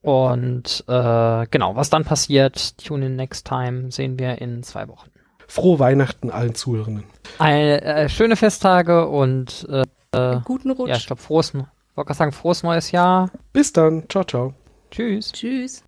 Und 0.00 0.84
äh, 0.86 1.46
genau, 1.50 1.76
was 1.76 1.90
dann 1.90 2.04
passiert, 2.04 2.78
tune 2.78 3.06
in 3.06 3.16
next 3.16 3.46
time, 3.46 3.90
sehen 3.90 4.18
wir 4.18 4.40
in 4.40 4.62
zwei 4.62 4.88
Wochen 4.88 5.10
frohe 5.48 5.78
Weihnachten 5.78 6.30
allen 6.30 6.54
Zuhörenden. 6.54 7.04
Eine, 7.38 7.82
äh, 7.82 8.08
schöne 8.08 8.36
Festtage 8.36 9.08
und 9.08 9.66
äh, 10.12 10.36
guten 10.44 10.70
Rutsch. 10.70 10.90
Ja, 10.90 10.96
ich 10.96 11.06
glaube, 11.06 11.22
frohes, 11.22 11.52
wollte 11.94 12.14
sagen, 12.14 12.32
frohes 12.32 12.62
neues 12.62 12.92
Jahr. 12.92 13.30
Bis 13.52 13.72
dann. 13.72 14.04
Ciao, 14.08 14.24
ciao. 14.24 14.54
Tschüss. 14.90 15.32
Tschüss. 15.32 15.82